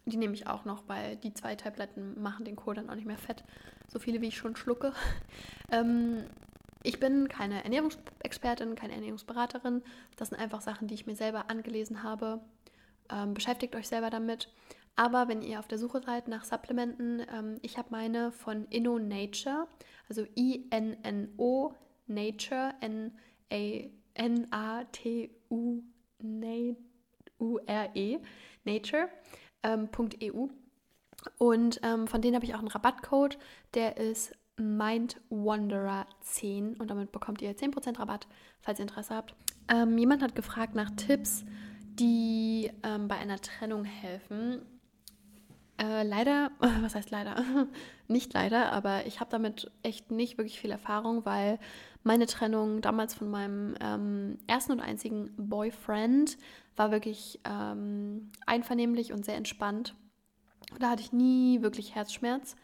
Die 0.05 0.17
nehme 0.17 0.33
ich 0.33 0.47
auch 0.47 0.65
noch, 0.65 0.83
weil 0.87 1.15
die 1.17 1.33
zwei 1.33 1.55
Tabletten 1.55 2.21
machen 2.21 2.45
den 2.45 2.55
Kohl 2.55 2.75
dann 2.75 2.89
auch 2.89 2.95
nicht 2.95 3.07
mehr 3.07 3.17
fett. 3.17 3.43
So 3.87 3.99
viele, 3.99 4.21
wie 4.21 4.27
ich 4.27 4.37
schon 4.37 4.55
schlucke. 4.55 4.93
ähm, 5.71 6.23
ich 6.83 6.99
bin 6.99 7.27
keine 7.27 7.63
Ernährungsexpertin, 7.63 8.75
keine 8.75 8.93
Ernährungsberaterin. 8.93 9.83
Das 10.15 10.29
sind 10.29 10.39
einfach 10.39 10.61
Sachen, 10.61 10.87
die 10.87 10.95
ich 10.95 11.05
mir 11.05 11.15
selber 11.15 11.49
angelesen 11.49 12.03
habe. 12.03 12.41
Ähm, 13.09 13.33
beschäftigt 13.33 13.75
euch 13.75 13.87
selber 13.87 14.09
damit. 14.09 14.49
Aber 14.95 15.27
wenn 15.27 15.41
ihr 15.41 15.59
auf 15.59 15.67
der 15.67 15.77
Suche 15.77 16.01
seid 16.01 16.27
nach 16.27 16.43
Supplementen, 16.43 17.25
ähm, 17.31 17.57
ich 17.61 17.77
habe 17.77 17.89
meine 17.91 18.31
von 18.31 18.65
Inno 18.69 18.99
Nature, 18.99 19.67
also 20.09 20.25
I-N-N-O 20.37 21.73
Nature, 22.07 22.73
N-A-T-U-U-R-E, 27.41 28.19
Nature.eu. 28.65 29.07
Ähm, 29.63 29.89
und 31.37 31.79
ähm, 31.83 32.07
von 32.07 32.21
denen 32.21 32.35
habe 32.35 32.45
ich 32.45 32.55
auch 32.55 32.59
einen 32.59 32.67
Rabattcode, 32.67 33.37
der 33.73 33.97
ist 33.97 34.35
MindWanderer10 34.57 36.79
und 36.79 36.89
damit 36.89 37.11
bekommt 37.11 37.41
ihr 37.41 37.53
10% 37.55 37.99
Rabatt, 37.99 38.27
falls 38.61 38.79
ihr 38.79 38.83
Interesse 38.83 39.15
habt. 39.15 39.35
Ähm, 39.67 39.97
jemand 39.97 40.23
hat 40.23 40.35
gefragt 40.35 40.75
nach 40.75 40.91
Tipps, 40.91 41.43
die 41.99 42.71
ähm, 42.83 43.07
bei 43.07 43.17
einer 43.17 43.39
Trennung 43.39 43.85
helfen. 43.85 44.61
Äh, 45.77 46.03
leider, 46.03 46.51
was 46.81 46.95
heißt 46.95 47.11
leider? 47.11 47.67
nicht 48.07 48.33
leider, 48.33 48.71
aber 48.71 49.05
ich 49.05 49.19
habe 49.19 49.29
damit 49.29 49.69
echt 49.83 50.09
nicht 50.09 50.39
wirklich 50.39 50.59
viel 50.59 50.71
Erfahrung, 50.71 51.23
weil 51.25 51.59
meine 52.03 52.25
Trennung 52.25 52.81
damals 52.81 53.13
von 53.13 53.29
meinem 53.29 53.75
ähm, 53.79 54.39
ersten 54.47 54.71
und 54.71 54.79
einzigen 54.79 55.29
Boyfriend 55.37 56.35
war 56.75 56.91
wirklich 56.91 57.39
ähm, 57.45 58.31
einvernehmlich 58.45 59.13
und 59.13 59.25
sehr 59.25 59.35
entspannt. 59.35 59.95
Da 60.79 60.89
hatte 60.89 61.01
ich 61.01 61.11
nie 61.11 61.61
wirklich 61.61 61.95
Herzschmerz. 61.95 62.55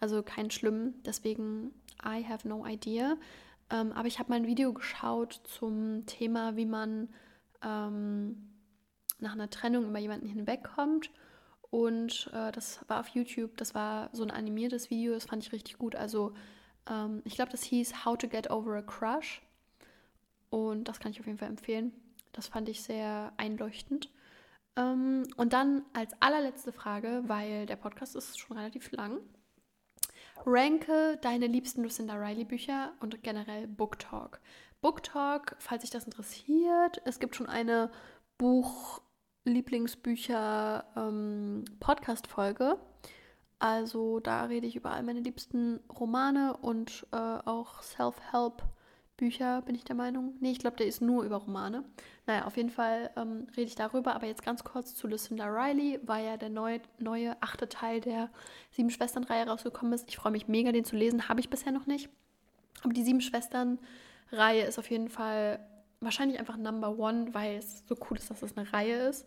Also 0.00 0.22
kein 0.22 0.50
schlimm, 0.50 0.94
deswegen 1.04 1.72
I 2.04 2.24
have 2.24 2.46
no 2.46 2.66
idea. 2.66 3.16
Ähm, 3.70 3.92
aber 3.92 4.06
ich 4.06 4.18
habe 4.18 4.30
mal 4.30 4.36
ein 4.36 4.46
Video 4.46 4.72
geschaut 4.72 5.40
zum 5.44 6.06
Thema, 6.06 6.56
wie 6.56 6.66
man 6.66 7.08
ähm, 7.62 8.52
nach 9.18 9.32
einer 9.32 9.50
Trennung 9.50 9.88
über 9.88 9.98
jemanden 9.98 10.28
hinwegkommt. 10.28 11.10
Und 11.70 12.30
äh, 12.32 12.52
das 12.52 12.80
war 12.88 13.00
auf 13.00 13.08
YouTube, 13.08 13.56
das 13.56 13.74
war 13.74 14.10
so 14.12 14.22
ein 14.22 14.30
animiertes 14.30 14.90
Video, 14.90 15.14
das 15.14 15.26
fand 15.26 15.44
ich 15.44 15.52
richtig 15.52 15.78
gut. 15.78 15.96
Also 15.96 16.34
ähm, 16.88 17.22
ich 17.24 17.34
glaube, 17.34 17.50
das 17.50 17.62
hieß 17.64 18.04
How 18.04 18.16
to 18.16 18.28
Get 18.28 18.50
Over 18.50 18.76
a 18.76 18.82
Crush. 18.82 19.42
Und 20.50 20.84
das 20.84 21.00
kann 21.00 21.10
ich 21.10 21.20
auf 21.20 21.26
jeden 21.26 21.38
Fall 21.38 21.48
empfehlen. 21.48 21.92
Das 22.36 22.46
fand 22.48 22.68
ich 22.68 22.82
sehr 22.82 23.32
einleuchtend. 23.38 24.10
Ähm, 24.76 25.22
und 25.36 25.54
dann 25.54 25.82
als 25.94 26.12
allerletzte 26.20 26.70
Frage, 26.70 27.24
weil 27.26 27.66
der 27.66 27.76
Podcast 27.76 28.14
ist 28.14 28.38
schon 28.38 28.58
relativ 28.58 28.92
lang. 28.92 29.18
Ranke 30.44 31.18
deine 31.22 31.46
liebsten 31.46 31.82
Lucinda 31.82 32.12
Riley 32.14 32.44
Bücher 32.44 32.92
und 33.00 33.22
generell 33.22 33.66
Book 33.66 33.98
Talk. 33.98 34.42
Book 34.82 35.02
Talk, 35.02 35.56
falls 35.58 35.80
sich 35.82 35.90
das 35.90 36.04
interessiert, 36.04 37.00
es 37.06 37.18
gibt 37.18 37.36
schon 37.36 37.48
eine 37.48 37.90
Buch-Lieblingsbücher 38.36 40.84
ähm, 40.94 41.64
Podcast-Folge. 41.80 42.78
Also 43.58 44.20
da 44.20 44.44
rede 44.44 44.66
ich 44.66 44.76
über 44.76 44.90
all 44.90 45.02
meine 45.02 45.20
liebsten 45.20 45.80
Romane 45.88 46.54
und 46.58 47.06
äh, 47.12 47.16
auch 47.16 47.82
Self-Help 47.82 48.62
Bücher, 49.16 49.62
bin 49.62 49.74
ich 49.74 49.84
der 49.84 49.96
Meinung. 49.96 50.34
Nee, 50.40 50.52
ich 50.52 50.58
glaube, 50.58 50.76
der 50.76 50.86
ist 50.86 51.00
nur 51.00 51.24
über 51.24 51.36
Romane. 51.36 51.84
Naja, 52.26 52.44
auf 52.44 52.56
jeden 52.56 52.70
Fall 52.70 53.10
ähm, 53.16 53.46
rede 53.56 53.68
ich 53.68 53.74
darüber. 53.74 54.14
Aber 54.14 54.26
jetzt 54.26 54.44
ganz 54.44 54.62
kurz 54.62 54.94
zu 54.94 55.08
Lucinda 55.08 55.46
Riley, 55.46 56.00
weil 56.02 56.26
ja 56.26 56.36
der 56.36 56.50
neu, 56.50 56.80
neue 56.98 57.40
achte 57.42 57.68
Teil 57.68 58.00
der 58.00 58.30
Sieben 58.70 58.90
Schwestern-Reihe 58.90 59.46
rausgekommen 59.46 59.92
ist. 59.94 60.08
Ich 60.08 60.16
freue 60.16 60.32
mich 60.32 60.48
mega, 60.48 60.72
den 60.72 60.84
zu 60.84 60.96
lesen. 60.96 61.28
Habe 61.28 61.40
ich 61.40 61.48
bisher 61.48 61.72
noch 61.72 61.86
nicht. 61.86 62.10
Aber 62.82 62.92
die 62.92 63.02
Sieben 63.02 63.22
Schwestern-Reihe 63.22 64.64
ist 64.64 64.78
auf 64.78 64.90
jeden 64.90 65.08
Fall 65.08 65.60
wahrscheinlich 66.00 66.38
einfach 66.38 66.56
Number 66.56 66.98
One, 66.98 67.32
weil 67.32 67.56
es 67.56 67.86
so 67.86 67.96
cool 68.10 68.18
ist, 68.18 68.30
dass 68.30 68.42
es 68.42 68.56
eine 68.56 68.70
Reihe 68.72 69.08
ist. 69.08 69.26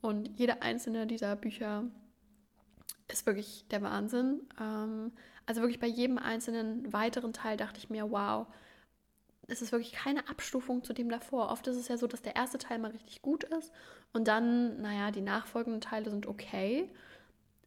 Und 0.00 0.28
jede 0.38 0.62
einzelne 0.62 1.06
dieser 1.06 1.36
Bücher 1.36 1.84
ist 3.08 3.26
wirklich 3.26 3.66
der 3.70 3.82
Wahnsinn. 3.82 4.40
Ähm, 4.60 5.12
also 5.46 5.60
wirklich 5.60 5.78
bei 5.80 5.86
jedem 5.86 6.18
einzelnen 6.18 6.92
weiteren 6.92 7.32
Teil 7.32 7.56
dachte 7.56 7.78
ich 7.78 7.90
mir, 7.90 8.10
wow, 8.10 8.46
es 9.48 9.62
ist 9.62 9.72
wirklich 9.72 9.92
keine 9.92 10.28
Abstufung 10.28 10.82
zu 10.82 10.92
dem 10.92 11.08
davor. 11.08 11.50
Oft 11.50 11.66
ist 11.66 11.76
es 11.76 11.88
ja 11.88 11.96
so, 11.96 12.06
dass 12.06 12.22
der 12.22 12.36
erste 12.36 12.58
Teil 12.58 12.78
mal 12.78 12.90
richtig 12.90 13.22
gut 13.22 13.44
ist 13.44 13.72
und 14.12 14.28
dann, 14.28 14.80
naja, 14.80 15.10
die 15.10 15.20
nachfolgenden 15.20 15.80
Teile 15.80 16.10
sind 16.10 16.26
okay. 16.26 16.90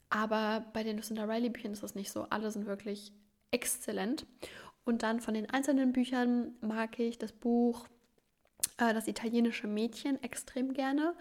Aber 0.09 0.65
bei 0.73 0.83
den 0.83 0.97
Lucinda 0.97 1.25
Riley 1.25 1.49
Büchern 1.49 1.71
ist 1.71 1.83
das 1.83 1.95
nicht 1.95 2.11
so. 2.11 2.25
Alle 2.29 2.51
sind 2.51 2.65
wirklich 2.65 3.13
exzellent. 3.51 4.25
Und 4.83 5.03
dann 5.03 5.21
von 5.21 5.35
den 5.35 5.49
einzelnen 5.49 5.93
Büchern 5.93 6.55
mag 6.61 6.97
ich 6.99 7.19
das 7.19 7.31
Buch 7.31 7.87
äh, 8.77 8.93
Das 8.93 9.07
italienische 9.07 9.67
Mädchen 9.67 10.21
extrem 10.23 10.73
gerne. 10.73 11.13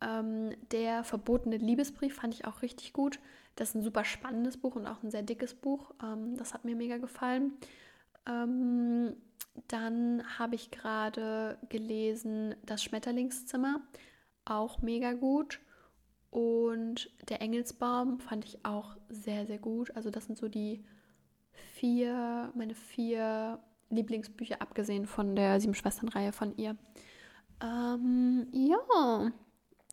Ähm, 0.00 0.50
der 0.72 1.04
verbotene 1.04 1.56
Liebesbrief 1.56 2.16
fand 2.16 2.34
ich 2.34 2.44
auch 2.44 2.62
richtig 2.62 2.92
gut. 2.92 3.20
Das 3.56 3.70
ist 3.70 3.74
ein 3.76 3.82
super 3.82 4.04
spannendes 4.04 4.56
Buch 4.56 4.74
und 4.74 4.86
auch 4.86 5.02
ein 5.02 5.10
sehr 5.10 5.22
dickes 5.22 5.54
Buch. 5.54 5.92
Ähm, 6.02 6.36
das 6.36 6.54
hat 6.54 6.64
mir 6.64 6.74
mega 6.74 6.98
gefallen. 6.98 7.52
Ähm, 8.26 9.16
dann 9.68 10.22
habe 10.38 10.54
ich 10.54 10.70
gerade 10.70 11.58
gelesen 11.68 12.54
Das 12.64 12.82
Schmetterlingszimmer, 12.82 13.80
auch 14.44 14.82
mega 14.82 15.12
gut. 15.12 15.60
Und 16.30 17.10
Der 17.28 17.40
Engelsbaum 17.40 18.18
fand 18.18 18.44
ich 18.44 18.64
auch 18.64 18.96
sehr, 19.08 19.46
sehr 19.46 19.58
gut. 19.58 19.94
Also 19.96 20.10
das 20.10 20.26
sind 20.26 20.36
so 20.36 20.48
die 20.48 20.84
vier, 21.74 22.52
meine 22.54 22.74
vier 22.74 23.60
Lieblingsbücher, 23.90 24.60
abgesehen 24.60 25.06
von 25.06 25.36
der 25.36 25.60
Sieben 25.60 25.74
Schwestern-Reihe 25.74 26.32
von 26.32 26.56
ihr. 26.56 26.76
Ähm, 27.62 28.48
ja, 28.52 29.30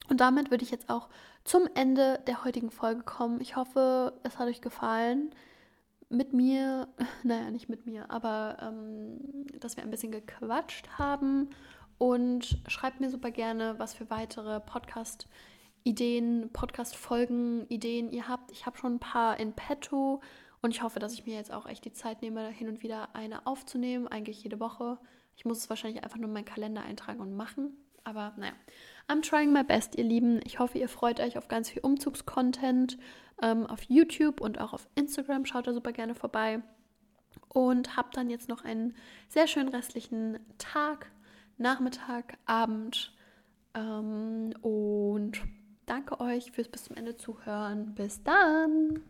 und 0.09 0.19
damit 0.19 0.49
würde 0.49 0.63
ich 0.63 0.71
jetzt 0.71 0.89
auch 0.89 1.09
zum 1.43 1.67
Ende 1.75 2.19
der 2.25 2.43
heutigen 2.43 2.71
Folge 2.71 3.03
kommen. 3.03 3.39
Ich 3.39 3.55
hoffe, 3.55 4.19
es 4.23 4.39
hat 4.39 4.47
euch 4.47 4.61
gefallen 4.61 5.29
mit 6.11 6.33
mir, 6.33 6.87
naja, 7.23 7.49
nicht 7.51 7.69
mit 7.69 7.85
mir, 7.85 8.09
aber 8.11 8.57
ähm, 8.61 9.45
dass 9.59 9.77
wir 9.77 9.83
ein 9.83 9.91
bisschen 9.91 10.11
gequatscht 10.11 10.89
haben. 10.97 11.49
Und 11.97 12.59
schreibt 12.67 12.99
mir 12.99 13.11
super 13.11 13.29
gerne, 13.29 13.75
was 13.77 13.93
für 13.93 14.09
weitere 14.09 14.59
Podcast-Ideen, 14.59 16.49
Podcast-Folgen, 16.51 17.67
Ideen 17.67 18.09
ihr 18.09 18.27
habt. 18.27 18.51
Ich 18.51 18.65
habe 18.65 18.77
schon 18.77 18.95
ein 18.95 18.99
paar 18.99 19.39
in 19.39 19.53
petto 19.53 20.19
und 20.63 20.71
ich 20.71 20.81
hoffe, 20.81 20.99
dass 20.99 21.13
ich 21.13 21.27
mir 21.27 21.35
jetzt 21.35 21.51
auch 21.53 21.67
echt 21.67 21.85
die 21.85 21.93
Zeit 21.93 22.23
nehme, 22.23 22.47
hin 22.49 22.69
und 22.69 22.81
wieder 22.81 23.15
eine 23.15 23.45
aufzunehmen, 23.45 24.07
eigentlich 24.07 24.43
jede 24.43 24.59
Woche. 24.59 24.97
Ich 25.35 25.45
muss 25.45 25.59
es 25.59 25.69
wahrscheinlich 25.69 26.03
einfach 26.03 26.17
nur 26.17 26.27
in 26.27 26.33
meinen 26.33 26.45
Kalender 26.45 26.81
eintragen 26.81 27.19
und 27.19 27.35
machen. 27.35 27.77
Aber 28.03 28.33
naja, 28.35 28.53
I'm 29.11 29.21
trying 29.21 29.51
my 29.51 29.63
best, 29.63 29.95
ihr 29.97 30.05
Lieben. 30.05 30.39
Ich 30.45 30.59
hoffe, 30.59 30.77
ihr 30.77 30.87
freut 30.87 31.19
euch 31.19 31.37
auf 31.37 31.49
ganz 31.49 31.69
viel 31.69 31.81
Umzugscontent 31.81 32.97
ähm, 33.41 33.65
auf 33.65 33.83
YouTube 33.89 34.39
und 34.39 34.61
auch 34.61 34.71
auf 34.71 34.87
Instagram. 34.95 35.45
Schaut 35.45 35.67
da 35.67 35.73
super 35.73 35.91
gerne 35.91 36.15
vorbei. 36.15 36.61
Und 37.49 37.97
habt 37.97 38.15
dann 38.15 38.29
jetzt 38.29 38.47
noch 38.47 38.63
einen 38.63 38.95
sehr 39.27 39.47
schönen 39.47 39.67
restlichen 39.67 40.39
Tag, 40.57 41.11
Nachmittag, 41.57 42.37
Abend. 42.45 43.13
Ähm, 43.73 44.53
und 44.61 45.41
danke 45.87 46.21
euch 46.21 46.53
fürs 46.53 46.69
bis 46.69 46.85
zum 46.85 46.95
Ende 46.95 47.17
zuhören. 47.17 47.93
Bis 47.93 48.23
dann! 48.23 49.03